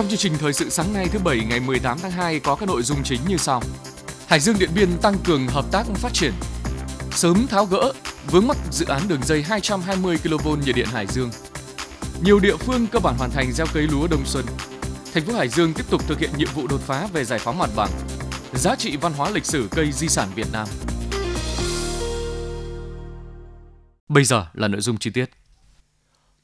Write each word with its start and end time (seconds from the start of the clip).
Trong 0.00 0.08
chương 0.08 0.18
trình 0.18 0.32
thời 0.38 0.52
sự 0.52 0.70
sáng 0.70 0.92
nay 0.92 1.06
thứ 1.12 1.18
Bảy 1.18 1.40
ngày 1.48 1.60
18 1.60 1.98
tháng 2.02 2.10
2 2.10 2.40
có 2.40 2.54
các 2.54 2.68
nội 2.68 2.82
dung 2.82 3.02
chính 3.04 3.20
như 3.28 3.36
sau. 3.36 3.62
Hải 4.26 4.40
Dương 4.40 4.56
Điện 4.58 4.70
Biên 4.74 4.88
tăng 5.02 5.14
cường 5.24 5.48
hợp 5.48 5.64
tác 5.72 5.86
phát 5.94 6.12
triển. 6.12 6.32
Sớm 7.10 7.46
tháo 7.46 7.66
gỡ, 7.66 7.92
vướng 8.30 8.46
mắc 8.46 8.56
dự 8.70 8.86
án 8.86 9.02
đường 9.08 9.22
dây 9.22 9.42
220 9.42 10.18
kV 10.18 10.48
nhiệt 10.66 10.76
điện 10.76 10.86
Hải 10.86 11.06
Dương. 11.06 11.30
Nhiều 12.24 12.40
địa 12.40 12.56
phương 12.56 12.86
cơ 12.86 12.98
bản 12.98 13.14
hoàn 13.18 13.30
thành 13.30 13.52
gieo 13.52 13.66
cấy 13.74 13.82
lúa 13.82 14.06
đông 14.10 14.22
xuân. 14.24 14.44
Thành 15.14 15.24
phố 15.24 15.32
Hải 15.32 15.48
Dương 15.48 15.72
tiếp 15.72 15.84
tục 15.90 16.02
thực 16.08 16.18
hiện 16.18 16.30
nhiệm 16.36 16.48
vụ 16.54 16.66
đột 16.66 16.80
phá 16.80 17.08
về 17.12 17.24
giải 17.24 17.38
phóng 17.38 17.58
mặt 17.58 17.70
bằng. 17.76 17.90
Giá 18.54 18.74
trị 18.76 18.96
văn 18.96 19.12
hóa 19.12 19.30
lịch 19.30 19.44
sử 19.44 19.68
cây 19.70 19.92
di 19.92 20.08
sản 20.08 20.28
Việt 20.34 20.46
Nam. 20.52 20.68
Bây 24.08 24.24
giờ 24.24 24.46
là 24.54 24.68
nội 24.68 24.80
dung 24.80 24.98
chi 24.98 25.10
tiết. 25.10 25.39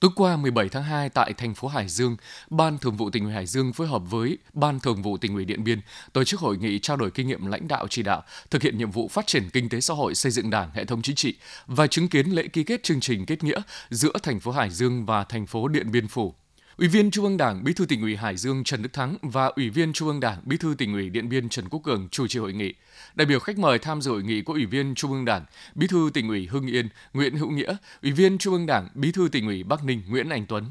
Tối 0.01 0.11
qua 0.17 0.37
17 0.37 0.69
tháng 0.69 0.83
2 0.83 1.09
tại 1.09 1.33
thành 1.33 1.55
phố 1.55 1.69
Hải 1.69 1.89
Dương, 1.89 2.17
Ban 2.51 2.79
Thường 2.79 2.97
vụ 2.97 3.11
tỉnh 3.11 3.25
ủy 3.25 3.33
Hải 3.33 3.47
Dương 3.47 3.73
phối 3.73 3.87
hợp 3.87 4.03
với 4.11 4.39
Ban 4.53 4.81
Thường 4.81 5.03
vụ 5.03 5.17
tỉnh 5.17 5.35
ủy 5.35 5.45
Điện 5.45 5.65
Biên 5.65 5.81
tổ 6.13 6.25
chức 6.25 6.41
hội 6.41 6.57
nghị 6.57 6.79
trao 6.79 6.97
đổi 6.97 7.11
kinh 7.11 7.27
nghiệm 7.29 7.47
lãnh 7.47 7.69
đạo 7.69 7.87
chỉ 7.91 8.03
đạo 8.03 8.23
thực 8.51 8.63
hiện 8.63 8.79
nhiệm 8.79 8.91
vụ 8.91 9.09
phát 9.09 9.27
triển 9.27 9.51
kinh 9.51 9.69
tế 9.69 9.81
xã 9.81 9.95
hội, 9.95 10.15
xây 10.15 10.33
dựng 10.33 10.51
Đảng, 10.51 10.71
hệ 10.75 10.85
thống 10.85 11.03
chính 11.03 11.17
trị 11.17 11.35
và 11.67 11.87
chứng 11.87 12.09
kiến 12.09 12.27
lễ 12.27 12.49
ký 12.49 12.65
kết 12.65 12.83
chương 12.83 13.01
trình 13.01 13.27
kết 13.27 13.45
nghĩa 13.45 13.61
giữa 13.91 14.13
thành 14.23 14.41
phố 14.41 14.51
Hải 14.51 14.71
Dương 14.71 15.07
và 15.07 15.25
thành 15.25 15.47
phố 15.47 15.69
Điện 15.69 15.91
Biên 15.93 16.09
Phủ. 16.09 16.35
Ủy 16.79 16.89
viên 16.89 17.11
Trung 17.11 17.25
ương 17.25 17.37
Đảng, 17.37 17.65
Bí 17.65 17.73
thư 17.73 17.87
tỉnh 17.87 18.01
ủy 18.03 18.16
Hải 18.16 18.37
Dương 18.37 18.65
Trần 18.65 18.83
Đức 18.83 18.93
Thắng 18.93 19.16
và 19.23 19.47
Ủy 19.47 19.71
viên 19.71 19.93
Trung 19.93 20.09
ương 20.09 20.21
Đảng, 20.21 20.41
Bí 20.45 20.57
thư 20.57 20.75
tỉnh 20.79 20.93
ủy 20.93 21.11
Điện 21.11 21.29
Biên 21.29 21.49
Trần 21.49 21.69
Quốc 21.69 21.80
Cường 21.85 22.09
chủ 22.09 22.27
trì 22.27 22.39
hội 22.39 22.52
nghị. 22.52 22.75
Đại 23.15 23.27
biểu 23.27 23.39
khách 23.39 23.59
mời 23.59 23.79
tham 23.79 24.02
dự 24.02 24.11
hội 24.11 24.23
nghị 24.23 24.43
có 24.43 24.55
Ủy 24.55 24.66
viên 24.66 24.95
Trung 24.95 25.12
ương 25.12 25.25
Đảng, 25.25 25.45
Bí 25.75 25.87
thư 25.87 26.11
tỉnh 26.15 26.29
ủy 26.29 26.47
Hưng 26.47 26.66
Yên 26.66 26.88
Nguyễn 27.13 27.37
Hữu 27.37 27.51
Nghĩa, 27.51 27.77
Ủy 28.02 28.13
viên 28.13 28.38
Trung 28.38 28.54
ương 28.54 28.66
Đảng, 28.66 28.88
Bí 28.95 29.13
thư 29.13 29.29
tỉnh 29.32 29.47
ủy 29.47 29.63
Bắc 29.63 29.85
Ninh 29.85 30.02
Nguyễn 30.09 30.29
Anh 30.29 30.47
Tuấn. 30.47 30.65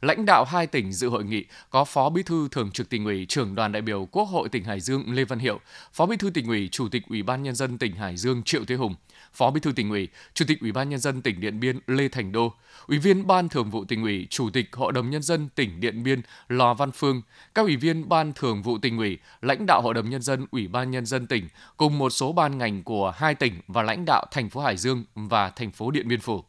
Lãnh 0.00 0.26
đạo 0.26 0.44
hai 0.44 0.66
tỉnh 0.66 0.92
dự 0.92 1.08
hội 1.08 1.24
nghị 1.24 1.44
có 1.70 1.84
Phó 1.84 2.10
Bí 2.10 2.22
thư 2.22 2.48
Thường 2.50 2.70
trực 2.70 2.88
tỉnh 2.88 3.04
ủy, 3.04 3.26
trưởng 3.26 3.54
đoàn 3.54 3.72
đại 3.72 3.82
biểu 3.82 4.08
Quốc 4.12 4.24
hội 4.24 4.48
tỉnh 4.48 4.64
Hải 4.64 4.80
Dương 4.80 5.14
Lê 5.14 5.24
Văn 5.24 5.38
Hiệu, 5.38 5.60
Phó 5.92 6.06
Bí 6.06 6.16
thư 6.16 6.30
tỉnh 6.30 6.46
ủy, 6.46 6.68
Chủ 6.72 6.88
tịch 6.88 7.02
Ủy 7.08 7.22
ban 7.22 7.42
nhân 7.42 7.54
dân 7.54 7.78
tỉnh 7.78 7.96
Hải 7.96 8.16
Dương 8.16 8.42
Triệu 8.42 8.64
Thế 8.64 8.74
Hùng, 8.74 8.94
Phó 9.32 9.50
Bí 9.50 9.60
thư 9.60 9.72
tỉnh 9.72 9.90
ủy, 9.90 10.08
Chủ 10.34 10.44
tịch 10.48 10.60
Ủy 10.60 10.72
ban 10.72 10.88
nhân 10.88 10.98
dân 10.98 11.22
tỉnh 11.22 11.40
Điện 11.40 11.60
Biên 11.60 11.78
Lê 11.86 12.08
Thành 12.08 12.32
Đô, 12.32 12.52
Ủy 12.86 12.98
viên 12.98 13.26
Ban 13.26 13.48
Thường 13.48 13.70
vụ 13.70 13.84
tỉnh 13.84 14.02
ủy, 14.02 14.26
Chủ 14.30 14.50
tịch 14.50 14.68
Hội 14.72 14.92
đồng 14.92 15.10
nhân 15.10 15.22
dân 15.22 15.48
tỉnh 15.48 15.80
Điện 15.80 16.02
Biên 16.02 16.20
Lò 16.48 16.74
Văn 16.74 16.90
Phương, 16.92 17.22
các 17.54 17.62
ủy 17.62 17.76
viên 17.76 18.08
Ban 18.08 18.32
Thường 18.32 18.62
vụ 18.62 18.78
tỉnh 18.78 18.98
ủy, 18.98 19.18
lãnh 19.42 19.66
đạo 19.66 19.82
Hội 19.82 19.94
đồng 19.94 20.10
nhân 20.10 20.22
dân, 20.22 20.46
Ủy 20.50 20.68
ban 20.68 20.90
nhân 20.90 21.06
dân 21.06 21.26
tỉnh 21.26 21.48
cùng 21.76 21.98
một 21.98 22.10
số 22.10 22.32
ban 22.32 22.58
ngành 22.58 22.82
của 22.82 23.10
hai 23.16 23.34
tỉnh 23.34 23.60
và 23.66 23.82
lãnh 23.82 24.04
đạo 24.04 24.26
thành 24.30 24.50
phố 24.50 24.60
Hải 24.60 24.76
Dương 24.76 25.04
và 25.14 25.50
thành 25.50 25.70
phố 25.70 25.90
Điện 25.90 26.08
Biên 26.08 26.20
Phủ. 26.20 26.44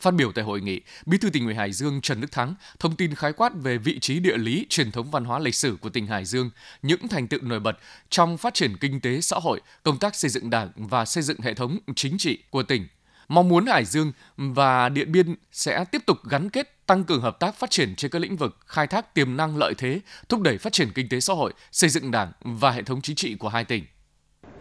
Phát 0.00 0.14
biểu 0.14 0.32
tại 0.32 0.44
hội 0.44 0.60
nghị, 0.60 0.80
Bí 1.06 1.18
thư 1.18 1.30
tỉnh 1.30 1.44
ủy 1.44 1.54
Hải 1.54 1.72
Dương 1.72 2.00
Trần 2.00 2.20
Đức 2.20 2.32
Thắng 2.32 2.54
thông 2.78 2.96
tin 2.96 3.14
khái 3.14 3.32
quát 3.32 3.52
về 3.54 3.78
vị 3.78 3.98
trí 3.98 4.20
địa 4.20 4.36
lý, 4.36 4.66
truyền 4.68 4.90
thống 4.90 5.10
văn 5.10 5.24
hóa 5.24 5.38
lịch 5.38 5.54
sử 5.54 5.76
của 5.80 5.88
tỉnh 5.88 6.06
Hải 6.06 6.24
Dương, 6.24 6.50
những 6.82 7.08
thành 7.08 7.28
tựu 7.28 7.40
nổi 7.42 7.60
bật 7.60 7.78
trong 8.10 8.38
phát 8.38 8.54
triển 8.54 8.76
kinh 8.76 9.00
tế 9.00 9.20
xã 9.20 9.36
hội, 9.42 9.60
công 9.82 9.98
tác 9.98 10.14
xây 10.14 10.30
dựng 10.30 10.50
Đảng 10.50 10.70
và 10.76 11.04
xây 11.04 11.22
dựng 11.22 11.40
hệ 11.40 11.54
thống 11.54 11.78
chính 11.96 12.18
trị 12.18 12.42
của 12.50 12.62
tỉnh. 12.62 12.86
Mong 13.28 13.48
muốn 13.48 13.66
Hải 13.66 13.84
Dương 13.84 14.12
và 14.36 14.88
Điện 14.88 15.12
Biên 15.12 15.34
sẽ 15.52 15.84
tiếp 15.84 16.02
tục 16.06 16.18
gắn 16.30 16.50
kết 16.50 16.86
tăng 16.86 17.04
cường 17.04 17.20
hợp 17.20 17.40
tác 17.40 17.54
phát 17.54 17.70
triển 17.70 17.94
trên 17.96 18.10
các 18.10 18.18
lĩnh 18.18 18.36
vực 18.36 18.56
khai 18.66 18.86
thác 18.86 19.14
tiềm 19.14 19.36
năng 19.36 19.56
lợi 19.56 19.74
thế, 19.78 20.00
thúc 20.28 20.40
đẩy 20.40 20.58
phát 20.58 20.72
triển 20.72 20.92
kinh 20.94 21.08
tế 21.08 21.20
xã 21.20 21.34
hội, 21.34 21.52
xây 21.72 21.90
dựng 21.90 22.10
Đảng 22.10 22.32
và 22.40 22.70
hệ 22.70 22.82
thống 22.82 23.00
chính 23.02 23.16
trị 23.16 23.34
của 23.34 23.48
hai 23.48 23.64
tỉnh. 23.64 23.84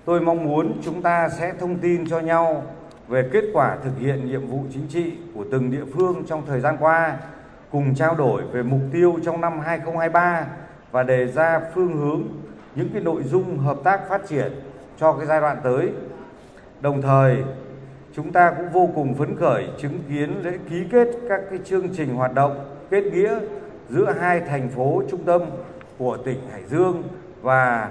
Tôi 0.05 0.22
mong 0.22 0.44
muốn 0.44 0.81
chúng 0.86 1.02
ta 1.02 1.30
sẽ 1.39 1.53
thông 1.59 1.80
tin 1.81 2.09
cho 2.09 2.20
nhau 2.20 2.75
về 3.08 3.30
kết 3.34 3.44
quả 3.53 3.78
thực 3.84 4.00
hiện 4.00 4.28
nhiệm 4.28 4.48
vụ 4.48 4.64
chính 4.73 4.88
trị 4.89 5.14
của 5.34 5.45
từng 5.52 5.72
địa 5.72 5.86
phương 5.94 6.23
trong 6.28 6.44
thời 6.48 6.59
gian 6.59 6.78
qua, 6.80 7.17
cùng 7.71 7.95
trao 7.95 8.16
đổi 8.16 8.43
về 8.52 8.64
mục 8.64 8.82
tiêu 8.93 9.20
trong 9.26 9.42
năm 9.42 9.60
2023 9.60 10.48
và 10.92 11.04
đề 11.04 11.27
ra 11.27 11.61
phương 11.73 11.98
hướng 11.98 12.23
những 12.76 12.89
cái 12.94 13.02
nội 13.02 13.23
dung 13.23 13.58
hợp 13.58 13.77
tác 13.83 14.10
phát 14.10 14.27
triển 14.27 14.52
cho 14.99 15.14
cái 15.14 15.26
giai 15.26 15.42
đoạn 15.42 15.58
tới. 15.64 15.89
Đồng 16.82 17.02
thời, 17.02 17.44
chúng 18.15 18.32
ta 18.32 18.54
cũng 18.58 18.70
vô 18.70 18.89
cùng 18.95 19.14
phấn 19.14 19.36
khởi 19.36 19.67
chứng 19.77 19.99
kiến 20.10 20.42
lễ 20.44 20.58
ký 20.70 20.83
kết 20.92 21.08
các 21.30 21.42
cái 21.49 21.60
chương 21.65 21.88
trình 21.98 22.15
hoạt 22.15 22.33
động 22.33 22.65
kết 22.89 23.04
nghĩa 23.04 23.39
giữa 23.89 24.14
hai 24.20 24.39
thành 24.39 24.70
phố 24.70 25.04
trung 25.11 25.23
tâm 25.23 25.42
của 25.98 26.17
tỉnh 26.17 26.39
Hải 26.52 26.64
Dương 26.64 27.04
và 27.42 27.89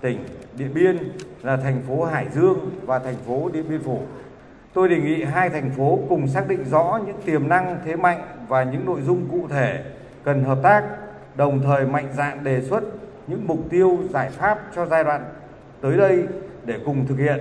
tỉnh 0.00 0.24
Điện 0.56 0.70
Biên 0.74 0.98
là 1.42 1.56
thành 1.56 1.82
phố 1.88 2.04
Hải 2.04 2.26
Dương 2.34 2.70
và 2.86 2.98
thành 2.98 3.16
phố 3.26 3.50
Điện 3.52 3.64
Biên 3.68 3.82
Phủ. 3.82 4.00
Tôi 4.74 4.88
đề 4.88 4.98
nghị 4.98 5.24
hai 5.24 5.50
thành 5.50 5.70
phố 5.70 5.98
cùng 6.08 6.28
xác 6.28 6.48
định 6.48 6.64
rõ 6.64 7.00
những 7.06 7.16
tiềm 7.24 7.48
năng, 7.48 7.78
thế 7.84 7.96
mạnh 7.96 8.20
và 8.48 8.62
những 8.62 8.86
nội 8.86 9.00
dung 9.00 9.28
cụ 9.30 9.48
thể 9.48 9.84
cần 10.24 10.44
hợp 10.44 10.58
tác, 10.62 10.84
đồng 11.36 11.62
thời 11.62 11.86
mạnh 11.86 12.08
dạn 12.16 12.44
đề 12.44 12.62
xuất 12.62 12.84
những 13.26 13.46
mục 13.46 13.58
tiêu, 13.70 13.98
giải 14.10 14.30
pháp 14.30 14.58
cho 14.74 14.86
giai 14.86 15.04
đoạn 15.04 15.24
tới 15.80 15.96
đây 15.96 16.24
để 16.64 16.74
cùng 16.84 17.06
thực 17.06 17.18
hiện, 17.18 17.38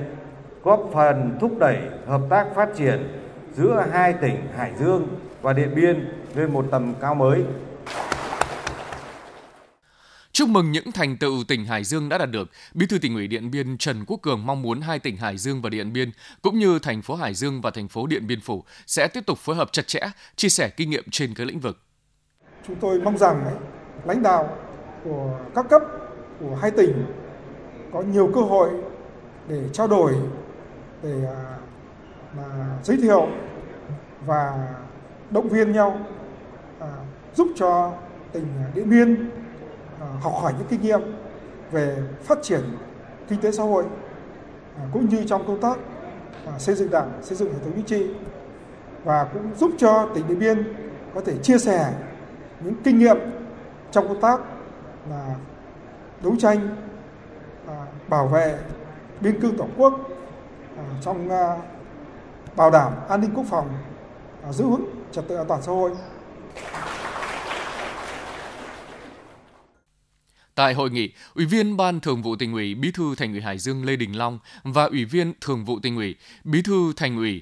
góp 0.63 0.89
phần 0.93 1.37
thúc 1.39 1.51
đẩy 1.59 1.77
hợp 2.07 2.21
tác 2.29 2.47
phát 2.55 2.69
triển 2.75 2.99
giữa 3.53 3.85
hai 3.91 4.13
tỉnh 4.13 4.35
Hải 4.57 4.71
Dương 4.79 5.07
và 5.41 5.53
Điện 5.53 5.69
Biên 5.75 6.11
lên 6.35 6.53
một 6.53 6.65
tầm 6.71 6.93
cao 7.01 7.15
mới. 7.15 7.43
Chúc 10.39 10.49
mừng 10.49 10.71
những 10.71 10.91
thành 10.91 11.17
tựu 11.17 11.43
tỉnh 11.47 11.65
Hải 11.65 11.83
Dương 11.83 12.09
đã 12.09 12.17
đạt 12.17 12.31
được, 12.31 12.49
Bí 12.73 12.85
thư 12.85 12.99
tỉnh 12.99 13.15
ủy 13.15 13.27
Điện 13.27 13.51
Biên 13.51 13.77
Trần 13.77 14.05
Quốc 14.07 14.19
Cường 14.21 14.45
mong 14.45 14.61
muốn 14.61 14.81
hai 14.81 14.99
tỉnh 14.99 15.17
Hải 15.17 15.37
Dương 15.37 15.61
và 15.61 15.69
Điện 15.69 15.93
Biên 15.93 16.11
cũng 16.41 16.59
như 16.59 16.79
thành 16.79 17.01
phố 17.01 17.15
Hải 17.15 17.33
Dương 17.33 17.61
và 17.61 17.71
thành 17.71 17.87
phố 17.87 18.07
Điện 18.07 18.27
Biên 18.27 18.41
Phủ 18.41 18.63
sẽ 18.85 19.07
tiếp 19.07 19.25
tục 19.25 19.37
phối 19.37 19.55
hợp 19.55 19.69
chặt 19.71 19.87
chẽ, 19.87 19.99
chia 20.35 20.49
sẻ 20.49 20.69
kinh 20.69 20.89
nghiệm 20.89 21.03
trên 21.11 21.33
các 21.33 21.47
lĩnh 21.47 21.59
vực. 21.59 21.77
Chúng 22.67 22.75
tôi 22.75 22.99
mong 22.99 23.17
rằng 23.17 23.57
lãnh 24.05 24.23
đạo 24.23 24.57
của 25.03 25.39
các 25.55 25.65
cấp 25.69 25.81
của 26.39 26.55
hai 26.61 26.71
tỉnh 26.71 27.05
có 27.93 28.01
nhiều 28.01 28.31
cơ 28.35 28.41
hội 28.41 28.69
để 29.47 29.63
trao 29.73 29.87
đổi, 29.87 30.13
để 31.03 31.25
à, 31.25 31.57
mà 32.37 32.77
giới 32.83 32.97
thiệu 32.97 33.27
và 34.25 34.73
động 35.29 35.49
viên 35.49 35.71
nhau, 35.71 36.05
à, 36.79 36.87
giúp 37.35 37.47
cho 37.55 37.93
tỉnh 38.31 38.47
Điện 38.75 38.89
Biên 38.89 39.29
học 39.99 40.33
hỏi 40.41 40.53
những 40.57 40.67
kinh 40.69 40.81
nghiệm 40.81 41.01
về 41.71 41.97
phát 42.23 42.37
triển 42.41 42.61
kinh 43.27 43.41
tế 43.41 43.51
xã 43.51 43.63
hội 43.63 43.83
à, 44.77 44.83
cũng 44.93 45.09
như 45.09 45.23
trong 45.27 45.47
công 45.47 45.61
tác 45.61 45.77
à, 46.45 46.59
xây 46.59 46.75
dựng 46.75 46.91
đảng, 46.91 47.11
xây 47.21 47.37
dựng 47.37 47.53
hệ 47.53 47.59
thống 47.59 47.73
chính 47.75 47.85
trị. 47.85 48.07
Và 49.03 49.23
cũng 49.33 49.55
giúp 49.55 49.71
cho 49.77 50.09
tỉnh 50.15 50.27
Điện 50.27 50.39
Biên 50.39 50.73
có 51.15 51.21
thể 51.25 51.37
chia 51.37 51.57
sẻ 51.57 51.93
những 52.59 52.75
kinh 52.83 52.99
nghiệm 52.99 53.17
trong 53.91 54.07
công 54.07 54.21
tác 54.21 54.39
là 55.09 55.35
đấu 56.23 56.33
tranh 56.39 56.75
à, 57.67 57.85
bảo 58.07 58.27
vệ 58.27 58.57
biên 59.21 59.41
cương 59.41 59.57
tổ 59.57 59.65
quốc 59.77 59.93
trong 61.01 61.29
bảo 62.55 62.71
đảm 62.71 62.93
an 63.09 63.21
ninh 63.21 63.31
quốc 63.35 63.45
phòng 63.49 63.69
giữ 64.51 64.65
vững 64.65 64.85
trật 65.11 65.27
tự 65.27 65.35
an 65.35 65.45
toàn 65.47 65.61
xã 65.61 65.71
hội. 65.71 65.91
Tại 70.59 70.73
hội 70.73 70.89
nghị, 70.89 71.09
Ủy 71.33 71.45
viên 71.45 71.77
Ban 71.77 71.99
Thường 71.99 72.21
vụ 72.21 72.35
Tỉnh 72.35 72.53
ủy, 72.53 72.75
Bí 72.75 72.91
thư 72.91 73.15
Thành 73.15 73.31
ủy 73.31 73.41
Hải 73.41 73.57
Dương 73.57 73.85
Lê 73.85 73.95
Đình 73.95 74.17
Long 74.17 74.39
và 74.63 74.83
Ủy 74.83 75.05
viên 75.05 75.33
Thường 75.41 75.65
vụ 75.65 75.79
Tỉnh 75.79 75.95
ủy, 75.95 76.15
Bí 76.43 76.61
thư 76.61 76.93
Thành 76.95 77.17
ủy 77.17 77.41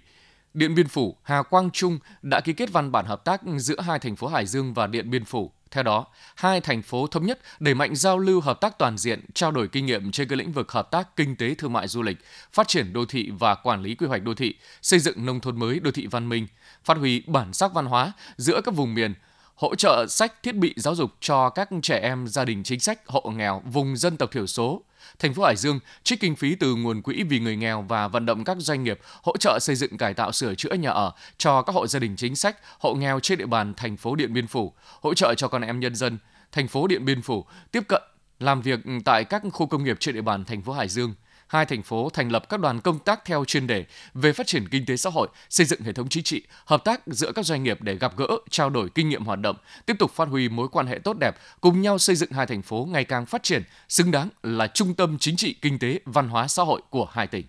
Điện 0.53 0.75
Biên 0.75 0.87
Phủ 0.87 1.15
Hà 1.23 1.41
Quang 1.41 1.71
Trung 1.71 1.99
đã 2.21 2.41
ký 2.41 2.53
kết 2.53 2.71
văn 2.71 2.91
bản 2.91 3.05
hợp 3.05 3.25
tác 3.25 3.41
giữa 3.57 3.81
hai 3.81 3.99
thành 3.99 4.15
phố 4.15 4.27
Hải 4.27 4.45
Dương 4.45 4.73
và 4.73 4.87
Điện 4.87 5.09
Biên 5.09 5.25
Phủ. 5.25 5.51
Theo 5.71 5.83
đó, 5.83 6.05
hai 6.35 6.61
thành 6.61 6.81
phố 6.81 7.07
thống 7.07 7.25
nhất 7.25 7.39
đẩy 7.59 7.73
mạnh 7.73 7.95
giao 7.95 8.17
lưu 8.17 8.41
hợp 8.41 8.61
tác 8.61 8.77
toàn 8.79 8.97
diện, 8.97 9.25
trao 9.33 9.51
đổi 9.51 9.67
kinh 9.67 9.85
nghiệm 9.85 10.11
trên 10.11 10.27
các 10.27 10.35
lĩnh 10.35 10.51
vực 10.51 10.71
hợp 10.71 10.91
tác 10.91 11.15
kinh 11.15 11.35
tế 11.35 11.55
thương 11.55 11.73
mại 11.73 11.87
du 11.87 12.01
lịch, 12.01 12.17
phát 12.53 12.67
triển 12.67 12.93
đô 12.93 13.05
thị 13.05 13.31
và 13.39 13.55
quản 13.55 13.81
lý 13.81 13.95
quy 13.95 14.07
hoạch 14.07 14.23
đô 14.23 14.33
thị, 14.33 14.55
xây 14.81 14.99
dựng 14.99 15.25
nông 15.25 15.39
thôn 15.39 15.59
mới 15.59 15.79
đô 15.79 15.91
thị 15.91 16.07
văn 16.07 16.29
minh, 16.29 16.47
phát 16.83 16.97
huy 16.97 17.23
bản 17.27 17.53
sắc 17.53 17.73
văn 17.73 17.85
hóa 17.85 18.11
giữa 18.37 18.61
các 18.61 18.75
vùng 18.75 18.93
miền, 18.93 19.13
hỗ 19.57 19.75
trợ 19.75 20.05
sách 20.09 20.43
thiết 20.43 20.55
bị 20.55 20.73
giáo 20.77 20.95
dục 20.95 21.11
cho 21.19 21.49
các 21.49 21.69
trẻ 21.83 21.99
em 21.99 22.27
gia 22.27 22.45
đình 22.45 22.63
chính 22.63 22.79
sách 22.79 23.07
hộ 23.07 23.31
nghèo 23.35 23.61
vùng 23.65 23.97
dân 23.97 24.17
tộc 24.17 24.31
thiểu 24.31 24.47
số. 24.47 24.81
Thành 25.19 25.33
phố 25.33 25.43
Hải 25.43 25.55
Dương 25.55 25.79
trích 26.03 26.19
kinh 26.19 26.35
phí 26.35 26.55
từ 26.55 26.75
nguồn 26.75 27.01
quỹ 27.01 27.23
vì 27.23 27.39
người 27.39 27.55
nghèo 27.55 27.81
và 27.81 28.07
vận 28.07 28.25
động 28.25 28.43
các 28.43 28.57
doanh 28.59 28.83
nghiệp 28.83 28.99
hỗ 29.23 29.37
trợ 29.37 29.59
xây 29.61 29.75
dựng 29.75 29.97
cải 29.97 30.13
tạo 30.13 30.31
sửa 30.31 30.55
chữa 30.55 30.73
nhà 30.73 30.89
ở 30.89 31.11
cho 31.37 31.61
các 31.61 31.73
hộ 31.73 31.87
gia 31.87 31.99
đình 31.99 32.15
chính 32.15 32.35
sách, 32.35 32.57
hộ 32.79 32.93
nghèo 32.93 33.19
trên 33.19 33.37
địa 33.37 33.45
bàn 33.45 33.73
thành 33.77 33.97
phố 33.97 34.15
Điện 34.15 34.33
Biên 34.33 34.47
Phủ, 34.47 34.73
hỗ 35.01 35.13
trợ 35.13 35.33
cho 35.37 35.47
con 35.47 35.61
em 35.61 35.79
nhân 35.79 35.95
dân 35.95 36.17
thành 36.51 36.67
phố 36.67 36.87
Điện 36.87 37.05
Biên 37.05 37.21
Phủ 37.21 37.45
tiếp 37.71 37.83
cận 37.87 38.01
làm 38.39 38.61
việc 38.61 38.79
tại 39.05 39.23
các 39.23 39.41
khu 39.53 39.67
công 39.67 39.83
nghiệp 39.83 39.97
trên 39.99 40.15
địa 40.15 40.21
bàn 40.21 40.45
thành 40.45 40.61
phố 40.61 40.73
Hải 40.73 40.87
Dương– 40.87 41.13
hai 41.47 41.65
thành 41.65 41.83
phố 41.83 42.09
thành 42.09 42.31
lập 42.31 42.49
các 42.49 42.59
đoàn 42.59 42.81
công 42.81 42.99
tác 42.99 43.25
theo 43.25 43.45
chuyên 43.45 43.67
đề 43.67 43.85
về 44.13 44.33
phát 44.33 44.47
triển 44.47 44.67
kinh 44.67 44.85
tế 44.85 44.97
xã 44.97 45.09
hội, 45.09 45.27
xây 45.49 45.65
dựng 45.65 45.81
hệ 45.81 45.93
thống 45.93 46.09
chính 46.09 46.23
trị, 46.23 46.41
hợp 46.65 46.83
tác 46.85 47.01
giữa 47.07 47.31
các 47.31 47.45
doanh 47.45 47.63
nghiệp 47.63 47.81
để 47.81 47.95
gặp 47.95 48.17
gỡ, 48.17 48.27
trao 48.49 48.69
đổi 48.69 48.89
kinh 48.95 49.09
nghiệm 49.09 49.25
hoạt 49.25 49.39
động, 49.39 49.55
tiếp 49.85 49.95
tục 49.99 50.11
phát 50.11 50.27
huy 50.27 50.49
mối 50.49 50.67
quan 50.71 50.87
hệ 50.87 50.99
tốt 51.03 51.17
đẹp, 51.19 51.35
cùng 51.61 51.81
nhau 51.81 51.97
xây 51.97 52.15
dựng 52.15 52.31
hai 52.31 52.45
thành 52.45 52.61
phố 52.61 52.87
ngày 52.91 53.03
càng 53.05 53.25
phát 53.25 53.43
triển, 53.43 53.63
xứng 53.89 54.11
đáng 54.11 54.29
là 54.43 54.67
trung 54.67 54.93
tâm 54.93 55.17
chính 55.19 55.35
trị, 55.35 55.55
kinh 55.61 55.79
tế, 55.79 55.99
văn 56.05 56.29
hóa 56.29 56.47
xã 56.47 56.63
hội 56.63 56.81
của 56.89 57.05
hai 57.05 57.27
tỉnh. 57.27 57.45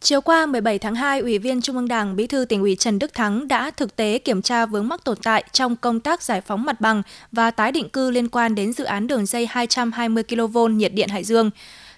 Chiều 0.00 0.20
qua 0.20 0.46
17 0.46 0.78
tháng 0.78 0.94
2, 0.94 1.20
Ủy 1.20 1.38
viên 1.38 1.62
Trung 1.62 1.76
ương 1.76 1.88
Đảng 1.88 2.16
Bí 2.16 2.26
thư 2.26 2.44
tỉnh 2.44 2.60
ủy 2.60 2.76
Trần 2.76 2.98
Đức 2.98 3.14
Thắng 3.14 3.48
đã 3.48 3.70
thực 3.70 3.96
tế 3.96 4.18
kiểm 4.18 4.42
tra 4.42 4.66
vướng 4.66 4.88
mắc 4.88 5.04
tồn 5.04 5.18
tại 5.22 5.44
trong 5.52 5.76
công 5.76 6.00
tác 6.00 6.22
giải 6.22 6.40
phóng 6.40 6.64
mặt 6.64 6.80
bằng 6.80 7.02
và 7.32 7.50
tái 7.50 7.72
định 7.72 7.88
cư 7.88 8.10
liên 8.10 8.28
quan 8.28 8.54
đến 8.54 8.72
dự 8.72 8.84
án 8.84 9.06
đường 9.06 9.26
dây 9.26 9.46
220 9.46 10.22
kV 10.22 10.58
nhiệt 10.70 10.94
điện 10.94 11.08
Hải 11.08 11.24
Dương 11.24 11.50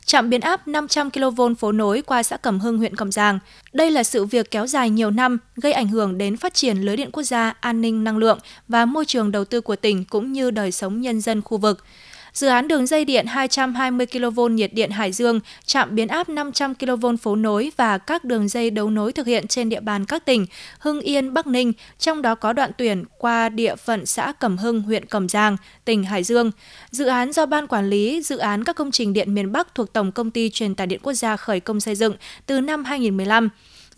trạm 0.04 0.30
biến 0.30 0.40
áp 0.40 0.68
500 0.68 1.10
kV 1.10 1.42
phố 1.58 1.72
nối 1.72 2.02
qua 2.02 2.22
xã 2.22 2.36
Cẩm 2.36 2.60
Hưng, 2.60 2.78
huyện 2.78 2.96
Cẩm 2.96 3.12
Giàng. 3.12 3.38
Đây 3.72 3.90
là 3.90 4.02
sự 4.02 4.24
việc 4.24 4.50
kéo 4.50 4.66
dài 4.66 4.90
nhiều 4.90 5.10
năm, 5.10 5.38
gây 5.56 5.72
ảnh 5.72 5.88
hưởng 5.88 6.18
đến 6.18 6.36
phát 6.36 6.54
triển 6.54 6.78
lưới 6.78 6.96
điện 6.96 7.10
quốc 7.12 7.22
gia, 7.22 7.54
an 7.60 7.80
ninh 7.80 8.04
năng 8.04 8.16
lượng 8.16 8.38
và 8.68 8.84
môi 8.84 9.04
trường 9.04 9.32
đầu 9.32 9.44
tư 9.44 9.60
của 9.60 9.76
tỉnh 9.76 10.04
cũng 10.04 10.32
như 10.32 10.50
đời 10.50 10.72
sống 10.72 11.00
nhân 11.00 11.20
dân 11.20 11.42
khu 11.42 11.58
vực. 11.58 11.84
Dự 12.32 12.46
án 12.46 12.68
đường 12.68 12.86
dây 12.86 13.04
điện 13.04 13.26
220 13.26 14.06
kV 14.06 14.40
nhiệt 14.50 14.74
điện 14.74 14.90
Hải 14.90 15.12
Dương, 15.12 15.40
trạm 15.64 15.94
biến 15.94 16.08
áp 16.08 16.28
500 16.28 16.74
kV 16.74 17.06
phố 17.22 17.36
nối 17.36 17.72
và 17.76 17.98
các 17.98 18.24
đường 18.24 18.48
dây 18.48 18.70
đấu 18.70 18.90
nối 18.90 19.12
thực 19.12 19.26
hiện 19.26 19.46
trên 19.46 19.68
địa 19.68 19.80
bàn 19.80 20.04
các 20.04 20.24
tỉnh 20.24 20.46
Hưng 20.78 21.00
Yên, 21.00 21.34
Bắc 21.34 21.46
Ninh, 21.46 21.72
trong 21.98 22.22
đó 22.22 22.34
có 22.34 22.52
đoạn 22.52 22.70
tuyển 22.78 23.04
qua 23.18 23.48
địa 23.48 23.76
phận 23.76 24.06
xã 24.06 24.32
Cẩm 24.32 24.58
Hưng, 24.58 24.82
huyện 24.82 25.06
Cẩm 25.06 25.28
Giang, 25.28 25.56
tỉnh 25.84 26.04
Hải 26.04 26.22
Dương. 26.22 26.50
Dự 26.90 27.06
án 27.06 27.32
do 27.32 27.46
Ban 27.46 27.66
Quản 27.66 27.90
lý 27.90 28.22
Dự 28.22 28.38
án 28.38 28.64
các 28.64 28.76
công 28.76 28.90
trình 28.90 29.12
điện 29.12 29.34
miền 29.34 29.52
Bắc 29.52 29.74
thuộc 29.74 29.92
Tổng 29.92 30.12
Công 30.12 30.30
ty 30.30 30.50
Truyền 30.50 30.74
tải 30.74 30.86
điện 30.86 31.00
quốc 31.02 31.12
gia 31.12 31.36
khởi 31.36 31.60
công 31.60 31.80
xây 31.80 31.94
dựng 31.94 32.14
từ 32.46 32.60
năm 32.60 32.84
2015. 32.84 33.48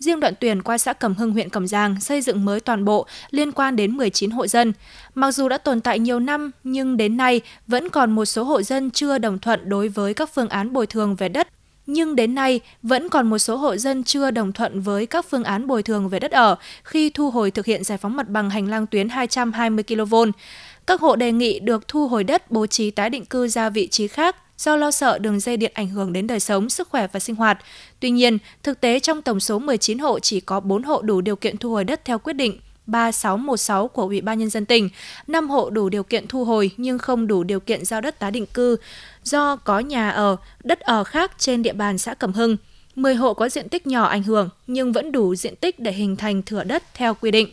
Riêng 0.03 0.19
đoạn 0.19 0.33
tuyển 0.39 0.61
qua 0.61 0.77
xã 0.77 0.93
Cẩm 0.93 1.15
Hưng, 1.15 1.31
huyện 1.31 1.49
Cẩm 1.49 1.67
Giang 1.67 2.01
xây 2.01 2.21
dựng 2.21 2.45
mới 2.45 2.59
toàn 2.59 2.85
bộ 2.85 3.05
liên 3.31 3.51
quan 3.51 3.75
đến 3.75 3.97
19 3.97 4.31
hộ 4.31 4.47
dân. 4.47 4.73
Mặc 5.15 5.31
dù 5.31 5.49
đã 5.49 5.57
tồn 5.57 5.81
tại 5.81 5.99
nhiều 5.99 6.19
năm 6.19 6.51
nhưng 6.63 6.97
đến 6.97 7.17
nay 7.17 7.41
vẫn 7.67 7.89
còn 7.89 8.11
một 8.11 8.25
số 8.25 8.43
hộ 8.43 8.61
dân 8.61 8.91
chưa 8.91 9.17
đồng 9.17 9.39
thuận 9.39 9.69
đối 9.69 9.87
với 9.87 10.13
các 10.13 10.29
phương 10.33 10.49
án 10.49 10.73
bồi 10.73 10.87
thường 10.87 11.15
về 11.15 11.29
đất 11.29 11.47
nhưng 11.85 12.15
đến 12.15 12.35
nay 12.35 12.59
vẫn 12.81 13.09
còn 13.09 13.29
một 13.29 13.37
số 13.37 13.55
hộ 13.55 13.77
dân 13.77 14.03
chưa 14.03 14.31
đồng 14.31 14.51
thuận 14.51 14.81
với 14.81 15.05
các 15.05 15.25
phương 15.29 15.43
án 15.43 15.67
bồi 15.67 15.83
thường 15.83 16.09
về 16.09 16.19
đất 16.19 16.31
ở 16.31 16.55
khi 16.83 17.09
thu 17.09 17.29
hồi 17.29 17.51
thực 17.51 17.65
hiện 17.65 17.83
giải 17.83 17.97
phóng 17.97 18.15
mặt 18.15 18.29
bằng 18.29 18.49
hành 18.49 18.69
lang 18.69 18.87
tuyến 18.87 19.09
220 19.09 19.83
kV. 19.83 20.15
Các 20.87 21.01
hộ 21.01 21.15
đề 21.15 21.31
nghị 21.31 21.59
được 21.59 21.87
thu 21.87 22.07
hồi 22.07 22.23
đất 22.23 22.51
bố 22.51 22.67
trí 22.67 22.91
tái 22.91 23.09
định 23.09 23.25
cư 23.25 23.47
ra 23.47 23.69
vị 23.69 23.87
trí 23.87 24.07
khác 24.07 24.35
do 24.57 24.75
lo 24.75 24.91
sợ 24.91 25.17
đường 25.17 25.39
dây 25.39 25.57
điện 25.57 25.71
ảnh 25.73 25.87
hưởng 25.87 26.13
đến 26.13 26.27
đời 26.27 26.39
sống, 26.39 26.69
sức 26.69 26.89
khỏe 26.89 27.07
và 27.11 27.19
sinh 27.19 27.35
hoạt. 27.35 27.59
Tuy 27.99 28.09
nhiên, 28.09 28.37
thực 28.63 28.81
tế 28.81 28.99
trong 28.99 29.21
tổng 29.21 29.39
số 29.39 29.59
19 29.59 29.99
hộ 29.99 30.19
chỉ 30.19 30.39
có 30.39 30.59
4 30.59 30.83
hộ 30.83 31.01
đủ 31.01 31.21
điều 31.21 31.35
kiện 31.35 31.57
thu 31.57 31.71
hồi 31.71 31.83
đất 31.83 32.05
theo 32.05 32.19
quyết 32.19 32.33
định 32.33 32.59
3616 32.85 33.87
của 33.87 34.01
Ủy 34.01 34.21
ban 34.21 34.39
nhân 34.39 34.49
dân 34.49 34.65
tỉnh, 34.65 34.89
5 35.27 35.49
hộ 35.49 35.69
đủ 35.69 35.89
điều 35.89 36.03
kiện 36.03 36.27
thu 36.27 36.45
hồi 36.45 36.71
nhưng 36.77 36.97
không 36.97 37.27
đủ 37.27 37.43
điều 37.43 37.59
kiện 37.59 37.85
giao 37.85 38.01
đất 38.01 38.19
tái 38.19 38.31
định 38.31 38.45
cư 38.45 38.77
do 39.23 39.55
có 39.55 39.79
nhà 39.79 40.09
ở, 40.09 40.35
đất 40.63 40.79
ở 40.79 41.03
khác 41.03 41.31
trên 41.37 41.63
địa 41.63 41.73
bàn 41.73 41.97
xã 41.97 42.13
Cẩm 42.13 42.33
Hưng. 42.33 42.57
10 42.95 43.15
hộ 43.15 43.33
có 43.33 43.49
diện 43.49 43.69
tích 43.69 43.87
nhỏ 43.87 44.03
ảnh 44.03 44.23
hưởng 44.23 44.49
nhưng 44.67 44.91
vẫn 44.91 45.11
đủ 45.11 45.35
diện 45.35 45.55
tích 45.55 45.79
để 45.79 45.91
hình 45.91 46.15
thành 46.15 46.43
thửa 46.43 46.63
đất 46.63 46.83
theo 46.93 47.13
quy 47.13 47.31
định. 47.31 47.49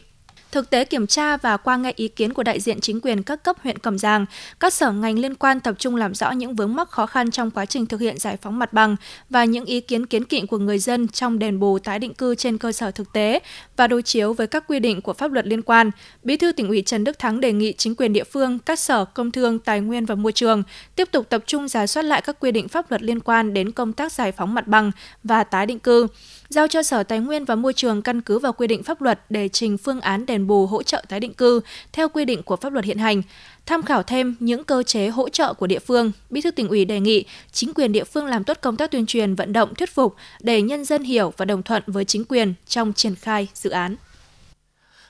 Thực 0.52 0.70
tế 0.70 0.84
kiểm 0.84 1.06
tra 1.06 1.36
và 1.36 1.56
qua 1.56 1.76
nghe 1.76 1.92
ý 1.96 2.08
kiến 2.08 2.32
của 2.32 2.42
đại 2.42 2.60
diện 2.60 2.80
chính 2.80 3.00
quyền 3.00 3.22
các 3.22 3.44
cấp 3.44 3.56
huyện 3.62 3.78
Cẩm 3.78 3.98
Giang, 3.98 4.26
các 4.60 4.74
sở 4.74 4.92
ngành 4.92 5.18
liên 5.18 5.34
quan 5.34 5.60
tập 5.60 5.74
trung 5.78 5.96
làm 5.96 6.14
rõ 6.14 6.30
những 6.30 6.54
vướng 6.54 6.74
mắc 6.74 6.90
khó 6.90 7.06
khăn 7.06 7.30
trong 7.30 7.50
quá 7.50 7.66
trình 7.66 7.86
thực 7.86 8.00
hiện 8.00 8.18
giải 8.18 8.36
phóng 8.36 8.58
mặt 8.58 8.72
bằng 8.72 8.96
và 9.30 9.44
những 9.44 9.64
ý 9.64 9.80
kiến 9.80 10.06
kiến 10.06 10.24
kỵ 10.24 10.40
của 10.40 10.58
người 10.58 10.78
dân 10.78 11.08
trong 11.08 11.38
đền 11.38 11.60
bù 11.60 11.78
tái 11.78 11.98
định 11.98 12.14
cư 12.14 12.34
trên 12.34 12.58
cơ 12.58 12.72
sở 12.72 12.90
thực 12.90 13.12
tế 13.12 13.40
và 13.76 13.86
đối 13.86 14.02
chiếu 14.02 14.32
với 14.32 14.46
các 14.46 14.64
quy 14.68 14.78
định 14.78 15.00
của 15.00 15.12
pháp 15.12 15.32
luật 15.32 15.46
liên 15.46 15.62
quan. 15.62 15.90
Bí 16.22 16.36
thư 16.36 16.52
tỉnh 16.52 16.68
ủy 16.68 16.82
Trần 16.82 17.04
Đức 17.04 17.18
Thắng 17.18 17.40
đề 17.40 17.52
nghị 17.52 17.72
chính 17.72 17.94
quyền 17.94 18.12
địa 18.12 18.24
phương, 18.24 18.58
các 18.58 18.78
sở 18.78 19.04
công 19.04 19.30
thương, 19.30 19.58
tài 19.58 19.80
nguyên 19.80 20.06
và 20.06 20.14
môi 20.14 20.32
trường 20.32 20.62
tiếp 20.96 21.08
tục 21.12 21.26
tập 21.28 21.42
trung 21.46 21.68
giả 21.68 21.86
soát 21.86 22.02
lại 22.02 22.22
các 22.22 22.36
quy 22.40 22.52
định 22.52 22.68
pháp 22.68 22.90
luật 22.90 23.02
liên 23.02 23.20
quan 23.20 23.54
đến 23.54 23.72
công 23.72 23.92
tác 23.92 24.12
giải 24.12 24.32
phóng 24.32 24.54
mặt 24.54 24.66
bằng 24.66 24.90
và 25.24 25.44
tái 25.44 25.66
định 25.66 25.78
cư 25.78 26.06
giao 26.50 26.68
cho 26.68 26.82
Sở 26.82 27.02
Tài 27.02 27.20
nguyên 27.20 27.44
và 27.44 27.54
Môi 27.54 27.72
trường 27.72 28.02
căn 28.02 28.20
cứ 28.20 28.38
vào 28.38 28.52
quy 28.52 28.66
định 28.66 28.82
pháp 28.82 29.02
luật 29.02 29.20
để 29.28 29.48
trình 29.48 29.78
phương 29.78 30.00
án 30.00 30.26
đền 30.26 30.46
bù 30.46 30.66
hỗ 30.66 30.82
trợ 30.82 31.04
tái 31.08 31.20
định 31.20 31.34
cư 31.34 31.60
theo 31.92 32.08
quy 32.08 32.24
định 32.24 32.42
của 32.42 32.56
pháp 32.56 32.72
luật 32.72 32.84
hiện 32.84 32.98
hành. 32.98 33.22
Tham 33.66 33.82
khảo 33.82 34.02
thêm 34.02 34.36
những 34.40 34.64
cơ 34.64 34.82
chế 34.82 35.08
hỗ 35.08 35.28
trợ 35.28 35.54
của 35.54 35.66
địa 35.66 35.78
phương, 35.78 36.12
Bí 36.30 36.40
thư 36.40 36.50
tỉnh 36.50 36.68
ủy 36.68 36.84
đề 36.84 37.00
nghị 37.00 37.24
chính 37.52 37.74
quyền 37.74 37.92
địa 37.92 38.04
phương 38.04 38.26
làm 38.26 38.44
tốt 38.44 38.58
công 38.60 38.76
tác 38.76 38.90
tuyên 38.90 39.06
truyền 39.06 39.34
vận 39.34 39.52
động 39.52 39.74
thuyết 39.74 39.94
phục 39.94 40.14
để 40.40 40.62
nhân 40.62 40.84
dân 40.84 41.02
hiểu 41.02 41.32
và 41.36 41.44
đồng 41.44 41.62
thuận 41.62 41.82
với 41.86 42.04
chính 42.04 42.24
quyền 42.24 42.54
trong 42.66 42.92
triển 42.92 43.14
khai 43.14 43.48
dự 43.54 43.70
án. 43.70 43.96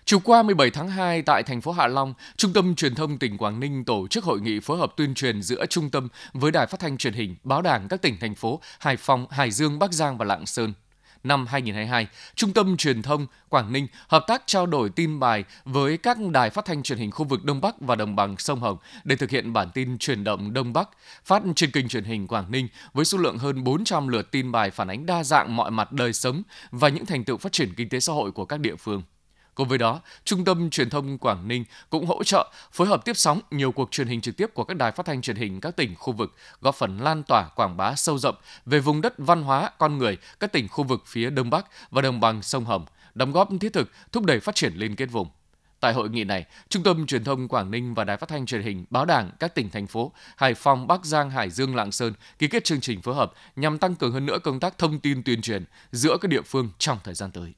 Chiều 0.04 0.20
qua 0.20 0.42
17 0.42 0.70
tháng 0.70 0.88
2 0.88 1.22
tại 1.22 1.42
thành 1.42 1.60
phố 1.60 1.72
Hạ 1.72 1.86
Long, 1.86 2.14
Trung 2.36 2.52
tâm 2.52 2.74
Truyền 2.74 2.94
thông 2.94 3.18
tỉnh 3.18 3.38
Quảng 3.38 3.60
Ninh 3.60 3.84
tổ 3.84 4.06
chức 4.08 4.24
hội 4.24 4.40
nghị 4.40 4.60
phối 4.60 4.78
hợp 4.78 4.92
tuyên 4.96 5.14
truyền 5.14 5.42
giữa 5.42 5.66
trung 5.66 5.90
tâm 5.90 6.08
với 6.32 6.50
Đài 6.52 6.66
Phát 6.66 6.80
thanh 6.80 6.96
Truyền 6.96 7.12
hình, 7.12 7.36
Báo 7.44 7.62
Đảng 7.62 7.88
các 7.88 8.02
tỉnh 8.02 8.16
thành 8.20 8.34
phố 8.34 8.60
Hải 8.78 8.96
Phòng, 8.96 9.26
Hải 9.30 9.50
Dương, 9.50 9.78
Bắc 9.78 9.92
Giang 9.92 10.18
và 10.18 10.24
Lạng 10.24 10.46
Sơn 10.46 10.72
năm 11.24 11.46
2022, 11.46 12.06
Trung 12.34 12.52
tâm 12.52 12.76
Truyền 12.76 13.02
thông 13.02 13.26
Quảng 13.48 13.72
Ninh 13.72 13.86
hợp 14.08 14.24
tác 14.26 14.42
trao 14.46 14.66
đổi 14.66 14.90
tin 14.90 15.20
bài 15.20 15.44
với 15.64 15.96
các 15.96 16.18
đài 16.32 16.50
phát 16.50 16.64
thanh 16.64 16.82
truyền 16.82 16.98
hình 16.98 17.10
khu 17.10 17.24
vực 17.24 17.44
Đông 17.44 17.60
Bắc 17.60 17.80
và 17.80 17.96
đồng 17.96 18.16
bằng 18.16 18.38
sông 18.38 18.60
Hồng 18.60 18.76
để 19.04 19.16
thực 19.16 19.30
hiện 19.30 19.52
bản 19.52 19.70
tin 19.74 19.98
truyền 19.98 20.24
động 20.24 20.52
Đông 20.52 20.72
Bắc 20.72 20.88
phát 21.24 21.42
trên 21.56 21.70
kênh 21.70 21.88
truyền 21.88 22.04
hình 22.04 22.26
Quảng 22.26 22.50
Ninh 22.50 22.68
với 22.92 23.04
số 23.04 23.18
lượng 23.18 23.38
hơn 23.38 23.64
400 23.64 24.08
lượt 24.08 24.30
tin 24.30 24.52
bài 24.52 24.70
phản 24.70 24.88
ánh 24.88 25.06
đa 25.06 25.24
dạng 25.24 25.56
mọi 25.56 25.70
mặt 25.70 25.92
đời 25.92 26.12
sống 26.12 26.42
và 26.70 26.88
những 26.88 27.06
thành 27.06 27.24
tựu 27.24 27.36
phát 27.36 27.52
triển 27.52 27.74
kinh 27.76 27.88
tế 27.88 28.00
xã 28.00 28.12
hội 28.12 28.32
của 28.32 28.44
các 28.44 28.60
địa 28.60 28.76
phương. 28.76 29.02
Cùng 29.60 29.68
với 29.68 29.78
đó, 29.78 30.00
Trung 30.24 30.44
tâm 30.44 30.70
Truyền 30.70 30.90
thông 30.90 31.18
Quảng 31.18 31.48
Ninh 31.48 31.64
cũng 31.90 32.06
hỗ 32.06 32.24
trợ 32.24 32.52
phối 32.72 32.86
hợp 32.86 33.04
tiếp 33.04 33.16
sóng 33.16 33.40
nhiều 33.50 33.72
cuộc 33.72 33.90
truyền 33.90 34.06
hình 34.06 34.20
trực 34.20 34.36
tiếp 34.36 34.46
của 34.54 34.64
các 34.64 34.76
đài 34.76 34.92
phát 34.92 35.06
thanh 35.06 35.22
truyền 35.22 35.36
hình 35.36 35.60
các 35.60 35.76
tỉnh 35.76 35.94
khu 35.94 36.12
vực, 36.12 36.34
góp 36.60 36.74
phần 36.74 36.98
lan 36.98 37.22
tỏa 37.22 37.48
quảng 37.48 37.76
bá 37.76 37.94
sâu 37.94 38.18
rộng 38.18 38.34
về 38.66 38.80
vùng 38.80 39.00
đất 39.00 39.14
văn 39.18 39.42
hóa, 39.42 39.70
con 39.78 39.98
người 39.98 40.18
các 40.40 40.52
tỉnh 40.52 40.68
khu 40.68 40.84
vực 40.84 41.02
phía 41.06 41.30
Đông 41.30 41.50
Bắc 41.50 41.66
và 41.90 42.02
đồng 42.02 42.20
bằng 42.20 42.42
sông 42.42 42.64
Hồng, 42.64 42.86
đóng 43.14 43.32
góp 43.32 43.48
thiết 43.60 43.72
thực 43.72 43.90
thúc 44.12 44.24
đẩy 44.24 44.40
phát 44.40 44.54
triển 44.54 44.72
liên 44.76 44.96
kết 44.96 45.06
vùng. 45.06 45.28
Tại 45.80 45.92
hội 45.92 46.08
nghị 46.10 46.24
này, 46.24 46.44
Trung 46.68 46.82
tâm 46.82 47.06
Truyền 47.06 47.24
thông 47.24 47.48
Quảng 47.48 47.70
Ninh 47.70 47.94
và 47.94 48.04
Đài 48.04 48.16
Phát 48.16 48.28
thanh 48.28 48.46
Truyền 48.46 48.62
hình 48.62 48.84
Báo 48.90 49.04
Đảng 49.04 49.30
các 49.38 49.54
tỉnh 49.54 49.70
thành 49.70 49.86
phố 49.86 50.12
Hải 50.36 50.54
Phòng, 50.54 50.86
Bắc 50.86 51.04
Giang, 51.04 51.30
Hải 51.30 51.50
Dương, 51.50 51.76
Lạng 51.76 51.92
Sơn 51.92 52.12
ký 52.38 52.48
kết 52.48 52.64
chương 52.64 52.80
trình 52.80 53.02
phối 53.02 53.14
hợp 53.14 53.32
nhằm 53.56 53.78
tăng 53.78 53.94
cường 53.94 54.12
hơn 54.12 54.26
nữa 54.26 54.38
công 54.42 54.60
tác 54.60 54.78
thông 54.78 55.00
tin 55.00 55.22
tuyên 55.22 55.42
truyền 55.42 55.64
giữa 55.92 56.16
các 56.20 56.28
địa 56.28 56.42
phương 56.42 56.70
trong 56.78 56.98
thời 57.04 57.14
gian 57.14 57.30
tới. 57.30 57.52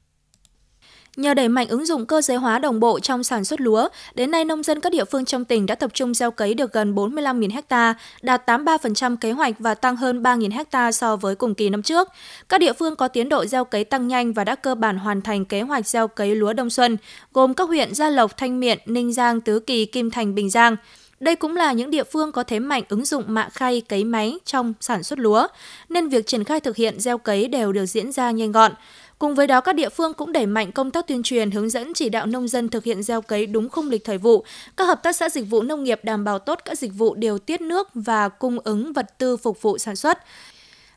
Nhờ 1.17 1.33
đẩy 1.33 1.49
mạnh 1.49 1.67
ứng 1.67 1.85
dụng 1.85 2.05
cơ 2.05 2.21
giới 2.21 2.37
hóa 2.37 2.59
đồng 2.59 2.79
bộ 2.79 2.99
trong 2.99 3.23
sản 3.23 3.45
xuất 3.45 3.61
lúa, 3.61 3.87
đến 4.15 4.31
nay 4.31 4.45
nông 4.45 4.63
dân 4.63 4.79
các 4.79 4.91
địa 4.91 5.05
phương 5.05 5.25
trong 5.25 5.45
tỉnh 5.45 5.65
đã 5.65 5.75
tập 5.75 5.91
trung 5.93 6.13
gieo 6.13 6.31
cấy 6.31 6.53
được 6.53 6.73
gần 6.73 6.95
45.000 6.95 7.61
ha, 7.69 7.93
đạt 8.21 8.49
83% 8.49 9.17
kế 9.17 9.31
hoạch 9.31 9.55
và 9.59 9.75
tăng 9.75 9.95
hơn 9.95 10.23
3.000 10.23 10.63
ha 10.71 10.91
so 10.91 11.15
với 11.15 11.35
cùng 11.35 11.55
kỳ 11.55 11.69
năm 11.69 11.83
trước. 11.83 12.07
Các 12.49 12.57
địa 12.57 12.73
phương 12.73 12.95
có 12.95 13.07
tiến 13.07 13.29
độ 13.29 13.45
gieo 13.45 13.65
cấy 13.65 13.83
tăng 13.83 14.07
nhanh 14.07 14.33
và 14.33 14.43
đã 14.43 14.55
cơ 14.55 14.75
bản 14.75 14.97
hoàn 14.97 15.21
thành 15.21 15.45
kế 15.45 15.61
hoạch 15.61 15.87
gieo 15.87 16.07
cấy 16.07 16.35
lúa 16.35 16.53
đông 16.53 16.69
xuân, 16.69 16.97
gồm 17.33 17.53
các 17.53 17.67
huyện 17.67 17.95
Gia 17.95 18.09
Lộc, 18.09 18.37
Thanh 18.37 18.59
Miện, 18.59 18.79
Ninh 18.85 19.13
Giang, 19.13 19.41
Tứ 19.41 19.59
Kỳ, 19.59 19.85
Kim 19.85 20.11
Thành, 20.11 20.35
Bình 20.35 20.49
Giang. 20.49 20.75
Đây 21.19 21.35
cũng 21.35 21.55
là 21.55 21.71
những 21.71 21.91
địa 21.91 22.03
phương 22.03 22.31
có 22.31 22.43
thế 22.43 22.59
mạnh 22.59 22.83
ứng 22.89 23.05
dụng 23.05 23.23
mạ 23.27 23.49
khay 23.49 23.81
cấy 23.81 24.03
máy 24.03 24.39
trong 24.45 24.73
sản 24.79 25.03
xuất 25.03 25.19
lúa, 25.19 25.47
nên 25.89 26.09
việc 26.09 26.27
triển 26.27 26.43
khai 26.43 26.59
thực 26.59 26.75
hiện 26.75 26.99
gieo 26.99 27.17
cấy 27.17 27.47
đều 27.47 27.71
được 27.71 27.85
diễn 27.85 28.11
ra 28.11 28.31
nhanh 28.31 28.51
gọn. 28.51 28.71
Cùng 29.19 29.35
với 29.35 29.47
đó, 29.47 29.61
các 29.61 29.75
địa 29.75 29.89
phương 29.89 30.13
cũng 30.13 30.31
đẩy 30.31 30.45
mạnh 30.45 30.71
công 30.71 30.91
tác 30.91 31.07
tuyên 31.07 31.23
truyền, 31.23 31.51
hướng 31.51 31.69
dẫn 31.69 31.93
chỉ 31.93 32.09
đạo 32.09 32.25
nông 32.25 32.47
dân 32.47 32.69
thực 32.69 32.83
hiện 32.83 33.03
gieo 33.03 33.21
cấy 33.21 33.45
đúng 33.45 33.69
khung 33.69 33.89
lịch 33.89 34.03
thời 34.03 34.17
vụ. 34.17 34.45
Các 34.77 34.85
hợp 34.85 35.03
tác 35.03 35.15
xã 35.15 35.29
dịch 35.29 35.49
vụ 35.49 35.61
nông 35.61 35.83
nghiệp 35.83 35.99
đảm 36.03 36.23
bảo 36.23 36.39
tốt 36.39 36.59
các 36.65 36.77
dịch 36.77 36.91
vụ 36.97 37.15
điều 37.15 37.37
tiết 37.37 37.61
nước 37.61 37.89
và 37.93 38.29
cung 38.29 38.59
ứng 38.63 38.93
vật 38.93 39.17
tư 39.17 39.37
phục 39.37 39.61
vụ 39.61 39.77
sản 39.77 39.95
xuất. 39.95 40.17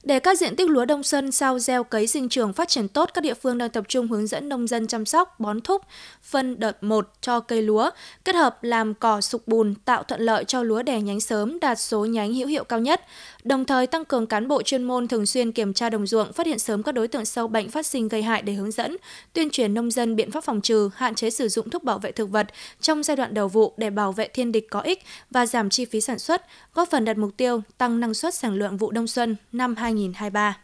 Để 0.07 0.21
các 0.21 0.39
diện 0.39 0.57
tích 0.57 0.71
lúa 0.71 0.85
đông 0.85 1.03
xuân 1.03 1.33
sau 1.33 1.59
gieo 1.59 1.85
cấy 1.85 2.07
sinh 2.07 2.29
trưởng 2.29 2.53
phát 2.53 2.69
triển 2.69 2.89
tốt, 2.89 3.11
các 3.15 3.21
địa 3.21 3.35
phương 3.35 3.59
đang 3.59 3.71
tập 3.71 3.85
trung 3.89 4.09
hướng 4.09 4.27
dẫn 4.27 4.49
nông 4.49 4.67
dân 4.67 4.87
chăm 4.87 5.07
sóc, 5.07 5.41
bón 5.41 5.61
thúc, 5.61 5.83
phân 6.23 6.61
đợt 6.61 6.83
1 6.83 7.09
cho 7.21 7.41
cây 7.41 7.63
lúa, 7.63 7.91
kết 8.25 8.35
hợp 8.35 8.65
làm 8.65 8.95
cỏ 8.95 9.21
sục 9.21 9.49
bùn 9.49 9.75
tạo 9.85 10.03
thuận 10.03 10.21
lợi 10.21 10.45
cho 10.45 10.63
lúa 10.63 10.83
đẻ 10.83 11.01
nhánh 11.01 11.21
sớm 11.21 11.61
đạt 11.61 11.79
số 11.79 12.05
nhánh 12.05 12.35
hữu 12.35 12.49
hiệu 12.49 12.65
cao 12.65 12.81
nhất. 12.81 13.01
Đồng 13.45 13.65
thời 13.65 13.87
tăng 13.87 14.05
cường 14.05 14.27
cán 14.27 14.49
bộ 14.49 14.63
chuyên 14.63 14.85
môn 14.85 15.09
thường 15.09 15.27
xuyên 15.27 15.53
kiểm 15.53 15.73
tra 15.73 15.91
đồng 15.91 16.07
ruộng, 16.07 16.33
phát 16.33 16.47
hiện 16.47 16.59
sớm 16.59 16.83
các 16.83 16.93
đối 16.93 17.09
tượng 17.09 17.25
sâu 17.25 17.49
bệnh 17.49 17.71
phát 17.71 17.87
sinh 17.87 18.09
gây 18.09 18.23
hại 18.23 18.43
để 18.43 18.53
hướng 18.53 18.71
dẫn, 18.71 18.97
tuyên 19.33 19.51
truyền 19.51 19.75
nông 19.75 19.91
dân 19.91 20.17
biện 20.17 20.31
pháp 20.31 20.45
phòng 20.45 20.61
trừ, 20.61 20.91
hạn 20.95 21.15
chế 21.15 21.31
sử 21.31 21.49
dụng 21.49 21.71
thuốc 21.71 21.85
bảo 21.85 21.99
vệ 21.99 22.13
thực 22.13 22.31
vật 22.31 22.47
trong 22.81 23.03
giai 23.03 23.17
đoạn 23.17 23.35
đầu 23.35 23.49
vụ 23.49 23.73
để 23.77 23.91
bảo 23.91 24.13
vệ 24.13 24.29
thiên 24.29 24.53
địch 24.53 24.67
có 24.71 24.81
ích 24.81 25.03
và 25.31 25.47
giảm 25.47 25.71
chi 25.71 25.85
phí 25.85 26.01
sản 26.01 26.19
xuất, 26.19 26.43
góp 26.75 26.91
phần 26.91 27.05
đạt 27.05 27.19
mục 27.19 27.31
tiêu 27.37 27.63
tăng 27.79 28.01
năng 28.01 28.15
suất 28.15 28.35
sản 28.35 28.55
lượng 28.55 28.77
vụ 28.77 28.91
đông 28.91 29.07
xuân 29.07 29.37
năm 29.53 29.75
2023. 29.97 30.57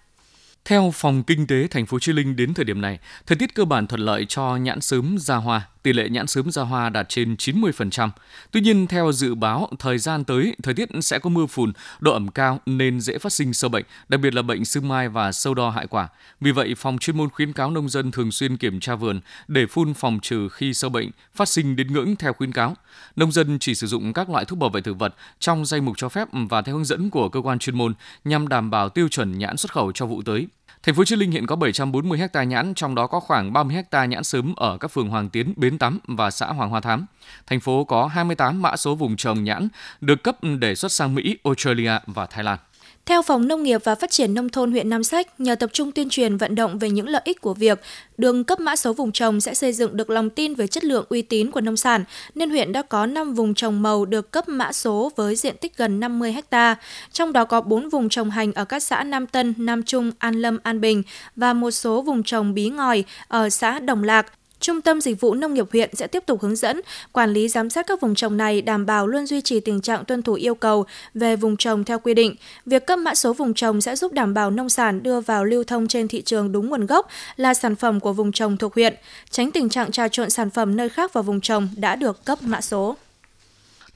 Theo 0.64 0.90
Phòng 0.94 1.22
Kinh 1.22 1.46
tế 1.46 1.66
thành 1.70 1.86
phố 1.86 1.98
Chí 1.98 2.12
Linh 2.12 2.36
đến 2.36 2.54
thời 2.54 2.64
điểm 2.64 2.80
này, 2.80 2.98
thời 3.26 3.36
tiết 3.36 3.54
cơ 3.54 3.64
bản 3.64 3.86
thuận 3.86 4.00
lợi 4.00 4.26
cho 4.28 4.56
nhãn 4.56 4.80
sớm 4.80 5.16
ra 5.18 5.36
hoa, 5.36 5.68
tỷ 5.82 5.92
lệ 5.92 6.08
nhãn 6.08 6.26
sớm 6.26 6.50
ra 6.50 6.62
hoa 6.62 6.88
đạt 6.88 7.08
trên 7.08 7.34
90%. 7.34 8.10
Tuy 8.50 8.60
nhiên, 8.60 8.86
theo 8.86 9.12
dự 9.12 9.34
báo, 9.34 9.68
thời 9.78 9.98
gian 9.98 10.24
tới, 10.24 10.56
thời 10.62 10.74
tiết 10.74 10.88
sẽ 11.00 11.18
có 11.18 11.30
mưa 11.30 11.46
phùn, 11.46 11.72
độ 12.00 12.12
ẩm 12.12 12.28
cao 12.28 12.60
nên 12.66 13.00
dễ 13.00 13.18
phát 13.18 13.32
sinh 13.32 13.54
sâu 13.54 13.68
bệnh, 13.68 13.84
đặc 14.08 14.20
biệt 14.20 14.34
là 14.34 14.42
bệnh 14.42 14.64
sương 14.64 14.88
mai 14.88 15.08
và 15.08 15.32
sâu 15.32 15.54
đo 15.54 15.70
hại 15.70 15.86
quả. 15.86 16.08
Vì 16.40 16.52
vậy, 16.52 16.74
phòng 16.76 16.98
chuyên 16.98 17.16
môn 17.16 17.30
khuyến 17.30 17.52
cáo 17.52 17.70
nông 17.70 17.88
dân 17.88 18.10
thường 18.10 18.32
xuyên 18.32 18.56
kiểm 18.56 18.80
tra 18.80 18.94
vườn 18.94 19.20
để 19.48 19.66
phun 19.66 19.94
phòng 19.94 20.18
trừ 20.22 20.48
khi 20.48 20.74
sâu 20.74 20.90
bệnh 20.90 21.10
phát 21.34 21.48
sinh 21.48 21.76
đến 21.76 21.92
ngưỡng 21.92 22.16
theo 22.16 22.32
khuyến 22.32 22.52
cáo. 22.52 22.76
Nông 23.16 23.32
dân 23.32 23.58
chỉ 23.58 23.74
sử 23.74 23.86
dụng 23.86 24.12
các 24.12 24.30
loại 24.30 24.44
thuốc 24.44 24.58
bảo 24.58 24.70
vệ 24.70 24.80
thực 24.80 24.98
vật 24.98 25.14
trong 25.38 25.66
danh 25.66 25.84
mục 25.84 25.94
cho 25.96 26.08
phép 26.08 26.28
và 26.32 26.62
theo 26.62 26.74
hướng 26.74 26.84
dẫn 26.84 27.10
của 27.10 27.28
cơ 27.28 27.40
quan 27.40 27.58
chuyên 27.58 27.78
môn 27.78 27.94
nhằm 28.24 28.48
đảm 28.48 28.70
bảo 28.70 28.88
tiêu 28.88 29.08
chuẩn 29.08 29.38
nhãn 29.38 29.56
xuất 29.56 29.72
khẩu 29.72 29.92
cho 29.92 30.06
vụ 30.06 30.22
tới. 30.22 30.46
Thành 30.82 30.94
phố 30.94 31.04
Chí 31.04 31.16
Linh 31.16 31.30
hiện 31.30 31.46
có 31.46 31.56
740 31.56 32.18
ha 32.18 32.44
nhãn, 32.44 32.74
trong 32.74 32.94
đó 32.94 33.06
có 33.06 33.20
khoảng 33.20 33.52
30 33.52 33.84
ha 33.92 34.04
nhãn 34.04 34.24
sớm 34.24 34.54
ở 34.56 34.78
các 34.78 34.88
phường 34.88 35.08
Hoàng 35.08 35.30
Tiến, 35.30 35.54
Bến 35.56 35.78
Tắm 35.78 35.98
và 36.04 36.30
xã 36.30 36.46
Hoàng 36.46 36.70
Hoa 36.70 36.80
Thám. 36.80 37.06
Thành 37.46 37.60
phố 37.60 37.84
có 37.84 38.06
28 38.06 38.62
mã 38.62 38.76
số 38.76 38.94
vùng 38.94 39.16
trồng 39.16 39.44
nhãn 39.44 39.68
được 40.00 40.22
cấp 40.22 40.36
để 40.60 40.74
xuất 40.74 40.92
sang 40.92 41.14
Mỹ, 41.14 41.38
Australia 41.44 41.92
và 42.06 42.26
Thái 42.26 42.44
Lan. 42.44 42.58
Theo 43.06 43.22
Phòng 43.22 43.48
Nông 43.48 43.62
nghiệp 43.62 43.80
và 43.84 43.94
Phát 43.94 44.10
triển 44.10 44.34
Nông 44.34 44.48
thôn 44.48 44.70
huyện 44.70 44.90
Nam 44.90 45.04
Sách, 45.04 45.40
nhờ 45.40 45.54
tập 45.54 45.70
trung 45.72 45.92
tuyên 45.92 46.08
truyền 46.08 46.36
vận 46.36 46.54
động 46.54 46.78
về 46.78 46.90
những 46.90 47.08
lợi 47.08 47.22
ích 47.24 47.40
của 47.40 47.54
việc 47.54 47.80
đường 48.18 48.44
cấp 48.44 48.60
mã 48.60 48.76
số 48.76 48.92
vùng 48.92 49.12
trồng 49.12 49.40
sẽ 49.40 49.54
xây 49.54 49.72
dựng 49.72 49.96
được 49.96 50.10
lòng 50.10 50.30
tin 50.30 50.54
về 50.54 50.66
chất 50.66 50.84
lượng 50.84 51.04
uy 51.08 51.22
tín 51.22 51.50
của 51.50 51.60
nông 51.60 51.76
sản, 51.76 52.04
nên 52.34 52.50
huyện 52.50 52.72
đã 52.72 52.82
có 52.82 53.06
5 53.06 53.34
vùng 53.34 53.54
trồng 53.54 53.82
màu 53.82 54.04
được 54.04 54.30
cấp 54.30 54.48
mã 54.48 54.72
số 54.72 55.12
với 55.16 55.36
diện 55.36 55.56
tích 55.56 55.76
gần 55.76 56.00
50 56.00 56.34
ha. 56.50 56.76
Trong 57.12 57.32
đó 57.32 57.44
có 57.44 57.60
4 57.60 57.88
vùng 57.88 58.08
trồng 58.08 58.30
hành 58.30 58.52
ở 58.52 58.64
các 58.64 58.82
xã 58.82 59.02
Nam 59.04 59.26
Tân, 59.26 59.54
Nam 59.58 59.82
Trung, 59.82 60.12
An 60.18 60.34
Lâm, 60.34 60.58
An 60.62 60.80
Bình 60.80 61.02
và 61.36 61.52
một 61.52 61.70
số 61.70 62.02
vùng 62.02 62.22
trồng 62.22 62.54
bí 62.54 62.70
ngòi 62.70 63.04
ở 63.28 63.50
xã 63.50 63.78
Đồng 63.78 64.04
Lạc, 64.04 64.26
Trung 64.62 64.82
tâm 64.82 65.00
Dịch 65.00 65.20
vụ 65.20 65.34
Nông 65.34 65.54
nghiệp 65.54 65.66
huyện 65.72 65.94
sẽ 65.94 66.06
tiếp 66.06 66.22
tục 66.26 66.42
hướng 66.42 66.56
dẫn, 66.56 66.80
quản 67.12 67.30
lý 67.30 67.48
giám 67.48 67.70
sát 67.70 67.86
các 67.86 68.00
vùng 68.00 68.14
trồng 68.14 68.36
này 68.36 68.62
đảm 68.62 68.86
bảo 68.86 69.06
luôn 69.06 69.26
duy 69.26 69.40
trì 69.40 69.60
tình 69.60 69.80
trạng 69.80 70.04
tuân 70.04 70.22
thủ 70.22 70.34
yêu 70.34 70.54
cầu 70.54 70.84
về 71.14 71.36
vùng 71.36 71.56
trồng 71.56 71.84
theo 71.84 71.98
quy 71.98 72.14
định. 72.14 72.36
Việc 72.66 72.86
cấp 72.86 72.98
mã 72.98 73.14
số 73.14 73.32
vùng 73.32 73.54
trồng 73.54 73.80
sẽ 73.80 73.96
giúp 73.96 74.12
đảm 74.12 74.34
bảo 74.34 74.50
nông 74.50 74.68
sản 74.68 75.02
đưa 75.02 75.20
vào 75.20 75.44
lưu 75.44 75.64
thông 75.64 75.88
trên 75.88 76.08
thị 76.08 76.22
trường 76.22 76.52
đúng 76.52 76.68
nguồn 76.68 76.86
gốc 76.86 77.08
là 77.36 77.54
sản 77.54 77.76
phẩm 77.76 78.00
của 78.00 78.12
vùng 78.12 78.32
trồng 78.32 78.56
thuộc 78.56 78.74
huyện, 78.74 78.94
tránh 79.30 79.50
tình 79.50 79.68
trạng 79.68 79.90
trà 79.90 80.08
trộn 80.08 80.30
sản 80.30 80.50
phẩm 80.50 80.76
nơi 80.76 80.88
khác 80.88 81.12
vào 81.12 81.22
vùng 81.22 81.40
trồng 81.40 81.68
đã 81.76 81.96
được 81.96 82.24
cấp 82.24 82.42
mã 82.42 82.60
số. 82.60 82.96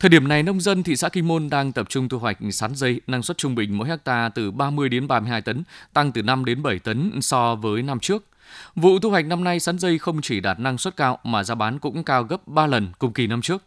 Thời 0.01 0.09
điểm 0.09 0.29
này, 0.29 0.43
nông 0.43 0.61
dân 0.61 0.83
thị 0.83 0.97
xã 0.97 1.09
Kinh 1.09 1.29
Môn 1.29 1.51
đang 1.51 1.73
tập 1.73 1.87
trung 1.89 2.09
thu 2.09 2.19
hoạch 2.19 2.39
sắn 2.51 2.75
dây, 2.75 3.01
năng 3.07 3.23
suất 3.23 3.39
trung 3.39 3.55
bình 3.55 3.79
mỗi 3.79 3.89
hecta 3.89 4.31
từ 4.35 4.51
30 4.51 4.89
đến 4.89 5.09
32 5.09 5.43
tấn, 5.43 5.63
tăng 5.93 6.13
từ 6.13 6.23
5 6.23 6.45
đến 6.45 6.63
7 6.63 6.79
tấn 6.79 7.13
so 7.21 7.55
với 7.55 7.83
năm 7.83 8.01
trước. 8.01 8.25
Vụ 8.75 8.99
thu 8.99 9.11
hoạch 9.11 9.26
năm 9.26 9.45
nay 9.45 9.61
sắn 9.61 9.79
dây 9.79 9.99
không 9.99 10.21
chỉ 10.23 10.41
đạt 10.41 10.61
năng 10.61 10.79
suất 10.79 10.97
cao 10.97 11.19
mà 11.25 11.45
giá 11.45 11.55
bán 11.55 11.79
cũng 11.79 12.05
cao 12.05 12.23
gấp 12.23 12.49
3 12.49 12.67
lần 12.67 12.88
cùng 12.99 13.12
kỳ 13.12 13.26
năm 13.26 13.43
trước. 13.43 13.62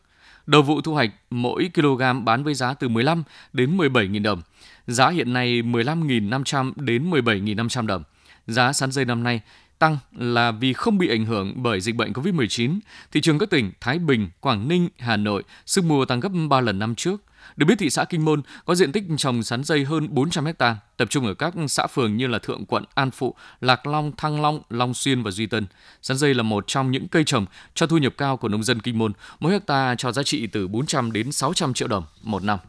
Đầu 0.48 0.62
vụ 0.62 0.82
thu 0.82 0.94
hoạch, 0.94 1.10
mỗi 1.30 1.70
kg 1.76 2.26
bán 2.26 2.44
với 2.44 2.54
giá 2.54 2.74
từ 2.74 2.88
15 2.88 3.24
đến 3.54 3.78
17.000 3.78 4.24
đồng. 4.24 4.42
Giá 4.88 5.10
hiện 5.10 5.34
nay 5.34 5.62
15.500 5.62 6.74
đến 6.76 7.10
17.500 7.12 7.86
đồng. 7.86 8.04
Giá 8.48 8.74
sắn 8.74 8.92
dây 8.92 9.06
năm 9.06 9.24
nay 9.24 9.42
tăng 9.80 9.98
là 10.18 10.52
vì 10.52 10.74
không 10.74 10.98
bị 10.98 11.10
ảnh 11.10 11.26
hưởng 11.26 11.54
bởi 11.56 11.82
dịch 11.82 11.96
bệnh 11.96 12.14
COVID-19. 12.14 12.80
Thị 13.12 13.22
trường 13.22 13.40
các 13.40 13.50
tỉnh 13.50 13.72
Thái 13.82 14.00
Bình, 14.00 14.30
Quảng 14.40 14.68
Ninh, 14.68 14.90
Hà 15.00 15.18
Nội 15.18 15.44
sức 15.66 15.86
mua 15.86 16.06
tăng 16.06 16.20
gấp 16.20 16.30
3 16.50 16.62
lần 16.62 16.80
năm 16.80 16.96
trước. 16.96 17.22
Được 17.56 17.66
biết 17.66 17.76
thị 17.80 17.90
xã 17.90 18.06
Kinh 18.06 18.26
Môn 18.26 18.42
có 18.66 18.76
diện 18.76 18.92
tích 18.92 19.04
trồng 19.18 19.44
sắn 19.44 19.64
dây 19.64 19.86
hơn 19.86 20.08
400 20.10 20.46
ha, 20.60 20.78
tập 20.98 21.10
trung 21.10 21.26
ở 21.26 21.34
các 21.34 21.54
xã 21.68 21.88
phường 21.88 22.18
như 22.18 22.28
là 22.28 22.40
Thượng 22.40 22.66
Quận, 22.66 22.84
An 22.94 23.12
Phụ, 23.12 23.36
Lạc 23.62 23.88
Long, 23.88 24.12
Thăng 24.18 24.42
Long, 24.42 24.62
Long 24.70 24.94
Xuyên 24.94 25.24
và 25.24 25.32
Duy 25.32 25.46
Tân. 25.46 25.68
Sắn 26.02 26.18
dây 26.18 26.34
là 26.34 26.44
một 26.44 26.64
trong 26.68 26.92
những 26.92 27.08
cây 27.08 27.24
trồng 27.24 27.46
cho 27.76 27.88
thu 27.88 27.98
nhập 27.98 28.14
cao 28.18 28.38
của 28.38 28.48
nông 28.48 28.64
dân 28.64 28.80
Kinh 28.80 28.98
Môn, 28.98 29.14
mỗi 29.40 29.52
hecta 29.52 29.96
cho 29.98 30.12
giá 30.12 30.24
trị 30.24 30.48
từ 30.48 30.68
400 30.68 31.12
đến 31.12 31.32
600 31.32 31.74
triệu 31.74 31.88
đồng 31.88 32.04
một 32.24 32.44
năm. 32.44 32.60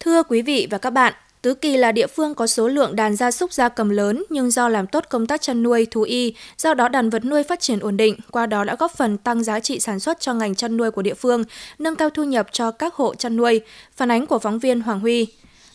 Thưa 0.00 0.22
quý 0.22 0.42
vị 0.42 0.66
và 0.70 0.78
các 0.78 0.90
bạn, 0.90 1.14
Tứ 1.44 1.54
Kỳ 1.54 1.76
là 1.76 1.92
địa 1.92 2.06
phương 2.06 2.34
có 2.34 2.46
số 2.46 2.68
lượng 2.68 2.96
đàn 2.96 3.16
gia 3.16 3.30
súc 3.30 3.52
gia 3.52 3.68
cầm 3.68 3.88
lớn 3.88 4.24
nhưng 4.30 4.50
do 4.50 4.68
làm 4.68 4.86
tốt 4.86 5.04
công 5.08 5.26
tác 5.26 5.42
chăn 5.42 5.62
nuôi, 5.62 5.86
thú 5.90 6.02
y, 6.02 6.34
do 6.58 6.74
đó 6.74 6.88
đàn 6.88 7.10
vật 7.10 7.24
nuôi 7.24 7.42
phát 7.42 7.60
triển 7.60 7.80
ổn 7.80 7.96
định, 7.96 8.16
qua 8.30 8.46
đó 8.46 8.64
đã 8.64 8.76
góp 8.78 8.92
phần 8.96 9.18
tăng 9.18 9.44
giá 9.44 9.60
trị 9.60 9.80
sản 9.80 10.00
xuất 10.00 10.20
cho 10.20 10.34
ngành 10.34 10.54
chăn 10.54 10.76
nuôi 10.76 10.90
của 10.90 11.02
địa 11.02 11.14
phương, 11.14 11.44
nâng 11.78 11.96
cao 11.96 12.10
thu 12.10 12.24
nhập 12.24 12.46
cho 12.52 12.70
các 12.70 12.94
hộ 12.94 13.14
chăn 13.14 13.36
nuôi. 13.36 13.60
Phản 13.96 14.10
ánh 14.10 14.26
của 14.26 14.38
phóng 14.38 14.58
viên 14.58 14.80
Hoàng 14.80 15.00
Huy. 15.00 15.26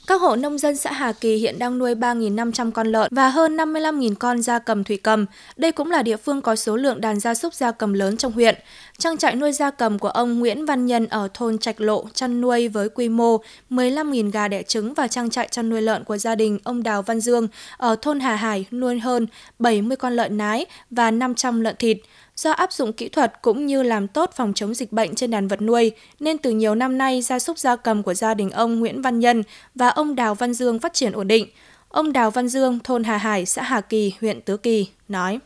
Các 0.09 0.21
hộ 0.21 0.35
nông 0.35 0.57
dân 0.57 0.75
xã 0.75 0.91
Hà 0.91 1.11
Kỳ 1.11 1.35
hiện 1.35 1.59
đang 1.59 1.79
nuôi 1.79 1.95
3.500 1.95 2.71
con 2.71 2.87
lợn 2.87 3.07
và 3.11 3.29
hơn 3.29 3.57
55.000 3.57 4.15
con 4.19 4.41
gia 4.41 4.59
cầm 4.59 4.83
thủy 4.83 4.97
cầm. 4.97 5.25
Đây 5.57 5.71
cũng 5.71 5.91
là 5.91 6.03
địa 6.03 6.17
phương 6.17 6.41
có 6.41 6.55
số 6.55 6.75
lượng 6.75 7.01
đàn 7.01 7.19
gia 7.19 7.33
súc 7.33 7.53
gia 7.53 7.71
cầm 7.71 7.93
lớn 7.93 8.17
trong 8.17 8.31
huyện. 8.31 8.55
Trang 8.97 9.17
trại 9.17 9.35
nuôi 9.35 9.51
gia 9.51 9.71
cầm 9.71 9.99
của 9.99 10.09
ông 10.09 10.39
Nguyễn 10.39 10.65
Văn 10.65 10.85
Nhân 10.85 11.07
ở 11.07 11.27
thôn 11.33 11.57
Trạch 11.57 11.81
Lộ, 11.81 12.05
chăn 12.13 12.41
nuôi 12.41 12.67
với 12.67 12.89
quy 12.89 13.09
mô 13.09 13.37
15.000 13.69 14.31
gà 14.31 14.47
đẻ 14.47 14.63
trứng 14.63 14.93
và 14.93 15.07
trang 15.07 15.29
trại 15.29 15.47
chăn 15.51 15.69
nuôi 15.69 15.81
lợn 15.81 16.03
của 16.03 16.17
gia 16.17 16.35
đình 16.35 16.59
ông 16.63 16.83
Đào 16.83 17.01
Văn 17.01 17.19
Dương 17.19 17.47
ở 17.77 17.95
thôn 18.01 18.19
Hà 18.19 18.35
Hải 18.35 18.65
nuôi 18.71 18.99
hơn 18.99 19.27
70 19.59 19.97
con 19.97 20.15
lợn 20.15 20.37
nái 20.37 20.65
và 20.91 21.11
500 21.11 21.61
lợn 21.61 21.75
thịt. 21.79 21.97
Do 22.39 22.51
áp 22.51 22.71
dụng 22.71 22.93
kỹ 22.93 23.09
thuật 23.09 23.41
cũng 23.41 23.65
như 23.65 23.83
làm 23.83 24.07
tốt 24.07 24.31
phòng 24.35 24.53
chống 24.55 24.73
dịch 24.73 24.91
bệnh 24.91 25.15
trên 25.15 25.31
đàn 25.31 25.47
vật 25.47 25.61
nuôi, 25.61 25.91
nên 26.19 26.37
từ 26.37 26.51
nhiều 26.51 26.75
năm 26.75 26.97
nay 26.97 27.21
gia 27.21 27.39
súc 27.39 27.57
gia 27.57 27.75
cầm 27.75 28.03
của 28.03 28.13
gia 28.13 28.33
đình 28.33 28.49
ông 28.49 28.79
Nguyễn 28.79 29.01
Văn 29.01 29.19
Nhân 29.19 29.43
và 29.75 29.87
ông 29.87 30.15
Đào 30.15 30.35
Văn 30.35 30.53
Dương 30.53 30.79
phát 30.79 30.93
triển 30.93 31.11
ổn 31.11 31.27
định. 31.27 31.47
Ông 31.89 32.13
Đào 32.13 32.31
Văn 32.31 32.47
Dương, 32.47 32.79
thôn 32.83 33.03
Hà 33.03 33.17
Hải, 33.17 33.45
xã 33.45 33.61
Hà 33.61 33.81
Kỳ, 33.81 34.13
huyện 34.21 34.41
Tứ 34.41 34.57
Kỳ, 34.57 34.89
nói. 35.07 35.39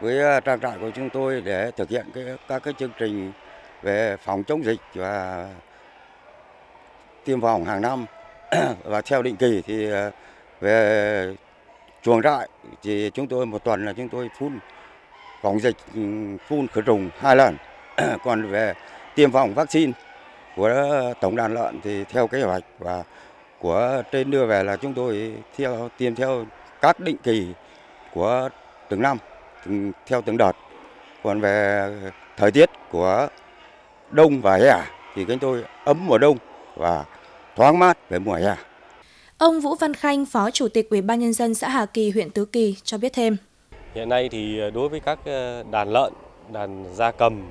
Với 0.00 0.22
à, 0.22 0.40
trang 0.40 0.60
trại 0.60 0.78
của 0.80 0.90
chúng 0.94 1.10
tôi 1.10 1.40
để 1.40 1.70
thực 1.76 1.88
hiện 1.90 2.06
cái, 2.14 2.24
các 2.48 2.62
cái 2.62 2.74
chương 2.78 2.92
trình 2.98 3.32
về 3.82 4.16
phòng 4.24 4.44
chống 4.44 4.64
dịch 4.64 4.80
và 4.94 5.46
tiêm 7.24 7.40
phòng 7.40 7.64
hàng 7.64 7.82
năm 7.82 8.06
và 8.84 9.00
theo 9.00 9.22
định 9.22 9.36
kỳ 9.36 9.62
thì 9.66 9.92
à, 9.92 10.10
về 10.60 11.34
chuồng 12.02 12.22
trại 12.22 12.48
thì 12.82 13.10
chúng 13.14 13.26
tôi 13.26 13.46
một 13.46 13.64
tuần 13.64 13.86
là 13.86 13.92
chúng 13.92 14.08
tôi 14.08 14.28
phun 14.38 14.58
phòng 15.42 15.60
dịch 15.60 15.76
ừ, 15.94 16.00
phun 16.48 16.66
khử 16.68 16.80
trùng 16.80 17.10
hai 17.18 17.36
lần. 17.36 17.56
Còn 18.24 18.50
về 18.50 18.74
tiêm 19.14 19.32
phòng 19.32 19.54
vaccine 19.54 19.92
của 20.56 21.12
tổng 21.20 21.36
đàn 21.36 21.54
lợn 21.54 21.80
thì 21.84 22.04
theo 22.04 22.26
kế 22.26 22.42
hoạch 22.42 22.64
và 22.78 23.02
của 23.58 24.02
trên 24.12 24.30
đưa 24.30 24.46
về 24.46 24.62
là 24.62 24.76
chúng 24.76 24.94
tôi 24.94 25.32
theo 25.56 25.88
tiêm 25.98 26.14
theo 26.14 26.44
các 26.80 27.00
định 27.00 27.16
kỳ 27.22 27.46
của 28.14 28.48
từng 28.88 29.02
năm 29.02 29.18
theo 30.06 30.22
từng 30.22 30.36
đợt. 30.36 30.52
Còn 31.22 31.40
về 31.40 31.88
thời 32.36 32.50
tiết 32.50 32.70
của 32.90 33.28
đông 34.10 34.40
và 34.40 34.56
hè 34.56 34.82
thì 35.14 35.24
chúng 35.28 35.38
tôi 35.38 35.64
ấm 35.84 36.06
mùa 36.06 36.18
đông 36.18 36.36
và 36.76 37.04
thoáng 37.56 37.78
mát 37.78 38.10
về 38.10 38.18
mùa 38.18 38.34
hè. 38.34 38.54
Ông 39.38 39.60
Vũ 39.60 39.74
Văn 39.74 39.94
Khanh, 39.94 40.26
Phó 40.26 40.50
Chủ 40.50 40.68
tịch 40.68 40.90
Ủy 40.90 41.02
ban 41.02 41.20
nhân 41.20 41.32
dân 41.32 41.54
xã 41.54 41.68
Hà 41.68 41.86
Kỳ, 41.86 42.10
huyện 42.10 42.30
Tứ 42.30 42.44
Kỳ 42.44 42.74
cho 42.82 42.98
biết 42.98 43.12
thêm. 43.12 43.36
Hiện 43.98 44.08
nay 44.08 44.28
thì 44.28 44.58
ờ, 44.58 44.70
đối 44.70 44.88
với 44.88 45.00
các 45.00 45.18
ờ, 45.24 45.62
đàn 45.70 45.88
lợn, 45.88 46.12
đàn 46.52 46.84
gia 46.94 47.10
cầm 47.10 47.42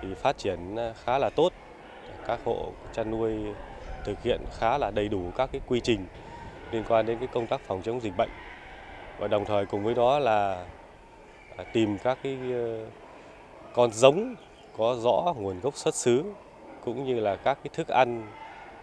thì 0.00 0.14
phát 0.14 0.38
triển 0.38 0.76
ờ, 0.76 0.92
khá 1.04 1.18
là 1.18 1.30
tốt. 1.30 1.52
Các 2.26 2.40
hộ 2.44 2.72
chăn 2.92 3.10
nuôi 3.10 3.32
thực 4.04 4.22
hiện 4.22 4.40
khá 4.58 4.78
là 4.78 4.90
đầy 4.90 5.08
đủ 5.08 5.30
các 5.36 5.48
cái 5.52 5.60
quy 5.66 5.80
trình 5.80 6.06
liên 6.70 6.84
quan 6.88 7.06
đến 7.06 7.18
cái 7.18 7.28
công 7.32 7.46
tác 7.46 7.60
phòng 7.60 7.82
chống 7.82 8.00
dịch 8.00 8.16
bệnh. 8.16 8.30
Và 9.18 9.28
đồng 9.28 9.44
thời 9.44 9.66
cùng 9.66 9.84
với 9.84 9.94
đó 9.94 10.18
là 10.18 10.64
à, 11.56 11.64
tìm 11.72 11.98
các 11.98 12.18
cái 12.22 12.38
con 13.74 13.92
giống 13.92 14.34
có 14.78 14.96
rõ 15.00 15.34
nguồn 15.36 15.60
gốc 15.60 15.76
xuất 15.76 15.94
xứ 15.94 16.24
cũng 16.84 17.04
như 17.04 17.20
là 17.20 17.36
các 17.36 17.58
cái 17.64 17.70
thức 17.72 17.88
ăn 17.88 18.26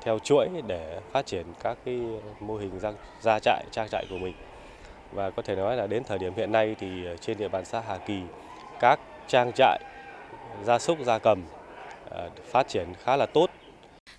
theo 0.02 0.20
chuỗi 0.20 0.50
để 0.68 1.00
phát 1.12 1.26
triển 1.26 1.46
các 1.64 1.78
cái 1.86 2.00
mô 2.40 2.58
hình 2.58 2.80
gia 3.22 3.40
trại, 3.40 3.64
trang 3.72 3.90
trại 3.90 4.06
của 4.10 4.18
mình. 4.18 4.34
Và 5.12 5.30
có 5.30 5.42
thể 5.42 5.56
nói 5.56 5.78
là 5.78 5.88
đến 5.88 6.04
thời 6.04 6.18
điểm 6.18 6.34
hiện 6.36 6.52
nay 6.52 6.76
thì 6.80 7.06
ờ, 7.06 7.18
trên 7.18 7.38
địa 7.38 7.48
bàn 7.48 7.66
xã 7.66 7.82
Hà 7.88 7.98
Kỳ, 7.98 8.20
các 8.80 9.00
trang 9.28 9.52
trại 9.56 9.80
gia 10.64 10.80
súc 10.80 10.98
gia 11.06 11.20
cầm 11.20 11.44
ờ, 12.10 12.30
phát 12.52 12.68
triển 12.68 12.88
khá 13.04 13.16
là 13.16 13.26
tốt. 13.26 13.50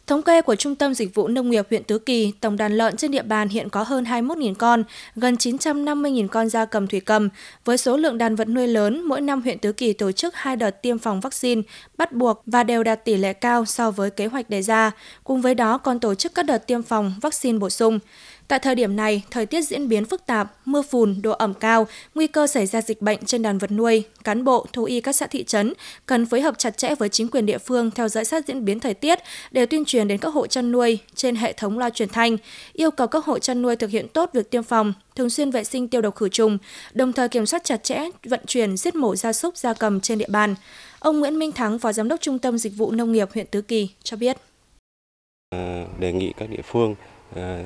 Thống 0.07 0.23
kê 0.23 0.43
của 0.43 0.55
Trung 0.55 0.75
tâm 0.75 0.95
Dịch 0.95 1.15
vụ 1.15 1.29
Nông 1.29 1.51
nghiệp 1.51 1.67
huyện 1.71 1.85
Tứ 1.85 1.99
Kỳ, 1.99 2.33
tổng 2.41 2.57
đàn 2.57 2.73
lợn 2.73 2.97
trên 2.97 3.11
địa 3.11 3.23
bàn 3.23 3.49
hiện 3.49 3.69
có 3.69 3.83
hơn 3.83 4.05
21.000 4.05 4.55
con, 4.55 4.85
gần 5.17 5.35
950.000 5.35 6.29
con 6.29 6.49
gia 6.49 6.65
cầm 6.65 6.87
thủy 6.87 7.01
cầm. 7.01 7.29
Với 7.65 7.79
số 7.79 7.97
lượng 7.97 8.19
đàn 8.19 8.37
vật 8.37 8.49
nuôi 8.49 8.67
lớn, 8.67 9.03
mỗi 9.03 9.21
năm 9.21 9.43
huyện 9.43 9.59
Tứ 9.59 9.73
Kỳ 9.73 9.93
tổ 9.93 10.13
chức 10.13 10.35
hai 10.35 10.57
đợt 10.57 10.83
tiêm 10.83 10.99
phòng 10.99 11.21
vaccine, 11.21 11.63
bắt 11.97 12.13
buộc 12.13 12.43
và 12.47 12.65
đều 12.65 12.83
đạt 12.83 13.05
tỷ 13.05 13.17
lệ 13.17 13.33
cao 13.33 13.65
so 13.65 13.91
với 13.91 14.11
kế 14.11 14.27
hoạch 14.27 14.51
đề 14.51 14.63
ra. 14.63 14.91
Cùng 15.25 15.41
với 15.41 15.55
đó 15.55 15.79
còn 15.79 16.01
tổ 16.01 16.15
chức 16.15 16.35
các 16.35 16.47
đợt 16.47 16.67
tiêm 16.67 16.83
phòng 16.83 17.15
vaccine 17.23 17.59
bổ 17.59 17.71
sung. 17.71 17.99
Tại 18.53 18.59
thời 18.59 18.75
điểm 18.75 18.97
này, 18.97 19.23
thời 19.31 19.47
tiết 19.47 19.63
diễn 19.63 19.89
biến 19.89 20.05
phức 20.05 20.27
tạp, 20.27 20.53
mưa 20.65 20.83
phùn, 20.83 21.23
độ 21.23 21.33
ẩm 21.33 21.55
cao, 21.55 21.87
nguy 22.15 22.27
cơ 22.27 22.47
xảy 22.47 22.67
ra 22.67 22.83
dịch 22.83 23.03
bệnh 23.03 23.25
trên 23.25 23.43
đàn 23.43 23.59
vật 23.59 23.71
nuôi, 23.71 24.05
cán 24.25 24.45
bộ, 24.45 24.67
thú 24.73 24.85
y 24.85 25.01
các 25.01 25.13
xã 25.17 25.27
thị 25.27 25.45
trấn 25.45 25.73
cần 26.07 26.27
phối 26.27 26.41
hợp 26.41 26.59
chặt 26.59 26.77
chẽ 26.77 26.95
với 26.95 27.09
chính 27.09 27.29
quyền 27.29 27.47
địa 27.47 27.59
phương 27.59 27.91
theo 27.91 28.09
dõi 28.09 28.25
sát 28.25 28.47
diễn 28.47 28.65
biến 28.65 28.81
thời 28.81 28.95
tiết 28.95 29.19
để 29.51 29.67
tuyên 29.67 29.85
truyền 29.85 30.09
đến 30.09 30.19
các 30.19 30.29
hộ 30.29 30.47
chăn 30.47 30.73
nuôi 30.73 30.99
trên 31.15 31.37
hệ 31.37 31.53
thống 31.53 31.79
loa 31.79 31.91
truyền 31.91 32.09
thanh, 32.09 32.37
yêu 32.73 32.91
cầu 32.91 33.07
các 33.07 33.25
hộ 33.25 33.39
chăn 33.39 33.63
nuôi 33.63 33.77
thực 33.77 33.91
hiện 33.91 34.09
tốt 34.09 34.31
việc 34.33 34.51
tiêm 34.51 34.63
phòng, 34.63 34.93
thường 35.17 35.31
xuyên 35.31 35.51
vệ 35.51 35.65
sinh 35.65 35.89
tiêu 35.89 36.01
độc 36.01 36.15
khử 36.15 36.29
trùng, 36.29 36.59
đồng 36.93 37.13
thời 37.13 37.29
kiểm 37.29 37.47
soát 37.47 37.65
chặt 37.65 37.85
chẽ 37.85 38.05
vận 38.25 38.41
chuyển 38.47 38.77
giết 38.77 38.95
mổ 38.95 39.17
gia 39.17 39.33
súc 39.33 39.57
gia 39.57 39.75
cầm 39.75 40.01
trên 40.01 40.19
địa 40.19 40.29
bàn. 40.29 40.55
Ông 40.99 41.21
Nguyễn 41.21 41.39
Minh 41.39 41.53
Thắng, 41.53 41.79
Phó 41.79 41.93
Giám 41.93 42.09
đốc 42.09 42.21
Trung 42.21 42.39
tâm 42.39 42.59
Dịch 42.59 42.73
vụ 42.77 42.91
Nông 42.91 43.13
nghiệp 43.13 43.29
huyện 43.35 43.47
Tứ 43.47 43.63
Kỳ 43.63 43.89
cho 44.03 44.17
biết. 44.17 44.37
Đề 45.99 46.13
nghị 46.13 46.33
các 46.37 46.51
địa 46.51 46.63
phương 46.65 46.95
ờ, 47.35 47.63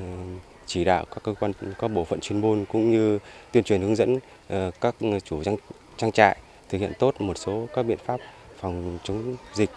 chỉ 0.66 0.85
đạo 0.85 1.04
các 1.04 1.23
cơ 1.23 1.35
quan 1.40 1.52
các 1.78 1.88
bộ 1.88 2.04
phận 2.04 2.20
chuyên 2.20 2.40
môn 2.40 2.64
cũng 2.73 2.90
như 2.90 3.18
tuyên 3.52 3.64
truyền 3.64 3.80
hướng 3.80 3.96
dẫn 3.96 4.18
ờ, 4.49 4.70
các 4.80 4.94
chủ 5.25 5.42
trang, 5.42 5.56
trang 5.96 6.12
trại 6.12 6.37
thực 6.68 6.78
hiện 6.78 6.92
tốt 6.99 7.20
một 7.20 7.38
số 7.38 7.66
các 7.75 7.82
biện 7.82 7.99
pháp 8.04 8.20
phòng 8.61 8.99
chống 9.04 9.37
dịch 9.54 9.70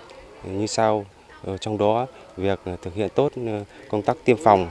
như 0.44 0.68
sau 0.68 1.06
ờ, 1.44 1.58
trong 1.58 1.78
đó 1.78 2.08
việc 2.38 2.60
thực 2.82 2.96
hiện 2.96 3.10
tốt 3.16 3.32
ờ, 3.36 3.64
công 3.90 4.02
tác 4.02 4.18
tiêm 4.26 4.38
phòng 4.44 4.68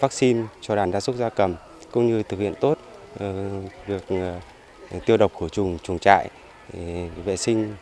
vaccine 0.00 0.42
cho 0.60 0.76
đàn 0.76 0.92
gia 0.92 1.00
súc 1.00 1.16
gia 1.16 1.28
cầm 1.28 1.54
cũng 1.90 2.06
như 2.06 2.22
thực 2.22 2.40
hiện 2.40 2.54
tốt 2.60 2.78
việc 3.86 4.02
tiêu 5.06 5.16
độc 5.16 5.32
khử 5.40 5.48
trùng 5.48 5.78
chuồng 5.82 5.98
trại, 5.98 6.28
vệ 7.24 7.36
sinh 7.36 7.74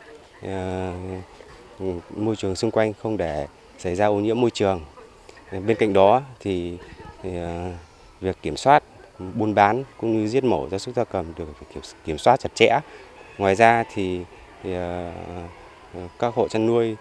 môi 2.16 2.36
trường 2.36 2.56
xung 2.56 2.70
quanh 2.70 2.92
không 3.02 3.16
để 3.16 3.46
xảy 3.78 3.94
ra 3.94 4.06
ô 4.06 4.14
nhiễm 4.14 4.40
môi 4.40 4.50
trường. 4.50 4.80
Bên 5.52 5.76
cạnh 5.76 5.92
đó 5.92 6.22
thì, 6.40 6.78
thì 7.22 7.36
à, 7.36 7.72
việc 8.20 8.42
kiểm 8.42 8.56
soát 8.56 8.82
buôn 9.34 9.54
bán 9.54 9.84
cũng 9.96 10.12
như 10.12 10.28
giết 10.28 10.44
mổ 10.44 10.68
gia 10.68 10.78
súc 10.78 10.94
gia 10.94 11.04
cầm 11.04 11.32
được 11.36 11.48
kiểm 12.04 12.18
soát 12.18 12.40
chặt 12.40 12.54
chẽ. 12.54 12.78
Ngoài 13.38 13.54
ra 13.54 13.84
thì, 13.94 14.20
thì 14.62 14.74
à, 14.74 15.12
à, 15.94 16.08
các 16.18 16.34
hộ 16.34 16.48
chăn 16.48 16.66
nuôi 16.66 16.96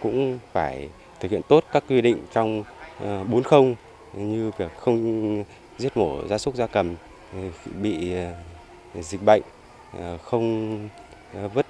cũng 0.00 0.38
phải 0.52 0.88
thực 1.20 1.30
hiện 1.30 1.42
tốt 1.48 1.64
các 1.72 1.84
quy 1.88 2.00
định 2.00 2.18
trong 2.32 2.64
40 3.00 3.74
như 4.12 4.50
việc 4.58 4.76
không 4.78 5.44
giết 5.78 5.96
mổ 5.96 6.26
gia 6.28 6.38
súc 6.38 6.54
gia 6.54 6.66
cầm 6.66 6.94
bị 7.82 8.14
dịch 8.94 9.22
bệnh, 9.22 9.42
không 10.22 10.78
vứt 11.54 11.66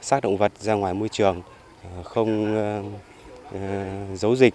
xác 0.00 0.22
động 0.22 0.36
vật 0.36 0.52
ra 0.58 0.74
ngoài 0.74 0.94
môi 0.94 1.08
trường, 1.08 1.42
không 2.04 2.56
giấu 4.14 4.36
dịch 4.36 4.54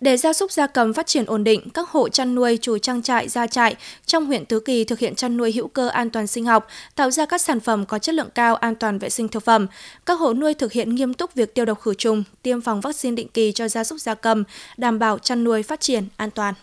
để 0.00 0.16
gia 0.16 0.32
súc 0.32 0.52
gia 0.52 0.66
cầm 0.66 0.92
phát 0.92 1.06
triển 1.06 1.24
ổn 1.26 1.44
định, 1.44 1.70
các 1.70 1.88
hộ 1.88 2.08
chăn 2.08 2.34
nuôi, 2.34 2.58
chủ 2.62 2.78
trang 2.78 3.02
trại, 3.02 3.28
gia 3.28 3.46
trại 3.46 3.76
trong 4.06 4.26
huyện 4.26 4.44
Tứ 4.44 4.60
Kỳ 4.60 4.84
thực 4.84 4.98
hiện 4.98 5.14
chăn 5.14 5.36
nuôi 5.36 5.52
hữu 5.52 5.68
cơ 5.68 5.88
an 5.88 6.10
toàn 6.10 6.26
sinh 6.26 6.44
học, 6.44 6.66
tạo 6.94 7.10
ra 7.10 7.26
các 7.26 7.40
sản 7.40 7.60
phẩm 7.60 7.86
có 7.86 7.98
chất 7.98 8.14
lượng 8.14 8.30
cao, 8.34 8.56
an 8.56 8.74
toàn 8.74 8.98
vệ 8.98 9.10
sinh 9.10 9.28
thực 9.28 9.44
phẩm. 9.44 9.66
Các 10.06 10.20
hộ 10.20 10.34
nuôi 10.34 10.54
thực 10.54 10.72
hiện 10.72 10.94
nghiêm 10.94 11.14
túc 11.14 11.34
việc 11.34 11.54
tiêu 11.54 11.64
độc 11.64 11.80
khử 11.80 11.94
trùng, 11.94 12.24
tiêm 12.42 12.60
phòng 12.60 12.80
vaccine 12.80 13.14
định 13.14 13.28
kỳ 13.28 13.52
cho 13.52 13.68
gia 13.68 13.84
súc 13.84 14.00
gia 14.00 14.14
cầm, 14.14 14.44
đảm 14.76 14.98
bảo 14.98 15.18
chăn 15.18 15.44
nuôi 15.44 15.62
phát 15.62 15.80
triển 15.80 16.04
an 16.16 16.30
toàn. 16.30 16.54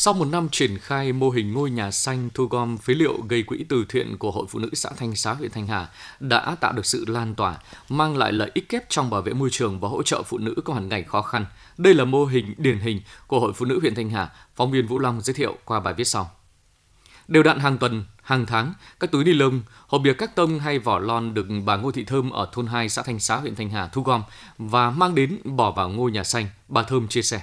Sau 0.00 0.14
một 0.14 0.24
năm 0.24 0.48
triển 0.52 0.78
khai 0.78 1.12
mô 1.12 1.30
hình 1.30 1.52
ngôi 1.52 1.70
nhà 1.70 1.90
xanh 1.90 2.28
thu 2.34 2.46
gom 2.46 2.78
phế 2.78 2.94
liệu 2.94 3.18
gây 3.28 3.42
quỹ 3.42 3.64
từ 3.68 3.84
thiện 3.88 4.18
của 4.18 4.30
Hội 4.30 4.46
Phụ 4.48 4.58
nữ 4.58 4.70
xã 4.72 4.90
Thanh 4.96 5.16
Xá, 5.16 5.32
huyện 5.32 5.50
Thanh 5.50 5.66
Hà 5.66 5.88
đã 6.20 6.56
tạo 6.60 6.72
được 6.72 6.86
sự 6.86 7.04
lan 7.08 7.34
tỏa, 7.34 7.56
mang 7.88 8.16
lại 8.16 8.32
lợi 8.32 8.50
ích 8.54 8.68
kép 8.68 8.88
trong 8.88 9.10
bảo 9.10 9.22
vệ 9.22 9.32
môi 9.32 9.50
trường 9.50 9.80
và 9.80 9.88
hỗ 9.88 10.02
trợ 10.02 10.22
phụ 10.22 10.38
nữ 10.38 10.54
có 10.64 10.72
hoàn 10.72 10.88
cảnh 10.88 11.04
khó 11.04 11.22
khăn. 11.22 11.46
Đây 11.78 11.94
là 11.94 12.04
mô 12.04 12.24
hình 12.24 12.54
điển 12.58 12.78
hình 12.78 13.00
của 13.26 13.40
Hội 13.40 13.52
Phụ 13.52 13.64
nữ 13.64 13.80
huyện 13.80 13.94
Thanh 13.94 14.10
Hà, 14.10 14.30
phóng 14.56 14.70
viên 14.70 14.86
Vũ 14.86 14.98
Long 14.98 15.20
giới 15.20 15.34
thiệu 15.34 15.56
qua 15.64 15.80
bài 15.80 15.94
viết 15.94 16.04
sau. 16.04 16.30
Đều 17.28 17.42
đặn 17.42 17.58
hàng 17.58 17.78
tuần, 17.78 18.04
hàng 18.22 18.46
tháng, 18.46 18.74
các 19.00 19.10
túi 19.10 19.24
ni 19.24 19.32
lông, 19.32 19.62
hộp 19.86 20.00
bìa 20.02 20.14
các 20.14 20.34
tông 20.34 20.58
hay 20.58 20.78
vỏ 20.78 20.98
lon 20.98 21.34
được 21.34 21.46
bà 21.64 21.76
Ngô 21.76 21.90
Thị 21.90 22.04
Thơm 22.04 22.30
ở 22.30 22.48
thôn 22.52 22.66
2 22.66 22.88
xã 22.88 23.02
Thanh 23.02 23.20
Xá, 23.20 23.36
huyện 23.36 23.54
Thanh 23.54 23.70
Hà 23.70 23.86
thu 23.86 24.02
gom 24.02 24.22
và 24.58 24.90
mang 24.90 25.14
đến 25.14 25.38
bỏ 25.44 25.70
vào 25.70 25.88
ngôi 25.88 26.10
nhà 26.10 26.24
xanh. 26.24 26.46
Bà 26.68 26.82
Thơm 26.82 27.08
chia 27.08 27.22
sẻ. 27.22 27.42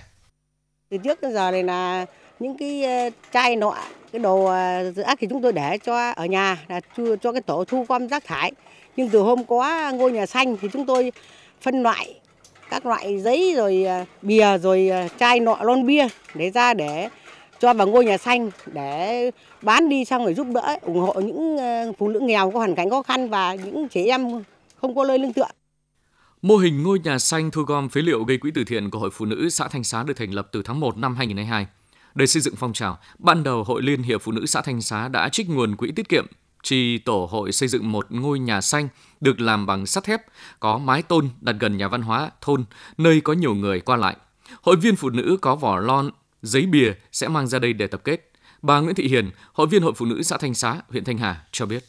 Từ 0.90 0.98
trước 1.04 1.22
đến 1.22 1.34
giờ 1.34 1.52
này 1.52 1.64
là 1.64 2.06
những 2.40 2.58
cái 2.58 2.84
ờ, 2.84 3.10
chai 3.34 3.56
nọ, 3.56 3.76
cái 4.12 4.20
đồ 4.20 4.46
ờ, 4.46 4.92
rác 4.92 5.18
thì 5.20 5.28
chúng 5.30 5.42
tôi 5.42 5.54
để 5.54 5.78
cho 5.78 6.12
ở 6.12 6.26
nhà 6.26 6.58
là 6.68 6.82
cho 7.22 7.32
cái 7.32 7.42
tổ 7.42 7.64
thu 7.68 7.86
gom 7.90 8.08
rác 8.08 8.26
thải 8.26 8.52
nhưng 8.98 9.10
từ 9.10 9.20
hôm 9.20 9.44
có 9.44 9.92
ngôi 9.92 10.12
nhà 10.12 10.26
xanh 10.26 10.58
thì 10.62 10.68
chúng 10.74 10.86
tôi 10.86 11.12
phân 11.62 11.84
loại 11.84 12.20
các 12.70 12.86
loại 12.86 13.20
giấy 13.20 13.54
rồi 13.58 13.84
ờ, 13.84 14.06
bìa 14.22 14.58
rồi 14.58 14.92
chai 15.20 15.40
nọ, 15.40 15.58
lon 15.62 15.86
bia 15.86 16.08
để 16.34 16.52
ra 16.52 16.74
để 16.74 17.10
cho 17.60 17.74
vào 17.74 17.88
ngôi 17.88 18.06
nhà 18.06 18.18
xanh 18.18 18.52
để 18.74 19.32
bán 19.62 19.90
đi 19.90 20.06
xong 20.06 20.24
rồi 20.24 20.34
giúp 20.34 20.48
đỡ, 20.54 20.78
ủng 20.82 21.00
hộ 21.00 21.14
những 21.14 21.58
phụ 21.98 22.08
nữ 22.08 22.20
nghèo 22.20 22.52
có 22.52 22.60
hoàn 22.60 22.76
cảnh 22.76 22.90
khó 22.90 23.02
khăn 23.02 23.30
và 23.30 23.56
những 23.56 23.88
trẻ 23.90 24.04
em 24.04 24.44
không 24.82 24.96
có 24.96 25.06
nơi 25.06 25.20
lương 25.20 25.34
tựa. 25.34 25.48
Mô 26.42 26.58
hình 26.58 26.84
ngôi 26.84 27.00
nhà 27.00 27.20
xanh 27.20 27.52
thu 27.52 27.62
gom 27.62 27.90
phế 27.90 28.02
liệu 28.02 28.24
gây 28.24 28.38
quỹ 28.38 28.52
từ 28.56 28.64
thiện 28.64 28.90
của 28.90 29.00
Hội 29.00 29.10
Phụ 29.14 29.26
nữ 29.26 29.50
xã 29.50 29.68
Thanh 29.68 29.84
Xá 29.84 30.04
được 30.04 30.14
thành 30.18 30.32
lập 30.32 30.48
từ 30.52 30.62
tháng 30.66 30.80
1 30.80 30.98
năm 30.98 31.16
2022. 31.16 31.68
Để 32.16 32.28
xây 32.28 32.42
dựng 32.42 32.56
phong 32.56 32.74
trào, 32.74 32.98
ban 33.20 33.44
đầu 33.44 33.64
Hội 33.64 33.82
Liên 33.82 34.04
hiệp 34.04 34.22
Phụ 34.22 34.32
nữ 34.32 34.46
xã 34.46 34.62
Thanh 34.62 34.82
Xá 34.82 35.08
đã 35.08 35.30
trích 35.30 35.50
nguồn 35.50 35.76
quỹ 35.76 35.92
tiết 35.92 36.10
kiệm 36.10 36.26
chi 36.66 36.98
tổ 36.98 37.28
hội 37.32 37.52
xây 37.52 37.70
dựng 37.70 37.92
một 37.92 38.06
ngôi 38.10 38.40
nhà 38.40 38.62
xanh 38.62 38.88
được 39.22 39.40
làm 39.40 39.66
bằng 39.66 39.86
sắt 39.86 40.04
thép, 40.04 40.22
có 40.60 40.78
mái 40.78 41.02
tôn 41.02 41.30
đặt 41.42 41.56
gần 41.60 41.78
nhà 41.78 41.88
văn 41.88 42.02
hóa 42.02 42.32
thôn, 42.42 42.66
nơi 42.98 43.22
có 43.22 43.34
nhiều 43.34 43.56
người 43.56 43.80
qua 43.80 43.98
lại. 43.98 44.18
Hội 44.62 44.76
viên 44.76 44.96
phụ 44.96 45.10
nữ 45.10 45.38
có 45.42 45.56
vỏ 45.56 45.80
lon, 45.80 46.10
giấy 46.42 46.66
bìa 46.66 46.94
sẽ 47.12 47.28
mang 47.28 47.48
ra 47.48 47.60
đây 47.60 47.74
để 47.74 47.88
tập 47.88 48.02
kết. 48.04 48.32
Bà 48.62 48.80
Nguyễn 48.80 48.96
Thị 48.96 49.08
Hiền, 49.08 49.32
hội 49.54 49.68
viên 49.68 49.82
Hội 49.82 49.94
Phụ 49.96 50.06
nữ 50.06 50.24
xã 50.24 50.38
Thanh 50.38 50.54
Xá, 50.54 50.82
huyện 50.90 51.04
Thanh 51.04 51.18
Hà 51.18 51.42
cho 51.52 51.66
biết. 51.66 51.84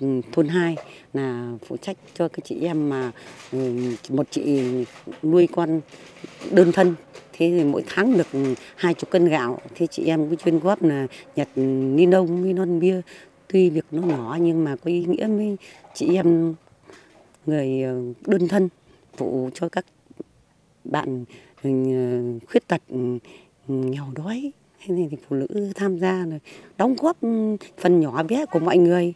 Ừ, 0.00 0.20
thôn 0.32 0.48
2 0.48 0.76
là 1.12 1.52
phụ 1.68 1.76
trách 1.76 1.96
cho 2.14 2.28
các 2.28 2.44
chị 2.44 2.54
em 2.60 2.88
mà 2.88 3.12
ừ, 3.52 3.58
một 4.08 4.26
chị 4.30 4.60
nuôi 5.22 5.48
con 5.52 5.80
đơn 6.50 6.72
thân 6.72 6.94
thế 7.38 7.50
thì 7.56 7.64
mỗi 7.64 7.82
tháng 7.86 8.18
được 8.18 8.26
hai 8.76 8.94
chục 8.94 9.10
cân 9.10 9.28
gạo. 9.28 9.58
Thế 9.74 9.86
chị 9.86 10.04
em 10.04 10.30
cứ 10.30 10.36
chuyên 10.36 10.58
góp 10.58 10.82
là 10.82 11.06
nhặt 11.36 11.48
ni 11.56 12.06
lông 12.06 12.44
ni 12.44 12.52
lon 12.52 12.80
bia. 12.80 13.00
Tuy 13.48 13.70
việc 13.70 13.84
nó 13.90 14.02
nhỏ 14.02 14.38
nhưng 14.40 14.64
mà 14.64 14.76
có 14.76 14.90
ý 14.90 15.04
nghĩa 15.04 15.28
với 15.28 15.56
chị 15.94 16.14
em 16.14 16.54
người 17.46 17.82
ờ, 17.82 18.02
đơn 18.26 18.48
thân, 18.48 18.68
phụ 19.16 19.50
cho 19.54 19.68
các 19.68 19.84
bạn 20.84 21.24
ờ, 21.62 21.70
khuyết 22.50 22.68
tật 22.68 22.82
ừ, 22.88 23.18
ừ, 23.68 23.74
nghèo 23.74 24.04
đói. 24.14 24.52
Thế 24.80 24.94
nên 24.94 25.08
thì 25.10 25.16
phụ 25.28 25.36
nữ 25.36 25.72
tham 25.74 25.98
gia 25.98 26.26
đóng 26.78 26.94
góp 26.98 27.20
ừ, 27.20 27.56
phần 27.78 28.00
nhỏ 28.00 28.22
bé 28.22 28.46
của 28.46 28.58
mọi 28.58 28.78
người 28.78 29.14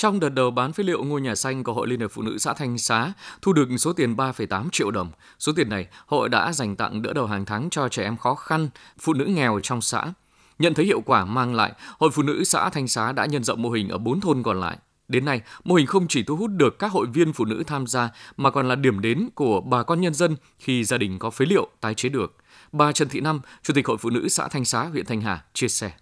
trong 0.00 0.20
đợt 0.20 0.28
đầu 0.28 0.50
bán 0.50 0.72
phế 0.72 0.84
liệu 0.84 1.04
ngôi 1.04 1.20
nhà 1.20 1.34
xanh 1.34 1.64
của 1.64 1.72
Hội 1.72 1.88
Liên 1.88 2.00
hiệp 2.00 2.10
Phụ 2.10 2.22
nữ 2.22 2.38
xã 2.38 2.54
Thanh 2.54 2.78
Xá 2.78 3.12
thu 3.42 3.52
được 3.52 3.68
số 3.78 3.92
tiền 3.92 4.16
3,8 4.16 4.68
triệu 4.72 4.90
đồng. 4.90 5.10
Số 5.38 5.52
tiền 5.56 5.68
này, 5.68 5.86
hội 6.06 6.28
đã 6.28 6.52
dành 6.52 6.76
tặng 6.76 7.02
đỡ 7.02 7.12
đầu 7.12 7.26
hàng 7.26 7.44
tháng 7.44 7.70
cho 7.70 7.88
trẻ 7.88 8.02
em 8.02 8.16
khó 8.16 8.34
khăn, 8.34 8.68
phụ 8.98 9.12
nữ 9.12 9.24
nghèo 9.24 9.60
trong 9.62 9.80
xã. 9.80 10.12
Nhận 10.58 10.74
thấy 10.74 10.84
hiệu 10.84 11.00
quả 11.00 11.24
mang 11.24 11.54
lại, 11.54 11.72
Hội 11.98 12.10
Phụ 12.10 12.22
nữ 12.22 12.44
xã 12.44 12.70
Thanh 12.70 12.88
Xá 12.88 13.12
đã 13.12 13.26
nhân 13.26 13.44
rộng 13.44 13.62
mô 13.62 13.70
hình 13.70 13.88
ở 13.88 13.98
4 13.98 14.20
thôn 14.20 14.42
còn 14.42 14.60
lại. 14.60 14.78
Đến 15.08 15.24
nay, 15.24 15.40
mô 15.64 15.74
hình 15.74 15.86
không 15.86 16.08
chỉ 16.08 16.22
thu 16.22 16.36
hút 16.36 16.50
được 16.50 16.78
các 16.78 16.92
hội 16.92 17.06
viên 17.06 17.32
phụ 17.32 17.44
nữ 17.44 17.62
tham 17.66 17.86
gia 17.86 18.10
mà 18.36 18.50
còn 18.50 18.68
là 18.68 18.74
điểm 18.74 19.00
đến 19.00 19.28
của 19.34 19.60
bà 19.60 19.82
con 19.82 20.00
nhân 20.00 20.14
dân 20.14 20.36
khi 20.58 20.84
gia 20.84 20.98
đình 20.98 21.18
có 21.18 21.30
phế 21.30 21.44
liệu 21.44 21.68
tái 21.80 21.94
chế 21.94 22.08
được. 22.08 22.36
Bà 22.72 22.92
Trần 22.92 23.08
Thị 23.08 23.20
Năm, 23.20 23.40
Chủ 23.62 23.74
tịch 23.74 23.86
Hội 23.86 23.96
Phụ 23.96 24.10
nữ 24.10 24.28
xã 24.28 24.48
Thanh 24.48 24.64
Xá, 24.64 24.84
huyện 24.84 25.06
Thanh 25.06 25.20
Hà 25.20 25.44
chia 25.54 25.68
sẻ 25.68 25.92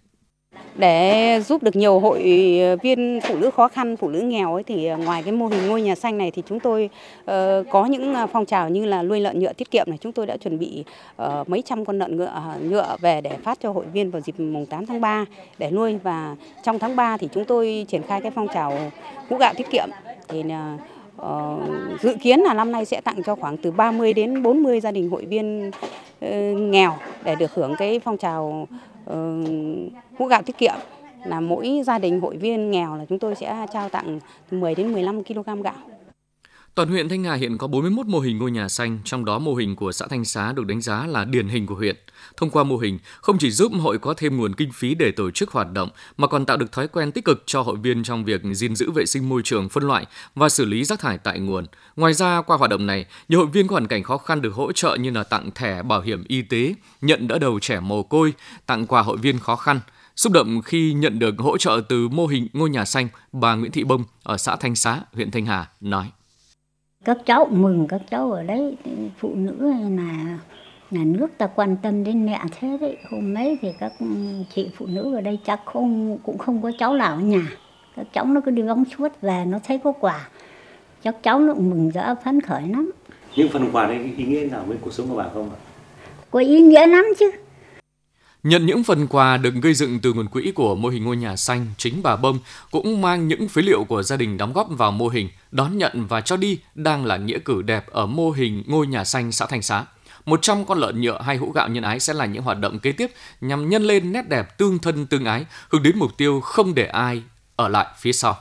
để 0.78 1.40
giúp 1.46 1.62
được 1.62 1.76
nhiều 1.76 2.00
hội 2.00 2.22
viên 2.82 3.20
phụ 3.28 3.36
nữ 3.36 3.50
khó 3.50 3.68
khăn, 3.68 3.96
phụ 3.96 4.08
nữ 4.08 4.20
nghèo 4.20 4.54
ấy 4.54 4.62
thì 4.62 4.86
ờ, 4.86 4.96
ngoài 4.96 5.22
cái 5.22 5.32
mô 5.32 5.46
hình 5.46 5.68
ngôi 5.68 5.82
nhà 5.82 5.94
xanh 5.94 6.18
này 6.18 6.30
thì 6.30 6.42
chúng 6.48 6.60
tôi 6.60 6.90
uh, 7.20 7.30
có 7.70 7.86
những 7.86 8.14
ờ, 8.14 8.26
phong 8.26 8.46
trào 8.46 8.68
như 8.68 8.84
là 8.84 9.02
nuôi 9.02 9.20
lợn 9.20 9.38
nhựa 9.38 9.52
tiết 9.52 9.70
kiệm 9.70 9.86
này, 9.88 9.98
chúng 10.00 10.12
tôi 10.12 10.26
đã 10.26 10.36
chuẩn 10.36 10.58
bị 10.58 10.84
uh, 11.22 11.48
mấy 11.48 11.62
trăm 11.62 11.84
con 11.84 11.98
lợn 11.98 12.16
nhựa 12.16 12.42
nhựa 12.62 12.96
về 13.00 13.20
để 13.20 13.30
phát 13.42 13.58
cho 13.60 13.72
hội 13.72 13.84
viên 13.92 14.10
vào 14.10 14.20
dịp 14.20 14.40
mùng 14.40 14.66
8 14.66 14.86
tháng 14.86 15.00
3 15.00 15.24
để 15.58 15.70
nuôi. 15.70 15.98
Và 16.02 16.36
trong 16.62 16.78
tháng 16.78 16.96
3 16.96 17.16
thì 17.16 17.28
chúng 17.34 17.44
tôi 17.44 17.86
triển 17.88 18.02
khai 18.02 18.20
cái 18.20 18.30
phong 18.30 18.48
trào 18.54 18.72
hũ 19.28 19.36
gạo 19.36 19.54
tiết 19.56 19.70
kiệm. 19.70 19.88
Thì 20.28 20.44
uh, 21.22 22.00
dự 22.02 22.16
kiến 22.20 22.40
là 22.40 22.54
năm 22.54 22.72
nay 22.72 22.84
sẽ 22.84 23.00
tặng 23.00 23.22
cho 23.26 23.34
khoảng 23.34 23.56
từ 23.56 23.70
30 23.70 24.12
đến 24.12 24.42
40 24.42 24.80
gia 24.80 24.92
đình 24.92 25.10
hội 25.10 25.24
viên 25.24 25.68
uh, 25.68 26.32
nghèo 26.60 26.94
để 27.24 27.34
được 27.34 27.54
hưởng 27.54 27.74
cái 27.78 28.00
phong 28.04 28.16
trào 28.16 28.66
hũ 30.18 30.26
gạo 30.26 30.42
tiết 30.42 30.58
kiệm 30.58 30.74
là 31.24 31.40
mỗi 31.40 31.82
gia 31.86 31.98
đình 31.98 32.20
hội 32.20 32.36
viên 32.36 32.70
nghèo 32.70 32.96
là 32.96 33.04
chúng 33.08 33.18
tôi 33.18 33.34
sẽ 33.34 33.66
trao 33.72 33.88
tặng 33.88 34.20
10 34.50 34.74
đến 34.74 34.92
15 34.92 35.24
kg 35.24 35.62
gạo. 35.62 35.74
Toàn 36.78 36.88
huyện 36.88 37.08
Thanh 37.08 37.24
Hà 37.24 37.34
hiện 37.34 37.58
có 37.58 37.66
41 37.66 38.06
mô 38.06 38.20
hình 38.20 38.38
ngôi 38.38 38.50
nhà 38.50 38.68
xanh, 38.68 38.98
trong 39.04 39.24
đó 39.24 39.38
mô 39.38 39.54
hình 39.54 39.76
của 39.76 39.92
xã 39.92 40.06
Thanh 40.06 40.24
Xá 40.24 40.52
được 40.52 40.66
đánh 40.66 40.80
giá 40.80 41.06
là 41.06 41.24
điển 41.24 41.48
hình 41.48 41.66
của 41.66 41.74
huyện. 41.74 41.96
Thông 42.36 42.50
qua 42.50 42.64
mô 42.64 42.76
hình, 42.76 42.98
không 43.20 43.38
chỉ 43.38 43.50
giúp 43.50 43.72
hội 43.80 43.98
có 43.98 44.14
thêm 44.14 44.36
nguồn 44.36 44.54
kinh 44.54 44.72
phí 44.72 44.94
để 44.94 45.10
tổ 45.10 45.30
chức 45.30 45.50
hoạt 45.50 45.72
động, 45.72 45.88
mà 46.16 46.26
còn 46.26 46.46
tạo 46.46 46.56
được 46.56 46.72
thói 46.72 46.88
quen 46.88 47.12
tích 47.12 47.24
cực 47.24 47.42
cho 47.46 47.62
hội 47.62 47.76
viên 47.76 48.02
trong 48.02 48.24
việc 48.24 48.42
gìn 48.52 48.76
giữ 48.76 48.90
vệ 48.90 49.06
sinh 49.06 49.28
môi 49.28 49.42
trường, 49.44 49.68
phân 49.68 49.82
loại 49.82 50.06
và 50.34 50.48
xử 50.48 50.64
lý 50.64 50.84
rác 50.84 51.00
thải 51.00 51.18
tại 51.18 51.38
nguồn. 51.38 51.66
Ngoài 51.96 52.14
ra, 52.14 52.42
qua 52.42 52.56
hoạt 52.56 52.70
động 52.70 52.86
này, 52.86 53.06
nhiều 53.28 53.38
hội 53.38 53.48
viên 53.52 53.68
có 53.68 53.72
hoàn 53.72 53.86
cảnh 53.86 54.02
khó 54.02 54.18
khăn 54.18 54.42
được 54.42 54.54
hỗ 54.54 54.72
trợ 54.72 54.96
như 55.00 55.10
là 55.10 55.22
tặng 55.22 55.50
thẻ 55.54 55.82
bảo 55.82 56.00
hiểm 56.00 56.24
y 56.28 56.42
tế, 56.42 56.74
nhận 57.00 57.28
đỡ 57.28 57.38
đầu 57.38 57.58
trẻ 57.60 57.80
mồ 57.80 58.02
côi, 58.02 58.32
tặng 58.66 58.86
quà 58.86 59.02
hội 59.02 59.16
viên 59.16 59.38
khó 59.38 59.56
khăn. 59.56 59.80
Xúc 60.16 60.32
động 60.32 60.62
khi 60.62 60.92
nhận 60.92 61.18
được 61.18 61.34
hỗ 61.38 61.58
trợ 61.58 61.80
từ 61.88 62.08
mô 62.08 62.26
hình 62.26 62.48
ngôi 62.52 62.70
nhà 62.70 62.84
xanh, 62.84 63.08
bà 63.32 63.54
Nguyễn 63.54 63.72
Thị 63.72 63.84
Bông 63.84 64.04
ở 64.22 64.36
xã 64.36 64.56
Thanh 64.56 64.74
Xá, 64.74 65.00
huyện 65.14 65.30
Thanh 65.30 65.46
Hà 65.46 65.68
nói 65.80 66.10
các 67.04 67.18
cháu 67.26 67.48
mừng 67.50 67.86
các 67.88 68.00
cháu 68.10 68.32
ở 68.32 68.42
đấy. 68.42 68.76
Phụ 69.18 69.34
nữ 69.34 69.72
là 69.96 70.38
nhà 70.90 71.04
nước 71.04 71.26
ta 71.38 71.46
quan 71.46 71.76
tâm 71.82 72.04
đến 72.04 72.26
mẹ 72.26 72.40
thế 72.58 72.78
đấy. 72.80 72.96
Hôm 73.10 73.34
mấy 73.34 73.58
thì 73.62 73.68
các 73.80 73.92
chị 74.54 74.70
phụ 74.76 74.86
nữ 74.86 75.14
ở 75.14 75.20
đây 75.20 75.38
chắc 75.44 75.60
không 75.64 76.18
cũng 76.22 76.38
không 76.38 76.62
có 76.62 76.72
cháu 76.78 76.94
nào 76.94 77.14
ở 77.14 77.20
nhà. 77.20 77.48
Các 77.96 78.06
cháu 78.12 78.24
nó 78.24 78.40
cứ 78.40 78.50
đi 78.50 78.62
vắng 78.62 78.84
suốt 78.98 79.12
về 79.22 79.44
nó 79.46 79.58
thấy 79.64 79.78
có 79.78 79.92
quà. 79.92 80.28
Chắc 81.02 81.22
cháu 81.22 81.40
nó 81.40 81.54
cũng 81.54 81.70
mừng 81.70 81.90
rỡ 81.90 82.14
phấn 82.24 82.40
khởi 82.40 82.62
lắm. 82.62 82.90
Những 83.36 83.48
phần 83.48 83.70
quà 83.72 83.86
này 83.86 84.10
ý 84.16 84.24
nghĩa 84.24 84.44
nào 84.44 84.64
với 84.66 84.76
cuộc 84.80 84.92
sống 84.92 85.06
của 85.08 85.16
bạn 85.16 85.28
không 85.34 85.50
ạ? 85.50 85.58
Có 86.30 86.40
ý 86.40 86.60
nghĩa 86.60 86.86
lắm 86.86 87.04
chứ 87.18 87.30
Nhận 88.48 88.66
những 88.66 88.84
phần 88.84 89.06
quà 89.06 89.36
được 89.36 89.54
gây 89.54 89.74
dựng 89.74 89.98
từ 90.00 90.12
nguồn 90.12 90.26
quỹ 90.26 90.52
của 90.54 90.74
mô 90.74 90.88
hình 90.88 91.04
ngôi 91.04 91.16
nhà 91.16 91.36
xanh, 91.36 91.66
chính 91.76 92.02
bà 92.02 92.16
Bông 92.16 92.38
cũng 92.70 93.00
mang 93.00 93.28
những 93.28 93.48
phế 93.48 93.62
liệu 93.62 93.84
của 93.84 94.02
gia 94.02 94.16
đình 94.16 94.36
đóng 94.36 94.52
góp 94.52 94.68
vào 94.70 94.90
mô 94.90 95.08
hình, 95.08 95.28
đón 95.50 95.78
nhận 95.78 96.06
và 96.06 96.20
cho 96.20 96.36
đi 96.36 96.58
đang 96.74 97.04
là 97.04 97.16
nghĩa 97.16 97.38
cử 97.38 97.62
đẹp 97.62 97.86
ở 97.90 98.06
mô 98.06 98.30
hình 98.30 98.62
ngôi 98.66 98.86
nhà 98.86 99.04
xanh 99.04 99.32
xã 99.32 99.46
Thanh 99.46 99.62
Xá. 99.62 99.84
100 100.26 100.64
con 100.64 100.78
lợn 100.78 101.00
nhựa 101.00 101.20
hay 101.22 101.36
hũ 101.36 101.52
gạo 101.54 101.68
nhân 101.68 101.84
ái 101.84 102.00
sẽ 102.00 102.12
là 102.12 102.26
những 102.26 102.42
hoạt 102.42 102.58
động 102.58 102.78
kế 102.78 102.92
tiếp 102.92 103.10
nhằm 103.40 103.68
nhân 103.68 103.82
lên 103.82 104.12
nét 104.12 104.28
đẹp 104.28 104.58
tương 104.58 104.78
thân 104.78 105.06
tương 105.06 105.24
ái, 105.24 105.46
hướng 105.68 105.82
đến 105.82 105.98
mục 105.98 106.10
tiêu 106.16 106.40
không 106.40 106.74
để 106.74 106.86
ai 106.86 107.22
ở 107.56 107.68
lại 107.68 107.86
phía 107.98 108.12
sau. 108.12 108.36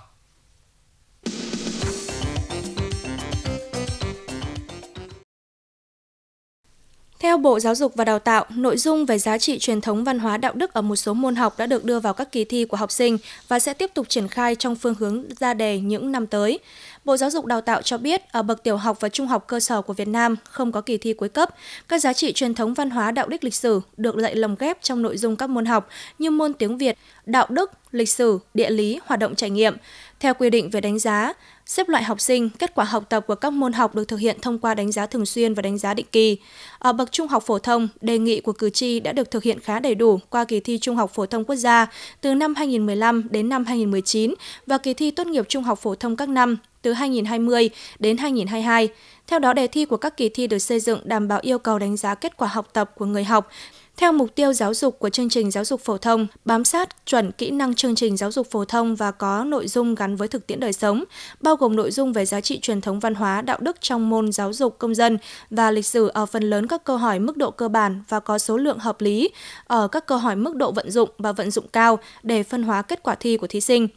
Theo 7.28 7.38
Bộ 7.38 7.60
Giáo 7.60 7.76
dục 7.76 7.96
và 7.96 8.06
Đào 8.06 8.20
tạo, 8.20 8.46
nội 8.50 8.78
dung 8.78 9.06
về 9.06 9.18
giá 9.20 9.38
trị 9.38 9.60
truyền 9.60 9.82
thống 9.82 10.04
văn 10.04 10.20
hóa 10.20 10.38
đạo 10.38 10.54
đức 10.56 10.74
ở 10.74 10.82
một 10.82 10.96
số 10.96 11.14
môn 11.14 11.36
học 11.36 11.58
đã 11.58 11.66
được 11.66 11.86
đưa 11.86 12.00
vào 12.00 12.14
các 12.14 12.32
kỳ 12.32 12.46
thi 12.46 12.66
của 12.66 12.78
học 12.78 12.92
sinh 12.92 13.18
và 13.48 13.60
sẽ 13.60 13.74
tiếp 13.74 13.92
tục 13.94 14.10
triển 14.10 14.28
khai 14.28 14.56
trong 14.56 14.76
phương 14.76 14.96
hướng 15.00 15.24
ra 15.40 15.54
đề 15.54 15.80
những 15.80 16.12
năm 16.12 16.28
tới. 16.28 16.60
Bộ 17.06 17.18
Giáo 17.18 17.30
dục 17.30 17.46
Đào 17.46 17.62
tạo 17.62 17.82
cho 17.82 17.98
biết, 17.98 18.22
ở 18.32 18.44
bậc 18.44 18.64
tiểu 18.64 18.78
học 18.78 18.98
và 19.00 19.10
trung 19.10 19.28
học 19.28 19.44
cơ 19.48 19.60
sở 19.60 19.82
của 19.82 19.94
Việt 19.94 20.08
Nam 20.08 20.36
không 20.50 20.72
có 20.72 20.82
kỳ 20.82 20.98
thi 20.98 21.14
cuối 21.14 21.30
cấp. 21.30 21.50
Các 21.88 22.02
giá 22.02 22.14
trị 22.14 22.34
truyền 22.34 22.54
thống 22.54 22.74
văn 22.74 22.90
hóa 22.90 23.12
đạo 23.12 23.28
đức 23.28 23.44
lịch 23.44 23.56
sử 23.56 23.82
được 23.98 24.16
dạy 24.18 24.36
lồng 24.36 24.56
ghép 24.60 24.82
trong 24.82 25.02
nội 25.02 25.18
dung 25.18 25.36
các 25.36 25.50
môn 25.50 25.66
học 25.66 25.90
như 26.20 26.32
môn 26.32 26.54
tiếng 26.54 26.78
Việt, 26.78 26.98
đạo 27.26 27.48
đức, 27.50 27.72
lịch 27.92 28.10
sử, 28.10 28.40
địa 28.54 28.70
lý, 28.70 29.00
hoạt 29.06 29.20
động 29.20 29.36
trải 29.36 29.50
nghiệm. 29.50 29.78
Theo 30.20 30.34
quy 30.34 30.50
định 30.50 30.70
về 30.70 30.82
đánh 30.82 31.00
giá, 31.00 31.34
xếp 31.68 31.90
loại 31.90 32.04
học 32.04 32.22
sinh, 32.22 32.50
kết 32.50 32.76
quả 32.76 32.86
học 32.86 33.04
tập 33.10 33.24
của 33.28 33.36
các 33.36 33.54
môn 33.54 33.74
học 33.74 33.96
được 33.96 34.08
thực 34.08 34.20
hiện 34.20 34.38
thông 34.42 34.60
qua 34.60 34.74
đánh 34.74 34.92
giá 34.92 35.06
thường 35.06 35.26
xuyên 35.26 35.54
và 35.54 35.62
đánh 35.62 35.78
giá 35.78 35.94
định 35.94 36.06
kỳ. 36.12 36.38
Ở 36.80 36.94
bậc 36.94 37.12
trung 37.12 37.28
học 37.28 37.44
phổ 37.46 37.60
thông, 37.60 37.88
đề 38.02 38.18
nghị 38.18 38.42
của 38.42 38.54
cử 38.54 38.70
tri 38.70 39.00
đã 39.00 39.12
được 39.12 39.32
thực 39.32 39.44
hiện 39.44 39.60
khá 39.60 39.80
đầy 39.80 39.96
đủ 39.96 40.20
qua 40.30 40.46
kỳ 40.46 40.60
thi 40.60 40.78
Trung 40.78 40.96
học 40.96 41.12
phổ 41.14 41.26
thông 41.26 41.46
quốc 41.46 41.56
gia 41.56 41.88
từ 42.22 42.34
năm 42.34 42.56
2015 42.56 43.28
đến 43.30 43.50
năm 43.50 43.66
2019 43.66 44.34
và 44.68 44.78
kỳ 44.78 44.94
thi 44.94 45.12
tốt 45.12 45.28
nghiệp 45.28 45.46
trung 45.50 45.64
học 45.64 45.80
phổ 45.80 45.96
thông 45.96 46.16
các 46.16 46.30
năm 46.30 46.58
từ 46.82 46.94
2020 46.94 47.70
đến 48.00 48.18
2022. 48.18 48.90
Theo 49.28 49.40
đó, 49.40 49.54
đề 49.54 49.68
thi 49.68 49.86
của 49.86 49.98
các 49.98 50.18
kỳ 50.18 50.30
thi 50.30 50.48
được 50.48 50.60
xây 50.60 50.80
dựng 50.80 51.00
đảm 51.04 51.28
bảo 51.28 51.40
yêu 51.42 51.60
cầu 51.60 51.80
đánh 51.80 51.98
giá 51.98 52.16
kết 52.16 52.38
quả 52.38 52.48
học 52.48 52.70
tập 52.74 52.92
của 52.96 53.06
người 53.06 53.24
học, 53.24 53.50
theo 53.98 54.12
mục 54.12 54.36
tiêu 54.36 54.54
giáo 54.54 54.74
dục 54.74 55.00
của 55.00 55.10
chương 55.10 55.30
trình 55.30 55.52
giáo 55.52 55.66
dục 55.66 55.82
phổ 55.82 55.98
thông, 55.98 56.28
bám 56.46 56.66
sát 56.66 57.06
chuẩn 57.06 57.32
kỹ 57.32 57.52
năng 57.52 57.76
chương 57.76 57.96
trình 57.96 58.18
giáo 58.18 58.32
dục 58.32 58.48
phổ 58.52 58.66
thông 58.66 58.96
và 58.96 59.12
có 59.12 59.44
nội 59.44 59.68
dung 59.68 59.96
gắn 59.96 60.16
với 60.16 60.28
thực 60.28 60.48
tiễn 60.48 60.60
đời 60.60 60.74
sống, 60.74 61.04
bao 61.42 61.56
gồm 61.56 61.76
nội 61.76 61.92
dung 61.92 62.14
về 62.14 62.26
giá 62.26 62.42
trị 62.42 62.60
truyền 62.60 62.82
thống 62.82 63.00
văn 63.00 63.16
hóa, 63.16 63.42
đạo 63.42 63.58
đức 63.62 63.78
trong 63.82 64.10
môn 64.10 64.32
giáo 64.32 64.54
dục 64.54 64.76
công 64.80 64.96
dân 64.96 65.18
và 65.50 65.72
lịch 65.72 65.86
sử 65.86 66.08
ở 66.08 66.26
phần 66.26 66.44
lớn 66.44 66.68
các 66.68 66.84
câu 66.84 66.98
hỏi 66.98 67.20
mức 67.20 67.38
độ 67.38 67.52
cơ 67.52 67.68
bản 67.68 68.04
và 68.10 68.20
có 68.20 68.38
số 68.38 68.58
lượng 68.58 68.80
hợp 68.80 69.02
lý 69.02 69.30
ở 69.68 69.88
các 69.88 70.06
câu 70.06 70.18
hỏi 70.18 70.36
mức 70.36 70.56
độ 70.56 70.72
vận 70.72 70.92
dụng 70.92 71.10
và 71.18 71.32
vận 71.32 71.52
dụng 71.52 71.68
cao 71.68 72.00
để 72.24 72.44
phân 72.44 72.64
hóa 72.64 72.82
kết 72.82 73.04
quả 73.04 73.16
thi 73.16 73.38
của 73.38 73.48
thí 73.48 73.62
sinh. 73.62 73.88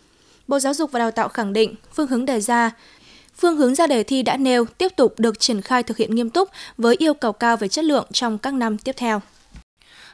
Bộ 0.48 0.58
Giáo 0.58 0.74
dục 0.74 0.92
và 0.92 0.98
Đào 0.98 1.10
tạo 1.10 1.28
khẳng 1.28 1.52
định 1.52 1.74
phương 1.92 2.06
hướng 2.06 2.24
đề 2.24 2.40
ra 2.40 2.70
Phương 3.36 3.56
hướng 3.56 3.74
ra 3.74 3.86
đề 3.86 4.02
thi 4.02 4.22
đã 4.22 4.36
nêu 4.36 4.64
tiếp 4.64 4.92
tục 4.96 5.14
được 5.18 5.40
triển 5.40 5.60
khai 5.60 5.82
thực 5.82 5.96
hiện 5.96 6.14
nghiêm 6.14 6.30
túc 6.30 6.48
với 6.78 6.96
yêu 6.98 7.14
cầu 7.14 7.32
cao 7.32 7.56
về 7.56 7.68
chất 7.68 7.84
lượng 7.84 8.06
trong 8.12 8.38
các 8.38 8.54
năm 8.54 8.78
tiếp 8.78 8.94
theo. 8.96 9.20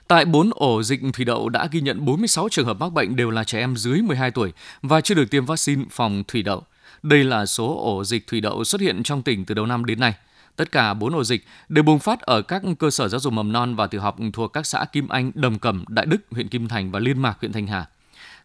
Tại 0.08 0.24
4 0.24 0.50
ổ 0.54 0.82
dịch 0.82 1.00
thủy 1.12 1.24
đậu 1.24 1.48
đã 1.48 1.68
ghi 1.70 1.80
nhận 1.80 2.04
46 2.04 2.48
trường 2.48 2.66
hợp 2.66 2.80
mắc 2.80 2.92
bệnh 2.92 3.16
đều 3.16 3.30
là 3.30 3.44
trẻ 3.44 3.58
em 3.58 3.76
dưới 3.76 4.02
12 4.02 4.30
tuổi 4.30 4.52
và 4.82 5.00
chưa 5.00 5.14
được 5.14 5.30
tiêm 5.30 5.44
vaccine 5.44 5.84
phòng 5.90 6.24
thủy 6.28 6.42
đậu. 6.42 6.62
Đây 7.02 7.24
là 7.24 7.46
số 7.46 7.76
ổ 7.84 8.04
dịch 8.04 8.26
thủy 8.26 8.40
đậu 8.40 8.64
xuất 8.64 8.80
hiện 8.80 9.02
trong 9.02 9.22
tỉnh 9.22 9.44
từ 9.44 9.54
đầu 9.54 9.66
năm 9.66 9.84
đến 9.84 10.00
nay. 10.00 10.14
Tất 10.56 10.72
cả 10.72 10.94
4 10.94 11.14
ổ 11.14 11.24
dịch 11.24 11.46
đều 11.68 11.84
bùng 11.84 11.98
phát 11.98 12.20
ở 12.20 12.42
các 12.42 12.62
cơ 12.78 12.90
sở 12.90 13.08
giáo 13.08 13.20
dục 13.20 13.32
mầm 13.32 13.52
non 13.52 13.74
và 13.76 13.86
tiểu 13.86 14.00
học 14.00 14.16
thuộc 14.32 14.52
các 14.52 14.66
xã 14.66 14.84
Kim 14.84 15.08
Anh, 15.08 15.30
Đầm 15.34 15.58
Cẩm, 15.58 15.84
Đại 15.88 16.06
Đức, 16.06 16.16
huyện 16.30 16.48
Kim 16.48 16.68
Thành 16.68 16.90
và 16.90 16.98
Liên 16.98 17.22
Mạc, 17.22 17.40
huyện 17.40 17.52
Thanh 17.52 17.66
Hà. 17.66 17.86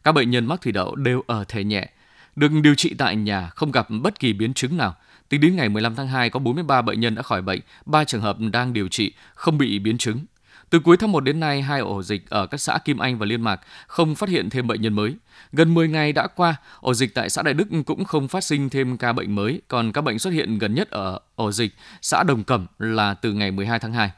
Các 0.03 0.11
bệnh 0.11 0.29
nhân 0.29 0.45
mắc 0.45 0.61
thủy 0.61 0.71
đậu 0.71 0.95
đều 0.95 1.23
ở 1.27 1.43
thể 1.47 1.63
nhẹ, 1.63 1.89
được 2.35 2.51
điều 2.63 2.75
trị 2.75 2.93
tại 2.97 3.15
nhà, 3.15 3.49
không 3.55 3.71
gặp 3.71 3.87
bất 3.89 4.19
kỳ 4.19 4.33
biến 4.33 4.53
chứng 4.53 4.77
nào. 4.77 4.95
Tính 5.29 5.41
đến 5.41 5.55
ngày 5.55 5.69
15 5.69 5.95
tháng 5.95 6.07
2 6.07 6.29
có 6.29 6.39
43 6.39 6.81
bệnh 6.81 6.99
nhân 6.99 7.15
đã 7.15 7.21
khỏi 7.21 7.41
bệnh, 7.41 7.59
3 7.85 8.03
trường 8.03 8.21
hợp 8.21 8.37
đang 8.51 8.73
điều 8.73 8.87
trị, 8.87 9.13
không 9.35 9.57
bị 9.57 9.79
biến 9.79 9.97
chứng. 9.97 10.19
Từ 10.71 10.79
cuối 10.79 10.97
tháng 10.97 11.11
1 11.11 11.19
đến 11.19 11.39
nay, 11.39 11.61
hai 11.61 11.79
ổ 11.79 12.03
dịch 12.03 12.29
ở 12.29 12.47
các 12.47 12.57
xã 12.57 12.77
Kim 12.77 12.97
Anh 12.97 13.17
và 13.17 13.25
Liên 13.25 13.41
Mạc 13.41 13.61
không 13.87 14.15
phát 14.15 14.29
hiện 14.29 14.49
thêm 14.49 14.67
bệnh 14.67 14.81
nhân 14.81 14.93
mới. 14.93 15.15
Gần 15.51 15.73
10 15.73 15.87
ngày 15.87 16.13
đã 16.13 16.27
qua, 16.27 16.55
ổ 16.79 16.93
dịch 16.93 17.13
tại 17.15 17.29
xã 17.29 17.41
Đại 17.41 17.53
Đức 17.53 17.67
cũng 17.85 18.05
không 18.05 18.27
phát 18.27 18.43
sinh 18.43 18.69
thêm 18.69 18.97
ca 18.97 19.13
bệnh 19.13 19.35
mới, 19.35 19.61
còn 19.67 19.91
các 19.91 20.01
bệnh 20.01 20.19
xuất 20.19 20.31
hiện 20.31 20.57
gần 20.57 20.73
nhất 20.73 20.89
ở 20.89 21.19
ổ 21.35 21.51
dịch 21.51 21.73
xã 22.01 22.23
Đồng 22.23 22.43
Cẩm 22.43 22.67
là 22.79 23.13
từ 23.13 23.33
ngày 23.33 23.51
12 23.51 23.79
tháng 23.79 23.93
2. 23.93 24.11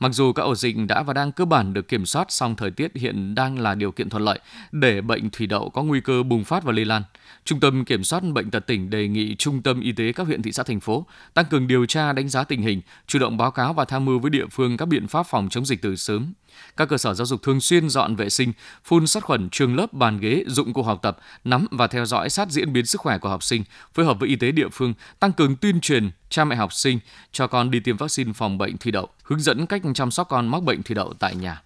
Mặc 0.00 0.12
dù 0.12 0.32
các 0.32 0.42
ổ 0.42 0.54
dịch 0.54 0.76
đã 0.88 1.02
và 1.02 1.12
đang 1.12 1.32
cơ 1.32 1.44
bản 1.44 1.72
được 1.74 1.88
kiểm 1.88 2.06
soát, 2.06 2.26
song 2.28 2.56
thời 2.56 2.70
tiết 2.70 2.92
hiện 2.94 3.34
đang 3.34 3.58
là 3.58 3.74
điều 3.74 3.92
kiện 3.92 4.08
thuận 4.08 4.24
lợi 4.24 4.38
để 4.72 5.00
bệnh 5.00 5.30
thủy 5.30 5.46
đậu 5.46 5.70
có 5.70 5.82
nguy 5.82 6.00
cơ 6.00 6.22
bùng 6.22 6.44
phát 6.44 6.64
và 6.64 6.72
lây 6.72 6.84
lan. 6.84 7.02
Trung 7.44 7.60
tâm 7.60 7.84
Kiểm 7.84 8.04
soát 8.04 8.22
Bệnh 8.32 8.50
tật 8.50 8.66
tỉnh 8.66 8.90
đề 8.90 9.08
nghị 9.08 9.36
Trung 9.36 9.62
tâm 9.62 9.80
Y 9.80 9.92
tế 9.92 10.12
các 10.12 10.26
huyện 10.26 10.42
thị 10.42 10.52
xã 10.52 10.62
thành 10.62 10.80
phố 10.80 11.06
tăng 11.34 11.44
cường 11.44 11.66
điều 11.66 11.86
tra 11.86 12.12
đánh 12.12 12.28
giá 12.28 12.44
tình 12.44 12.62
hình, 12.62 12.80
chủ 13.06 13.18
động 13.18 13.36
báo 13.36 13.50
cáo 13.50 13.72
và 13.72 13.84
tham 13.84 14.04
mưu 14.04 14.18
với 14.18 14.30
địa 14.30 14.46
phương 14.50 14.76
các 14.76 14.86
biện 14.86 15.08
pháp 15.08 15.26
phòng 15.26 15.48
chống 15.50 15.66
dịch 15.66 15.82
từ 15.82 15.96
sớm. 15.96 16.32
Các 16.76 16.88
cơ 16.88 16.98
sở 16.98 17.14
giáo 17.14 17.26
dục 17.26 17.42
thường 17.42 17.60
xuyên 17.60 17.88
dọn 17.88 18.16
vệ 18.16 18.30
sinh, 18.30 18.52
phun 18.84 19.06
sát 19.06 19.24
khuẩn 19.24 19.48
trường 19.50 19.76
lớp, 19.76 19.92
bàn 19.92 20.20
ghế, 20.20 20.44
dụng 20.46 20.72
cụ 20.72 20.82
học 20.82 20.98
tập, 21.02 21.18
nắm 21.44 21.66
và 21.70 21.86
theo 21.86 22.06
dõi 22.06 22.30
sát 22.30 22.50
diễn 22.50 22.72
biến 22.72 22.86
sức 22.86 23.00
khỏe 23.00 23.18
của 23.18 23.28
học 23.28 23.42
sinh, 23.42 23.64
phối 23.94 24.06
hợp 24.06 24.20
với 24.20 24.28
y 24.28 24.36
tế 24.36 24.52
địa 24.52 24.68
phương 24.72 24.94
tăng 25.20 25.32
cường 25.32 25.56
tuyên 25.56 25.80
truyền 25.80 26.10
cha 26.32 26.44
mẹ 26.44 26.56
học 26.56 26.72
sinh 26.72 26.98
cho 27.32 27.46
con 27.46 27.70
đi 27.70 27.80
tiêm 27.80 27.96
vaccine 27.96 28.32
phòng 28.32 28.58
bệnh 28.58 28.78
thủy 28.78 28.92
đậu, 28.92 29.08
hướng 29.22 29.40
dẫn 29.40 29.66
cách 29.66 29.82
chăm 29.94 30.10
sóc 30.10 30.28
con 30.28 30.48
mắc 30.48 30.62
bệnh 30.62 30.82
thủy 30.82 30.94
đậu 30.94 31.12
tại 31.18 31.34
nhà. 31.34 31.62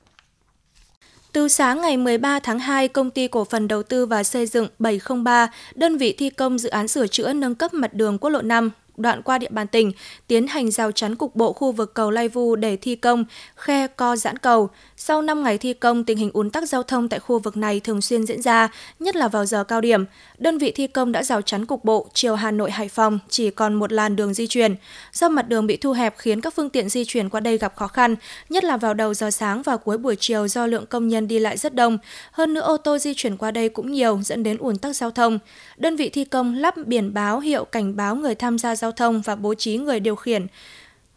Từ 1.33 1.48
sáng 1.48 1.81
ngày 1.81 1.96
13 1.96 2.38
tháng 2.38 2.59
2, 2.59 2.88
công 2.88 3.11
ty 3.11 3.29
cổ 3.29 3.44
phần 3.44 3.68
đầu 3.68 3.83
tư 3.83 4.07
và 4.07 4.22
xây 4.22 4.46
dựng 4.46 4.68
703, 4.79 5.48
đơn 5.74 5.98
vị 5.98 6.14
thi 6.18 6.31
công 6.31 6.59
dự 6.59 6.68
án 6.68 6.88
sửa 6.88 7.07
chữa 7.07 7.33
nâng 7.33 7.55
cấp 7.55 7.74
mặt 7.74 7.94
đường 7.94 8.18
quốc 8.18 8.31
lộ 8.31 8.42
5 8.42 8.70
đoạn 8.99 9.23
qua 9.23 9.39
địa 9.39 9.49
bàn 9.51 9.67
tỉnh, 9.67 9.93
tiến 10.27 10.47
hành 10.47 10.71
rào 10.71 10.93
chắn 10.93 11.17
cục 11.17 11.37
bộ 11.37 11.53
khu 11.53 11.73
vực 11.73 11.95
cầu 11.95 12.11
Lai 12.11 12.29
Vu 12.29 12.57
để 12.57 12.77
thi 12.77 12.97
công, 12.97 13.25
khe 13.57 13.87
co 13.87 14.17
giãn 14.17 14.39
cầu. 14.39 14.69
Sau 14.97 15.23
5 15.23 15.43
ngày 15.43 15.59
thi 15.59 15.73
công, 15.73 16.05
tình 16.05 16.19
hình 16.19 16.31
ùn 16.33 16.51
tắc 16.51 16.69
giao 16.69 16.83
thông 16.83 17.09
tại 17.09 17.21
khu 17.21 17.39
vực 17.39 17.57
này 17.57 17.81
thường 17.81 18.01
xuyên 18.01 18.27
diễn 18.27 18.43
ra, 18.43 18.69
nhất 19.01 19.17
là 19.17 19.29
vào 19.29 19.47
giờ 19.47 19.65
cao 19.65 19.81
điểm. 19.81 20.05
Đơn 20.39 20.59
vị 20.59 20.73
thi 20.73 20.87
công 20.87 21.13
đã 21.13 21.23
rào 21.23 21.43
chắn 21.43 21.67
cục 21.67 21.85
bộ, 21.85 22.09
chiều 22.15 22.35
Hà 22.35 22.51
Nội 22.51 22.71
Hải 22.71 22.89
Phòng 22.89 23.19
chỉ 23.29 23.51
còn 23.51 23.75
một 23.75 23.93
làn 23.93 24.17
đường 24.17 24.35
di 24.35 24.47
chuyển. 24.47 24.75
Do 25.13 25.29
mặt 25.29 25.49
đường 25.49 25.67
bị 25.67 25.77
thu 25.77 25.93
hẹp 25.93 26.15
khiến 26.19 26.41
các 26.41 26.55
phương 26.55 26.71
tiện 26.71 26.89
di 26.89 27.05
chuyển 27.05 27.29
qua 27.29 27.41
đây 27.41 27.59
gặp 27.59 27.77
khó 27.77 27.87
khăn, 27.87 28.17
nhất 28.49 28.65
là 28.65 28.77
vào 28.77 28.95
đầu 28.95 29.15
giờ 29.15 29.31
sáng 29.31 29.63
và 29.63 29.77
cuối 29.77 29.99
buổi 29.99 30.17
chiều 30.21 30.49
do 30.49 30.67
lượng 30.67 30.87
công 30.87 31.09
nhân 31.09 31.29
đi 31.29 31.39
lại 31.39 31.57
rất 31.57 31.75
đông. 31.75 31.99
Hơn 32.33 32.55
nữa 32.55 32.61
ô 32.61 32.77
tô 32.77 32.99
di 32.99 33.15
chuyển 33.15 33.37
qua 33.37 33.51
đây 33.51 33.69
cũng 33.69 33.93
nhiều 33.93 34.21
dẫn 34.25 34.43
đến 34.43 34.57
ùn 34.59 34.77
tắc 34.77 34.97
giao 34.97 35.11
thông. 35.11 35.39
Đơn 35.77 35.97
vị 35.97 36.09
thi 36.09 36.25
công 36.25 36.55
lắp 36.55 36.75
biển 36.87 37.15
báo 37.15 37.41
hiệu 37.41 37.65
cảnh 37.65 37.97
báo 37.97 38.17
người 38.17 38.35
tham 38.35 38.59
gia 38.59 38.77
giao 38.77 38.86
giao 38.87 38.92
thông 38.92 39.20
và 39.20 39.35
bố 39.35 39.55
trí 39.55 39.77
người 39.77 40.01
điều 40.01 40.16
khiển, 40.16 40.46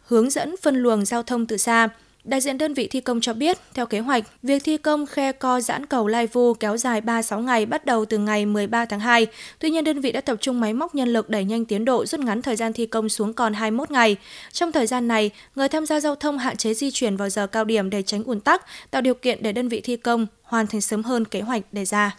hướng 0.06 0.30
dẫn 0.30 0.54
phân 0.62 0.76
luồng 0.76 1.04
giao 1.04 1.22
thông 1.22 1.46
từ 1.46 1.56
xa. 1.56 1.88
Đại 2.24 2.40
diện 2.40 2.58
đơn 2.58 2.74
vị 2.74 2.86
thi 2.86 3.00
công 3.00 3.20
cho 3.20 3.32
biết, 3.32 3.58
theo 3.74 3.86
kế 3.86 4.00
hoạch, 4.00 4.24
việc 4.42 4.64
thi 4.64 4.76
công 4.76 5.06
khe 5.06 5.32
co 5.32 5.60
giãn 5.60 5.86
cầu 5.86 6.06
Lai 6.06 6.26
Vu 6.26 6.54
kéo 6.54 6.76
dài 6.76 7.00
36 7.00 7.40
ngày 7.40 7.66
bắt 7.66 7.86
đầu 7.86 8.04
từ 8.04 8.18
ngày 8.18 8.46
13 8.46 8.84
tháng 8.84 9.00
2. 9.00 9.26
Tuy 9.58 9.70
nhiên, 9.70 9.84
đơn 9.84 10.00
vị 10.00 10.12
đã 10.12 10.20
tập 10.20 10.36
trung 10.40 10.60
máy 10.60 10.72
móc 10.72 10.94
nhân 10.94 11.08
lực 11.08 11.28
đẩy 11.28 11.44
nhanh 11.44 11.64
tiến 11.64 11.84
độ 11.84 12.06
rút 12.06 12.20
ngắn 12.20 12.42
thời 12.42 12.56
gian 12.56 12.72
thi 12.72 12.86
công 12.86 13.08
xuống 13.08 13.32
còn 13.32 13.54
21 13.54 13.90
ngày. 13.90 14.16
Trong 14.52 14.72
thời 14.72 14.86
gian 14.86 15.08
này, 15.08 15.30
người 15.54 15.68
tham 15.68 15.86
gia 15.86 16.00
giao 16.00 16.14
thông 16.14 16.38
hạn 16.38 16.56
chế 16.56 16.74
di 16.74 16.90
chuyển 16.90 17.16
vào 17.16 17.28
giờ 17.30 17.46
cao 17.46 17.64
điểm 17.64 17.90
để 17.90 18.02
tránh 18.02 18.24
ùn 18.24 18.40
tắc, 18.40 18.62
tạo 18.90 19.02
điều 19.02 19.14
kiện 19.14 19.42
để 19.42 19.52
đơn 19.52 19.68
vị 19.68 19.80
thi 19.80 19.96
công 19.96 20.26
hoàn 20.42 20.66
thành 20.66 20.80
sớm 20.80 21.02
hơn 21.02 21.24
kế 21.24 21.40
hoạch 21.40 21.62
đề 21.72 21.84
ra. 21.84 22.16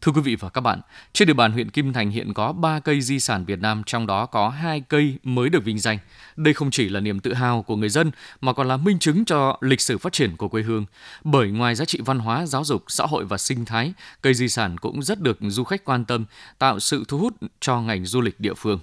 Thưa 0.00 0.12
quý 0.12 0.20
vị 0.20 0.36
và 0.36 0.48
các 0.48 0.60
bạn, 0.60 0.80
trên 1.12 1.28
địa 1.28 1.34
bàn 1.34 1.52
huyện 1.52 1.70
Kim 1.70 1.92
Thành 1.92 2.10
hiện 2.10 2.34
có 2.34 2.52
3 2.52 2.80
cây 2.80 3.00
di 3.00 3.20
sản 3.20 3.44
Việt 3.44 3.60
Nam, 3.60 3.82
trong 3.86 4.06
đó 4.06 4.26
có 4.26 4.48
2 4.48 4.80
cây 4.80 5.18
mới 5.22 5.48
được 5.48 5.64
vinh 5.64 5.78
danh. 5.78 5.98
Đây 6.36 6.54
không 6.54 6.70
chỉ 6.70 6.88
là 6.88 7.00
niềm 7.00 7.20
tự 7.20 7.34
hào 7.34 7.62
của 7.62 7.76
người 7.76 7.88
dân 7.88 8.10
mà 8.40 8.52
còn 8.52 8.68
là 8.68 8.76
minh 8.76 8.98
chứng 8.98 9.24
cho 9.24 9.56
lịch 9.60 9.80
sử 9.80 9.98
phát 9.98 10.12
triển 10.12 10.36
của 10.36 10.48
quê 10.48 10.62
hương. 10.62 10.84
Bởi 11.24 11.50
ngoài 11.50 11.74
giá 11.74 11.84
trị 11.84 12.00
văn 12.04 12.18
hóa, 12.18 12.46
giáo 12.46 12.64
dục, 12.64 12.84
xã 12.88 13.06
hội 13.06 13.24
và 13.24 13.38
sinh 13.38 13.64
thái, 13.64 13.92
cây 14.22 14.34
di 14.34 14.48
sản 14.48 14.78
cũng 14.78 15.02
rất 15.02 15.20
được 15.20 15.38
du 15.40 15.64
khách 15.64 15.84
quan 15.84 16.04
tâm, 16.04 16.24
tạo 16.58 16.80
sự 16.80 17.04
thu 17.08 17.18
hút 17.18 17.34
cho 17.60 17.80
ngành 17.80 18.06
du 18.06 18.20
lịch 18.20 18.40
địa 18.40 18.54
phương. 18.54 18.78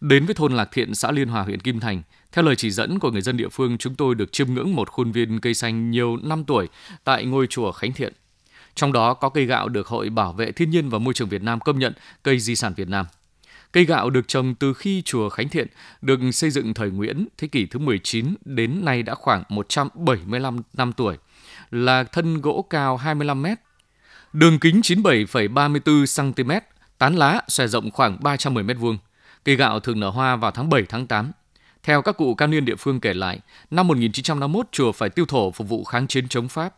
Đến 0.00 0.26
với 0.26 0.34
thôn 0.34 0.52
Lạc 0.52 0.68
Thiện, 0.72 0.94
xã 0.94 1.10
Liên 1.10 1.28
Hòa, 1.28 1.42
huyện 1.42 1.60
Kim 1.60 1.80
Thành, 1.80 2.02
theo 2.32 2.44
lời 2.44 2.56
chỉ 2.56 2.70
dẫn 2.70 2.98
của 2.98 3.10
người 3.10 3.22
dân 3.22 3.36
địa 3.36 3.48
phương, 3.48 3.78
chúng 3.78 3.94
tôi 3.94 4.14
được 4.14 4.32
chiêm 4.32 4.54
ngưỡng 4.54 4.74
một 4.74 4.88
khuôn 4.88 5.12
viên 5.12 5.40
cây 5.40 5.54
xanh 5.54 5.90
nhiều 5.90 6.16
năm 6.22 6.44
tuổi 6.44 6.68
tại 7.04 7.24
ngôi 7.24 7.46
chùa 7.46 7.72
Khánh 7.72 7.92
Thiện. 7.92 8.12
Trong 8.74 8.92
đó 8.92 9.14
có 9.14 9.28
cây 9.28 9.46
gạo 9.46 9.68
được 9.68 9.86
Hội 9.86 10.10
Bảo 10.10 10.32
vệ 10.32 10.52
Thiên 10.52 10.70
nhiên 10.70 10.88
và 10.88 10.98
Môi 10.98 11.14
trường 11.14 11.28
Việt 11.28 11.42
Nam 11.42 11.60
công 11.60 11.78
nhận 11.78 11.92
cây 12.22 12.38
di 12.38 12.56
sản 12.56 12.74
Việt 12.76 12.88
Nam. 12.88 13.06
Cây 13.72 13.84
gạo 13.84 14.10
được 14.10 14.28
trồng 14.28 14.54
từ 14.54 14.74
khi 14.74 15.02
chùa 15.02 15.28
Khánh 15.28 15.48
Thiện 15.48 15.66
được 16.02 16.20
xây 16.32 16.50
dựng 16.50 16.74
thời 16.74 16.90
Nguyễn, 16.90 17.28
thế 17.38 17.48
kỷ 17.48 17.66
thứ 17.66 17.78
19 17.78 18.34
đến 18.44 18.84
nay 18.84 19.02
đã 19.02 19.14
khoảng 19.14 19.42
175 19.48 20.58
năm 20.74 20.92
tuổi, 20.92 21.16
là 21.70 22.04
thân 22.04 22.40
gỗ 22.40 22.66
cao 22.70 22.96
25 22.96 23.42
m, 23.42 23.46
đường 24.32 24.58
kính 24.58 24.80
97,34 24.80 26.32
cm, 26.32 26.50
tán 26.98 27.16
lá 27.16 27.40
xòe 27.48 27.66
rộng 27.66 27.90
khoảng 27.90 28.18
310 28.22 28.64
m 28.64 28.78
vuông. 28.78 28.98
Cây 29.44 29.56
gạo 29.56 29.80
thường 29.80 30.00
nở 30.00 30.10
hoa 30.10 30.36
vào 30.36 30.50
tháng 30.50 30.68
7 30.68 30.82
tháng 30.88 31.06
8. 31.06 31.32
Theo 31.82 32.02
các 32.02 32.16
cụ 32.16 32.34
cao 32.34 32.48
niên 32.48 32.64
địa 32.64 32.76
phương 32.76 33.00
kể 33.00 33.14
lại, 33.14 33.40
năm 33.70 33.88
1951 33.88 34.66
chùa 34.72 34.92
phải 34.92 35.10
tiêu 35.10 35.26
thổ 35.26 35.50
phục 35.50 35.68
vụ 35.68 35.84
kháng 35.84 36.06
chiến 36.06 36.28
chống 36.28 36.48
Pháp. 36.48 36.74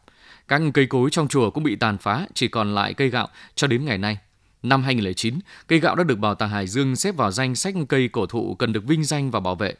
Các 0.48 0.62
cây 0.74 0.86
cối 0.86 1.10
trong 1.10 1.28
chùa 1.28 1.50
cũng 1.50 1.64
bị 1.64 1.76
tàn 1.76 1.98
phá, 1.98 2.26
chỉ 2.34 2.48
còn 2.48 2.74
lại 2.74 2.94
cây 2.94 3.08
gạo 3.08 3.28
cho 3.54 3.66
đến 3.66 3.84
ngày 3.84 3.98
nay. 3.98 4.18
Năm 4.62 4.82
2009, 4.82 5.34
cây 5.66 5.80
gạo 5.80 5.96
đã 5.96 6.04
được 6.04 6.18
Bảo 6.18 6.34
tàng 6.34 6.50
Hải 6.50 6.66
Dương 6.66 6.96
xếp 6.96 7.16
vào 7.16 7.30
danh 7.30 7.54
sách 7.54 7.74
cây 7.88 8.08
cổ 8.08 8.26
thụ 8.26 8.54
cần 8.54 8.72
được 8.72 8.84
vinh 8.84 9.04
danh 9.04 9.30
và 9.30 9.40
bảo 9.40 9.54
vệ. 9.54 9.74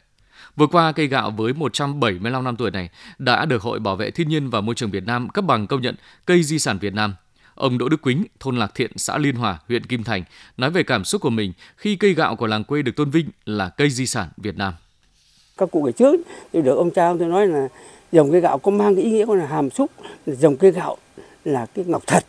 Vừa 0.55 0.67
qua, 0.67 0.91
cây 0.91 1.07
gạo 1.07 1.31
với 1.31 1.53
175 1.53 2.43
năm 2.43 2.55
tuổi 2.55 2.71
này 2.71 2.89
đã 3.17 3.45
được 3.45 3.61
Hội 3.61 3.79
Bảo 3.79 3.95
vệ 3.95 4.11
Thiên 4.11 4.29
nhiên 4.29 4.49
và 4.49 4.61
Môi 4.61 4.75
trường 4.75 4.91
Việt 4.91 5.05
Nam 5.05 5.29
cấp 5.29 5.45
bằng 5.45 5.67
công 5.67 5.81
nhận 5.81 5.95
cây 6.25 6.43
di 6.43 6.59
sản 6.59 6.77
Việt 6.81 6.93
Nam. 6.93 7.15
Ông 7.55 7.77
Đỗ 7.77 7.89
Đức 7.89 8.01
Quýnh, 8.01 8.25
thôn 8.39 8.57
Lạc 8.57 8.71
Thiện, 8.75 8.91
xã 8.95 9.17
Liên 9.17 9.35
Hòa, 9.35 9.59
huyện 9.67 9.85
Kim 9.85 10.03
Thành, 10.03 10.23
nói 10.57 10.71
về 10.71 10.83
cảm 10.83 11.03
xúc 11.03 11.21
của 11.21 11.29
mình 11.29 11.53
khi 11.77 11.95
cây 11.95 12.13
gạo 12.13 12.35
của 12.35 12.47
làng 12.47 12.63
quê 12.63 12.81
được 12.81 12.95
tôn 12.95 13.09
vinh 13.09 13.29
là 13.45 13.69
cây 13.69 13.89
di 13.89 14.07
sản 14.07 14.29
Việt 14.37 14.57
Nam. 14.57 14.73
Các 15.57 15.71
cụ 15.71 15.83
ngày 15.83 15.93
trước 15.93 16.19
thì 16.53 16.61
được 16.61 16.75
ông 16.75 16.91
cha 16.95 17.13
tôi 17.19 17.27
nói 17.27 17.47
là 17.47 17.67
dòng 18.11 18.31
cây 18.31 18.41
gạo 18.41 18.57
có 18.57 18.71
mang 18.71 18.95
cái 18.95 19.03
ý 19.03 19.11
nghĩa 19.11 19.35
là 19.35 19.45
hàm 19.45 19.69
xúc, 19.69 19.91
dòng 20.25 20.57
cây 20.57 20.71
gạo 20.71 20.97
là 21.45 21.65
cái 21.65 21.85
ngọc 21.85 22.03
thật 22.07 22.23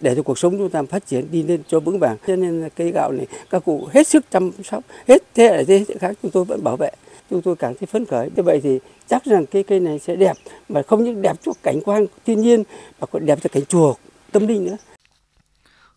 để 0.00 0.14
cho 0.14 0.22
cuộc 0.22 0.38
sống 0.38 0.58
chúng 0.58 0.70
ta 0.70 0.82
phát 0.82 1.06
triển 1.06 1.28
đi 1.30 1.42
lên 1.42 1.62
cho 1.68 1.80
vững 1.80 1.98
vàng. 1.98 2.16
Cho 2.26 2.36
nên 2.36 2.68
cây 2.76 2.92
gạo 2.94 3.12
này 3.12 3.26
các 3.50 3.64
cụ 3.64 3.88
hết 3.92 4.06
sức 4.06 4.24
chăm 4.30 4.50
sóc, 4.64 4.84
hết 5.08 5.22
thế 5.34 5.44
hệ 5.44 5.64
thế 5.64 5.84
hệ 5.88 5.94
khác 6.00 6.16
chúng 6.22 6.30
tôi 6.30 6.44
vẫn 6.44 6.64
bảo 6.64 6.76
vệ. 6.76 6.90
Chúng 7.30 7.42
tôi 7.42 7.56
cảm 7.56 7.74
thấy 7.74 7.86
phấn 7.86 8.06
khởi. 8.06 8.30
Như 8.36 8.42
vậy 8.42 8.60
thì 8.62 8.78
chắc 9.08 9.24
rằng 9.24 9.46
cây 9.46 9.62
cây 9.62 9.80
này 9.80 9.98
sẽ 9.98 10.16
đẹp, 10.16 10.36
mà 10.68 10.82
không 10.82 11.04
những 11.04 11.22
đẹp 11.22 11.36
cho 11.44 11.52
cảnh 11.62 11.80
quan 11.84 12.06
thiên 12.26 12.40
nhiên 12.40 12.62
mà 13.00 13.06
còn 13.06 13.26
đẹp 13.26 13.38
cho 13.42 13.48
cảnh 13.52 13.64
chùa 13.68 13.94
tâm 14.32 14.46
linh 14.46 14.64
nữa. 14.64 14.76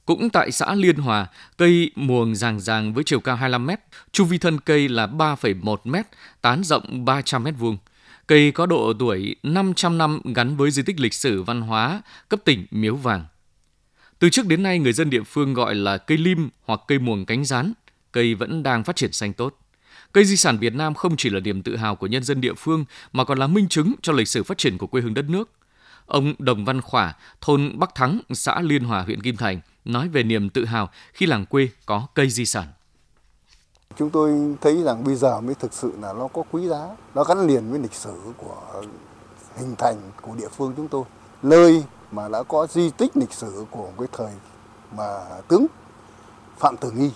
Cũng 0.05 0.29
tại 0.29 0.51
xã 0.51 0.75
Liên 0.75 0.95
Hòa, 0.95 1.27
cây 1.57 1.91
muồng 1.95 2.35
ràng 2.35 2.59
ràng 2.59 2.93
với 2.93 3.03
chiều 3.03 3.19
cao 3.19 3.35
25 3.35 3.67
m, 3.67 3.69
chu 4.11 4.25
vi 4.25 4.37
thân 4.37 4.59
cây 4.59 4.89
là 4.89 5.07
3,1 5.07 5.77
m, 5.83 5.95
tán 6.41 6.63
rộng 6.63 7.05
300 7.05 7.43
m 7.43 7.47
vuông. 7.59 7.77
Cây 8.27 8.51
có 8.51 8.65
độ 8.65 8.93
tuổi 8.99 9.35
500 9.43 9.97
năm 9.97 10.19
gắn 10.35 10.57
với 10.57 10.71
di 10.71 10.83
tích 10.83 10.99
lịch 10.99 11.13
sử 11.13 11.43
văn 11.43 11.61
hóa 11.61 12.01
cấp 12.29 12.39
tỉnh 12.45 12.65
Miếu 12.71 12.95
Vàng. 12.95 13.25
Từ 14.19 14.29
trước 14.29 14.47
đến 14.47 14.63
nay, 14.63 14.79
người 14.79 14.93
dân 14.93 15.09
địa 15.09 15.23
phương 15.23 15.53
gọi 15.53 15.75
là 15.75 15.97
cây 15.97 16.17
lim 16.17 16.49
hoặc 16.63 16.79
cây 16.87 16.99
muồng 16.99 17.25
cánh 17.25 17.45
rán. 17.45 17.73
Cây 18.11 18.35
vẫn 18.35 18.63
đang 18.63 18.83
phát 18.83 18.95
triển 18.95 19.11
xanh 19.11 19.33
tốt. 19.33 19.59
Cây 20.11 20.25
di 20.25 20.37
sản 20.37 20.57
Việt 20.57 20.73
Nam 20.73 20.93
không 20.93 21.17
chỉ 21.17 21.29
là 21.29 21.39
niềm 21.39 21.63
tự 21.63 21.75
hào 21.75 21.95
của 21.95 22.07
nhân 22.07 22.23
dân 22.23 22.41
địa 22.41 22.53
phương 22.53 22.85
mà 23.13 23.23
còn 23.23 23.37
là 23.37 23.47
minh 23.47 23.67
chứng 23.67 23.93
cho 24.01 24.13
lịch 24.13 24.27
sử 24.27 24.43
phát 24.43 24.57
triển 24.57 24.77
của 24.77 24.87
quê 24.87 25.01
hương 25.01 25.13
đất 25.13 25.29
nước. 25.29 25.49
Ông 26.05 26.33
Đồng 26.39 26.65
Văn 26.65 26.81
Khỏa, 26.81 27.13
thôn 27.41 27.79
Bắc 27.79 27.95
Thắng, 27.95 28.19
xã 28.29 28.61
Liên 28.61 28.83
Hòa, 28.83 29.01
huyện 29.01 29.21
Kim 29.21 29.37
Thành, 29.37 29.59
nói 29.85 30.09
về 30.09 30.23
niềm 30.23 30.49
tự 30.49 30.65
hào 30.65 30.89
khi 31.13 31.25
làng 31.25 31.45
quê 31.45 31.69
có 31.85 32.07
cây 32.15 32.29
di 32.29 32.45
sản. 32.45 32.67
Chúng 33.95 34.09
tôi 34.09 34.55
thấy 34.61 34.83
rằng 34.83 35.03
bây 35.03 35.15
giờ 35.15 35.41
mới 35.41 35.55
thực 35.55 35.73
sự 35.73 35.91
là 36.01 36.13
nó 36.13 36.27
có 36.33 36.43
quý 36.51 36.67
giá, 36.67 36.89
nó 37.15 37.23
gắn 37.23 37.47
liền 37.47 37.71
với 37.71 37.79
lịch 37.79 37.93
sử 37.93 38.13
của 38.37 38.83
hình 39.55 39.75
thành 39.75 39.95
của 40.21 40.31
địa 40.35 40.47
phương 40.47 40.73
chúng 40.77 40.87
tôi. 40.87 41.03
Nơi 41.41 41.83
mà 42.11 42.29
đã 42.29 42.43
có 42.43 42.67
di 42.67 42.89
tích 42.89 43.17
lịch 43.17 43.33
sử 43.33 43.65
của 43.71 43.87
cái 43.97 44.07
thời 44.11 44.31
mà 44.97 45.25
tướng 45.47 45.65
Phạm 46.57 46.77
Tử 46.77 46.91
Nghi 46.91 47.11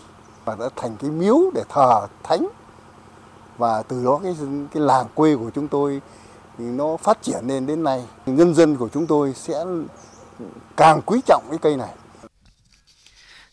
và 0.45 0.55
đã 0.55 0.69
thành 0.75 0.95
cái 0.99 1.09
miếu 1.09 1.37
để 1.53 1.63
thờ 1.69 2.07
thánh. 2.23 2.47
Và 3.57 3.83
từ 3.83 4.05
đó 4.05 4.19
cái 4.23 4.35
cái 4.73 4.83
làng 4.83 5.07
quê 5.15 5.35
của 5.35 5.49
chúng 5.55 5.67
tôi 5.67 6.01
thì 6.57 6.65
nó 6.65 6.97
phát 6.97 7.21
triển 7.21 7.47
lên 7.47 7.65
đến 7.65 7.83
nay. 7.83 8.07
Nhân 8.25 8.55
dân 8.55 8.75
của 8.75 8.89
chúng 8.93 9.07
tôi 9.07 9.33
sẽ 9.33 9.65
càng 10.77 11.01
quý 11.05 11.21
trọng 11.25 11.43
cái 11.49 11.59
cây 11.61 11.77
này. 11.77 11.93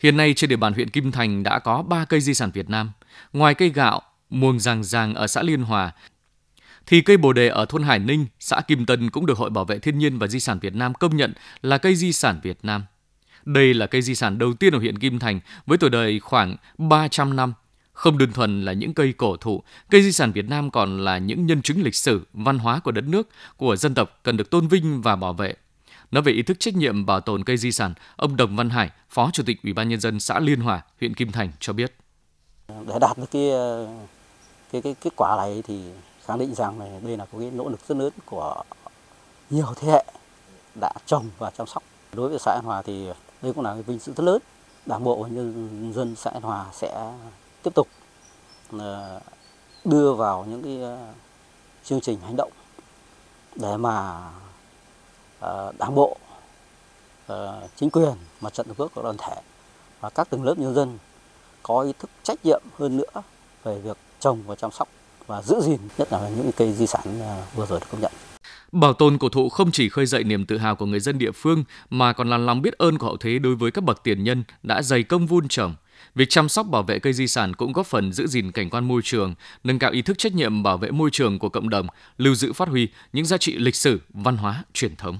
Hiện 0.00 0.16
nay 0.16 0.34
trên 0.34 0.50
địa 0.50 0.56
bàn 0.56 0.72
huyện 0.72 0.90
Kim 0.90 1.12
Thành 1.12 1.42
đã 1.42 1.58
có 1.58 1.82
3 1.82 2.04
cây 2.04 2.20
di 2.20 2.34
sản 2.34 2.50
Việt 2.50 2.70
Nam. 2.70 2.90
Ngoài 3.32 3.54
cây 3.54 3.68
gạo, 3.68 4.02
muồng 4.30 4.60
ràng 4.60 4.84
ràng 4.84 5.14
ở 5.14 5.26
xã 5.26 5.42
Liên 5.42 5.62
Hòa, 5.62 5.92
thì 6.86 7.00
cây 7.00 7.16
bồ 7.16 7.32
đề 7.32 7.48
ở 7.48 7.64
thôn 7.64 7.82
Hải 7.82 7.98
Ninh, 7.98 8.26
xã 8.38 8.60
Kim 8.60 8.86
Tân 8.86 9.10
cũng 9.10 9.26
được 9.26 9.38
Hội 9.38 9.50
Bảo 9.50 9.64
vệ 9.64 9.78
Thiên 9.78 9.98
nhiên 9.98 10.18
và 10.18 10.26
Di 10.26 10.40
sản 10.40 10.58
Việt 10.58 10.74
Nam 10.74 10.94
công 10.94 11.16
nhận 11.16 11.32
là 11.62 11.78
cây 11.78 11.96
di 11.96 12.12
sản 12.12 12.40
Việt 12.42 12.58
Nam. 12.62 12.84
Đây 13.44 13.74
là 13.74 13.86
cây 13.86 14.02
di 14.02 14.14
sản 14.14 14.38
đầu 14.38 14.54
tiên 14.54 14.72
ở 14.72 14.78
huyện 14.78 14.98
Kim 14.98 15.18
Thành 15.18 15.40
với 15.66 15.78
tuổi 15.78 15.90
đời 15.90 16.20
khoảng 16.20 16.56
300 16.78 17.36
năm. 17.36 17.52
Không 17.92 18.18
đơn 18.18 18.32
thuần 18.32 18.64
là 18.64 18.72
những 18.72 18.94
cây 18.94 19.12
cổ 19.12 19.36
thụ, 19.36 19.62
cây 19.90 20.02
di 20.02 20.12
sản 20.12 20.32
Việt 20.32 20.48
Nam 20.48 20.70
còn 20.70 21.04
là 21.04 21.18
những 21.18 21.46
nhân 21.46 21.62
chứng 21.62 21.82
lịch 21.82 21.94
sử, 21.94 22.26
văn 22.32 22.58
hóa 22.58 22.80
của 22.80 22.90
đất 22.90 23.04
nước, 23.04 23.28
của 23.56 23.76
dân 23.76 23.94
tộc 23.94 24.20
cần 24.22 24.36
được 24.36 24.50
tôn 24.50 24.68
vinh 24.68 25.02
và 25.02 25.16
bảo 25.16 25.32
vệ. 25.32 25.54
Nói 26.10 26.22
về 26.22 26.32
ý 26.32 26.42
thức 26.42 26.60
trách 26.60 26.76
nhiệm 26.76 27.06
bảo 27.06 27.20
tồn 27.20 27.44
cây 27.44 27.56
di 27.56 27.72
sản, 27.72 27.94
ông 28.16 28.36
Đồng 28.36 28.56
Văn 28.56 28.70
Hải, 28.70 28.90
Phó 29.08 29.30
Chủ 29.32 29.42
tịch 29.46 29.62
Ủy 29.62 29.72
ban 29.72 29.88
nhân 29.88 30.00
dân 30.00 30.20
xã 30.20 30.38
Liên 30.38 30.60
Hòa, 30.60 30.82
huyện 31.00 31.14
Kim 31.14 31.32
Thành 31.32 31.50
cho 31.60 31.72
biết. 31.72 31.96
Để 32.68 32.98
đạt 33.00 33.18
được 33.18 33.30
cái 33.30 33.50
cái 34.72 34.82
cái 34.82 34.94
kết 35.00 35.12
quả 35.16 35.36
này 35.36 35.62
thì 35.66 35.82
khẳng 36.24 36.38
định 36.38 36.54
rằng 36.54 36.78
này 36.78 36.90
đây 37.02 37.16
là 37.16 37.26
có 37.32 37.38
cái 37.38 37.50
nỗ 37.50 37.68
lực 37.68 37.80
rất 37.88 37.96
lớn 37.98 38.12
của 38.24 38.62
nhiều 39.50 39.66
thế 39.76 39.88
hệ 39.88 40.04
đã 40.80 40.92
trồng 41.06 41.30
và 41.38 41.50
chăm 41.50 41.66
sóc. 41.66 41.82
Đối 42.12 42.28
với 42.28 42.38
xã 42.38 42.52
An 42.52 42.64
Hòa 42.64 42.82
thì 42.82 43.06
đây 43.42 43.52
cũng 43.52 43.64
là 43.64 43.72
cái 43.72 43.82
vinh 43.82 43.98
dự 43.98 44.12
rất 44.16 44.24
lớn. 44.24 44.42
Đảng 44.86 45.04
bộ 45.04 45.22
và 45.22 45.28
nhân 45.28 45.92
dân 45.94 46.16
xã 46.16 46.30
An 46.30 46.42
Hòa 46.42 46.66
sẽ 46.72 47.12
tiếp 47.62 47.74
tục 47.74 47.88
ờ, 48.78 49.20
đưa 49.84 50.14
vào 50.14 50.44
những 50.48 50.62
cái 50.62 50.82
ờ, 50.82 51.12
chương 51.84 52.00
trình 52.00 52.20
hành 52.20 52.36
động 52.36 52.52
để 53.54 53.76
mà 53.76 54.20
Ờ, 55.46 55.72
đảng 55.78 55.94
bộ, 55.94 56.16
ờ, 57.26 57.68
chính 57.76 57.90
quyền, 57.90 58.14
mặt 58.40 58.54
trận 58.54 58.66
tổ 58.66 58.74
quốc 58.76 58.92
các 58.94 59.02
đoàn 59.04 59.16
thể 59.18 59.34
và 60.00 60.10
các 60.10 60.30
tầng 60.30 60.44
lớp 60.44 60.58
nhân 60.58 60.74
dân 60.74 60.98
có 61.62 61.80
ý 61.80 61.92
thức 61.98 62.10
trách 62.22 62.46
nhiệm 62.46 62.62
hơn 62.78 62.96
nữa 62.96 63.22
về 63.64 63.78
việc 63.78 63.96
trồng 64.20 64.42
và 64.46 64.54
chăm 64.54 64.70
sóc 64.70 64.88
và 65.26 65.42
giữ 65.42 65.60
gìn 65.60 65.78
nhất 65.98 66.12
là 66.12 66.28
những 66.28 66.50
cây 66.56 66.72
di 66.72 66.86
sản 66.86 67.20
ờ, 67.20 67.42
vừa 67.54 67.66
rồi 67.66 67.80
được 67.80 67.86
công 67.90 68.00
nhận. 68.00 68.12
Bảo 68.72 68.92
tồn 68.92 69.18
cổ 69.18 69.28
thụ 69.28 69.48
không 69.48 69.70
chỉ 69.70 69.88
khơi 69.88 70.06
dậy 70.06 70.24
niềm 70.24 70.46
tự 70.46 70.58
hào 70.58 70.76
của 70.76 70.86
người 70.86 71.00
dân 71.00 71.18
địa 71.18 71.32
phương 71.32 71.64
mà 71.90 72.12
còn 72.12 72.30
là 72.30 72.38
lòng 72.38 72.62
biết 72.62 72.78
ơn 72.78 72.98
của 72.98 73.06
hậu 73.06 73.16
thế 73.16 73.38
đối 73.38 73.54
với 73.54 73.70
các 73.70 73.84
bậc 73.84 74.02
tiền 74.02 74.24
nhân 74.24 74.44
đã 74.62 74.82
dày 74.82 75.02
công 75.02 75.26
vun 75.26 75.48
trồng. 75.48 75.74
Việc 76.14 76.26
chăm 76.28 76.48
sóc 76.48 76.66
bảo 76.66 76.82
vệ 76.82 76.98
cây 76.98 77.12
di 77.12 77.26
sản 77.26 77.54
cũng 77.54 77.72
góp 77.72 77.86
phần 77.86 78.12
giữ 78.12 78.26
gìn 78.26 78.52
cảnh 78.52 78.70
quan 78.70 78.88
môi 78.88 79.00
trường, 79.04 79.34
nâng 79.64 79.78
cao 79.78 79.90
ý 79.90 80.02
thức 80.02 80.18
trách 80.18 80.34
nhiệm 80.34 80.62
bảo 80.62 80.76
vệ 80.76 80.90
môi 80.90 81.10
trường 81.12 81.38
của 81.38 81.48
cộng 81.48 81.68
đồng, 81.68 81.86
lưu 82.18 82.34
giữ 82.34 82.52
phát 82.52 82.68
huy 82.68 82.88
những 83.12 83.24
giá 83.24 83.36
trị 83.38 83.58
lịch 83.58 83.76
sử, 83.76 84.00
văn 84.08 84.36
hóa, 84.36 84.64
truyền 84.72 84.96
thống. 84.96 85.18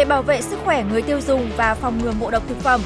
Để 0.00 0.04
bảo 0.04 0.22
vệ 0.22 0.42
sức 0.42 0.58
khỏe 0.64 0.84
người 0.84 1.02
tiêu 1.02 1.20
dùng 1.20 1.50
và 1.56 1.74
phòng 1.74 1.98
ngừa 1.98 2.12
ngộ 2.20 2.30
độc 2.30 2.42
thực 2.48 2.58
phẩm. 2.60 2.80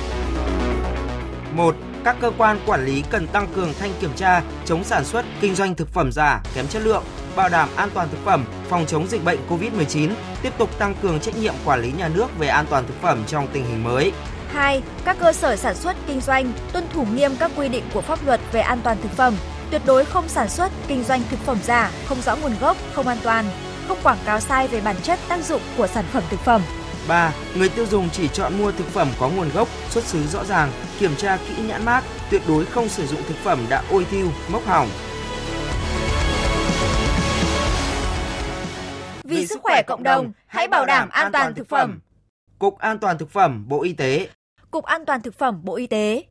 1 1.52 1.74
các 2.04 2.16
cơ 2.20 2.32
quan 2.38 2.58
quản 2.66 2.84
lý 2.84 3.04
cần 3.10 3.26
tăng 3.26 3.48
cường 3.54 3.72
thanh 3.80 3.90
kiểm 4.00 4.10
tra, 4.16 4.42
chống 4.64 4.84
sản 4.84 5.04
xuất, 5.04 5.24
kinh 5.40 5.54
doanh 5.54 5.74
thực 5.74 5.88
phẩm 5.92 6.12
giả, 6.12 6.42
kém 6.54 6.66
chất 6.66 6.82
lượng, 6.82 7.04
bảo 7.36 7.48
đảm 7.48 7.68
an 7.76 7.88
toàn 7.94 8.08
thực 8.10 8.24
phẩm, 8.24 8.44
phòng 8.68 8.86
chống 8.86 9.06
dịch 9.08 9.24
bệnh 9.24 9.38
COVID-19, 9.48 10.10
tiếp 10.42 10.52
tục 10.58 10.78
tăng 10.78 10.94
cường 11.02 11.20
trách 11.20 11.36
nhiệm 11.36 11.54
quản 11.64 11.82
lý 11.82 11.92
nhà 11.92 12.08
nước 12.08 12.38
về 12.38 12.48
an 12.48 12.66
toàn 12.70 12.84
thực 12.86 13.02
phẩm 13.02 13.24
trong 13.26 13.48
tình 13.52 13.64
hình 13.64 13.84
mới. 13.84 14.12
2. 14.52 14.82
Các 15.04 15.16
cơ 15.20 15.32
sở 15.32 15.56
sản 15.56 15.74
xuất, 15.74 15.96
kinh 16.06 16.20
doanh 16.20 16.52
tuân 16.72 16.84
thủ 16.92 17.06
nghiêm 17.14 17.36
các 17.36 17.50
quy 17.56 17.68
định 17.68 17.84
của 17.94 18.00
pháp 18.00 18.26
luật 18.26 18.40
về 18.52 18.60
an 18.60 18.80
toàn 18.84 18.96
thực 19.02 19.12
phẩm, 19.12 19.36
tuyệt 19.70 19.82
đối 19.86 20.04
không 20.04 20.28
sản 20.28 20.48
xuất, 20.48 20.72
kinh 20.88 21.04
doanh 21.04 21.22
thực 21.30 21.40
phẩm 21.40 21.58
giả, 21.62 21.90
không 22.06 22.22
rõ 22.22 22.36
nguồn 22.36 22.52
gốc, 22.60 22.76
không 22.92 23.08
an 23.08 23.18
toàn, 23.22 23.44
không 23.88 23.98
quảng 24.02 24.18
cáo 24.24 24.40
sai 24.40 24.68
về 24.68 24.80
bản 24.80 24.96
chất 25.02 25.18
tác 25.28 25.44
dụng 25.44 25.62
của 25.76 25.86
sản 25.86 26.04
phẩm 26.12 26.22
thực 26.30 26.40
phẩm. 26.40 26.62
3. 27.08 27.32
Người 27.56 27.68
tiêu 27.68 27.86
dùng 27.86 28.08
chỉ 28.12 28.28
chọn 28.28 28.58
mua 28.58 28.72
thực 28.72 28.86
phẩm 28.86 29.08
có 29.18 29.28
nguồn 29.28 29.50
gốc, 29.54 29.68
xuất 29.90 30.04
xứ 30.04 30.26
rõ 30.26 30.44
ràng, 30.44 30.72
kiểm 30.98 31.16
tra 31.16 31.36
kỹ 31.36 31.62
nhãn 31.66 31.84
mác, 31.84 32.04
tuyệt 32.30 32.42
đối 32.48 32.64
không 32.64 32.88
sử 32.88 33.06
dụng 33.06 33.20
thực 33.28 33.36
phẩm 33.36 33.66
đã 33.68 33.82
ôi 33.90 34.06
thiêu, 34.10 34.32
mốc 34.48 34.66
hỏng. 34.66 34.88
Vì 39.24 39.46
sức 39.46 39.60
khỏe 39.62 39.82
cộng 39.86 40.02
đồng, 40.02 40.32
hãy 40.46 40.68
bảo 40.68 40.86
đảm 40.86 41.08
an 41.08 41.32
toàn 41.32 41.54
thực 41.54 41.68
phẩm. 41.68 42.00
Cục 42.58 42.78
An 42.78 42.98
toàn 42.98 43.18
thực 43.18 43.30
phẩm 43.30 43.68
Bộ 43.68 43.82
Y 43.82 43.92
tế. 43.92 44.28
Cục 44.70 44.84
An 44.84 45.04
toàn 45.06 45.22
thực 45.22 45.38
phẩm 45.38 45.60
Bộ 45.62 45.76
Y 45.76 45.86
tế. 45.86 46.24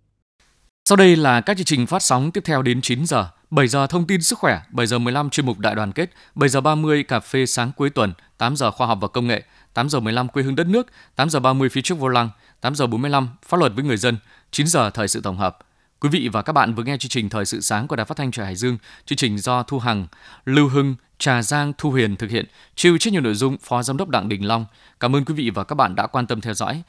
Sau 0.85 0.95
đây 0.95 1.15
là 1.15 1.41
các 1.41 1.57
chương 1.57 1.65
trình 1.65 1.87
phát 1.87 2.01
sóng 2.01 2.31
tiếp 2.31 2.41
theo 2.45 2.61
đến 2.61 2.81
9 2.81 3.05
giờ. 3.05 3.27
7 3.49 3.67
giờ 3.67 3.87
thông 3.87 4.07
tin 4.07 4.21
sức 4.21 4.39
khỏe, 4.39 4.61
7 4.71 4.87
giờ 4.87 4.99
15 4.99 5.29
chuyên 5.29 5.45
mục 5.45 5.59
đại 5.59 5.75
đoàn 5.75 5.91
kết, 5.91 6.09
7 6.35 6.49
giờ 6.49 6.61
30 6.61 7.03
cà 7.03 7.19
phê 7.19 7.45
sáng 7.45 7.71
cuối 7.77 7.89
tuần, 7.89 8.13
8 8.37 8.55
giờ 8.55 8.71
khoa 8.71 8.87
học 8.87 8.97
và 9.01 9.07
công 9.07 9.27
nghệ, 9.27 9.43
8 9.73 9.89
giờ 9.89 9.99
15 9.99 10.27
quê 10.27 10.43
hương 10.43 10.55
đất 10.55 10.67
nước, 10.67 10.87
8 11.15 11.29
giờ 11.29 11.39
30 11.39 11.69
phía 11.69 11.81
trước 11.81 11.99
vô 11.99 12.07
lăng, 12.07 12.29
8 12.61 12.75
giờ 12.75 12.87
45 12.87 13.29
pháp 13.47 13.57
luật 13.57 13.71
với 13.75 13.83
người 13.83 13.97
dân, 13.97 14.17
9 14.51 14.67
giờ 14.67 14.89
thời 14.89 15.07
sự 15.07 15.21
tổng 15.21 15.37
hợp. 15.37 15.57
Quý 15.99 16.09
vị 16.09 16.29
và 16.33 16.41
các 16.41 16.53
bạn 16.53 16.73
vừa 16.73 16.83
nghe 16.83 16.97
chương 16.97 17.09
trình 17.09 17.29
Thời 17.29 17.45
sự 17.45 17.61
sáng 17.61 17.87
của 17.87 17.95
Đài 17.95 18.05
Phát 18.05 18.17
thanh 18.17 18.31
Truyền 18.31 18.45
Hải 18.45 18.55
Dương, 18.55 18.77
chương 19.05 19.17
trình 19.17 19.37
do 19.37 19.63
Thu 19.63 19.79
Hằng, 19.79 20.07
Lưu 20.45 20.69
Hưng, 20.69 20.95
Trà 21.17 21.41
Giang, 21.41 21.73
Thu 21.77 21.91
Huyền 21.91 22.15
thực 22.15 22.29
hiện, 22.29 22.45
chịu 22.75 22.97
trách 22.97 23.13
nhiệm 23.13 23.23
nội 23.23 23.33
dung 23.33 23.57
Phó 23.57 23.83
Giám 23.83 23.97
đốc 23.97 24.09
Đặng 24.09 24.29
Đình 24.29 24.47
Long. 24.47 24.65
Cảm 24.99 25.15
ơn 25.15 25.25
quý 25.25 25.33
vị 25.33 25.49
và 25.49 25.63
các 25.63 25.75
bạn 25.75 25.95
đã 25.95 26.07
quan 26.07 26.27
tâm 26.27 26.41
theo 26.41 26.53
dõi. 26.53 26.81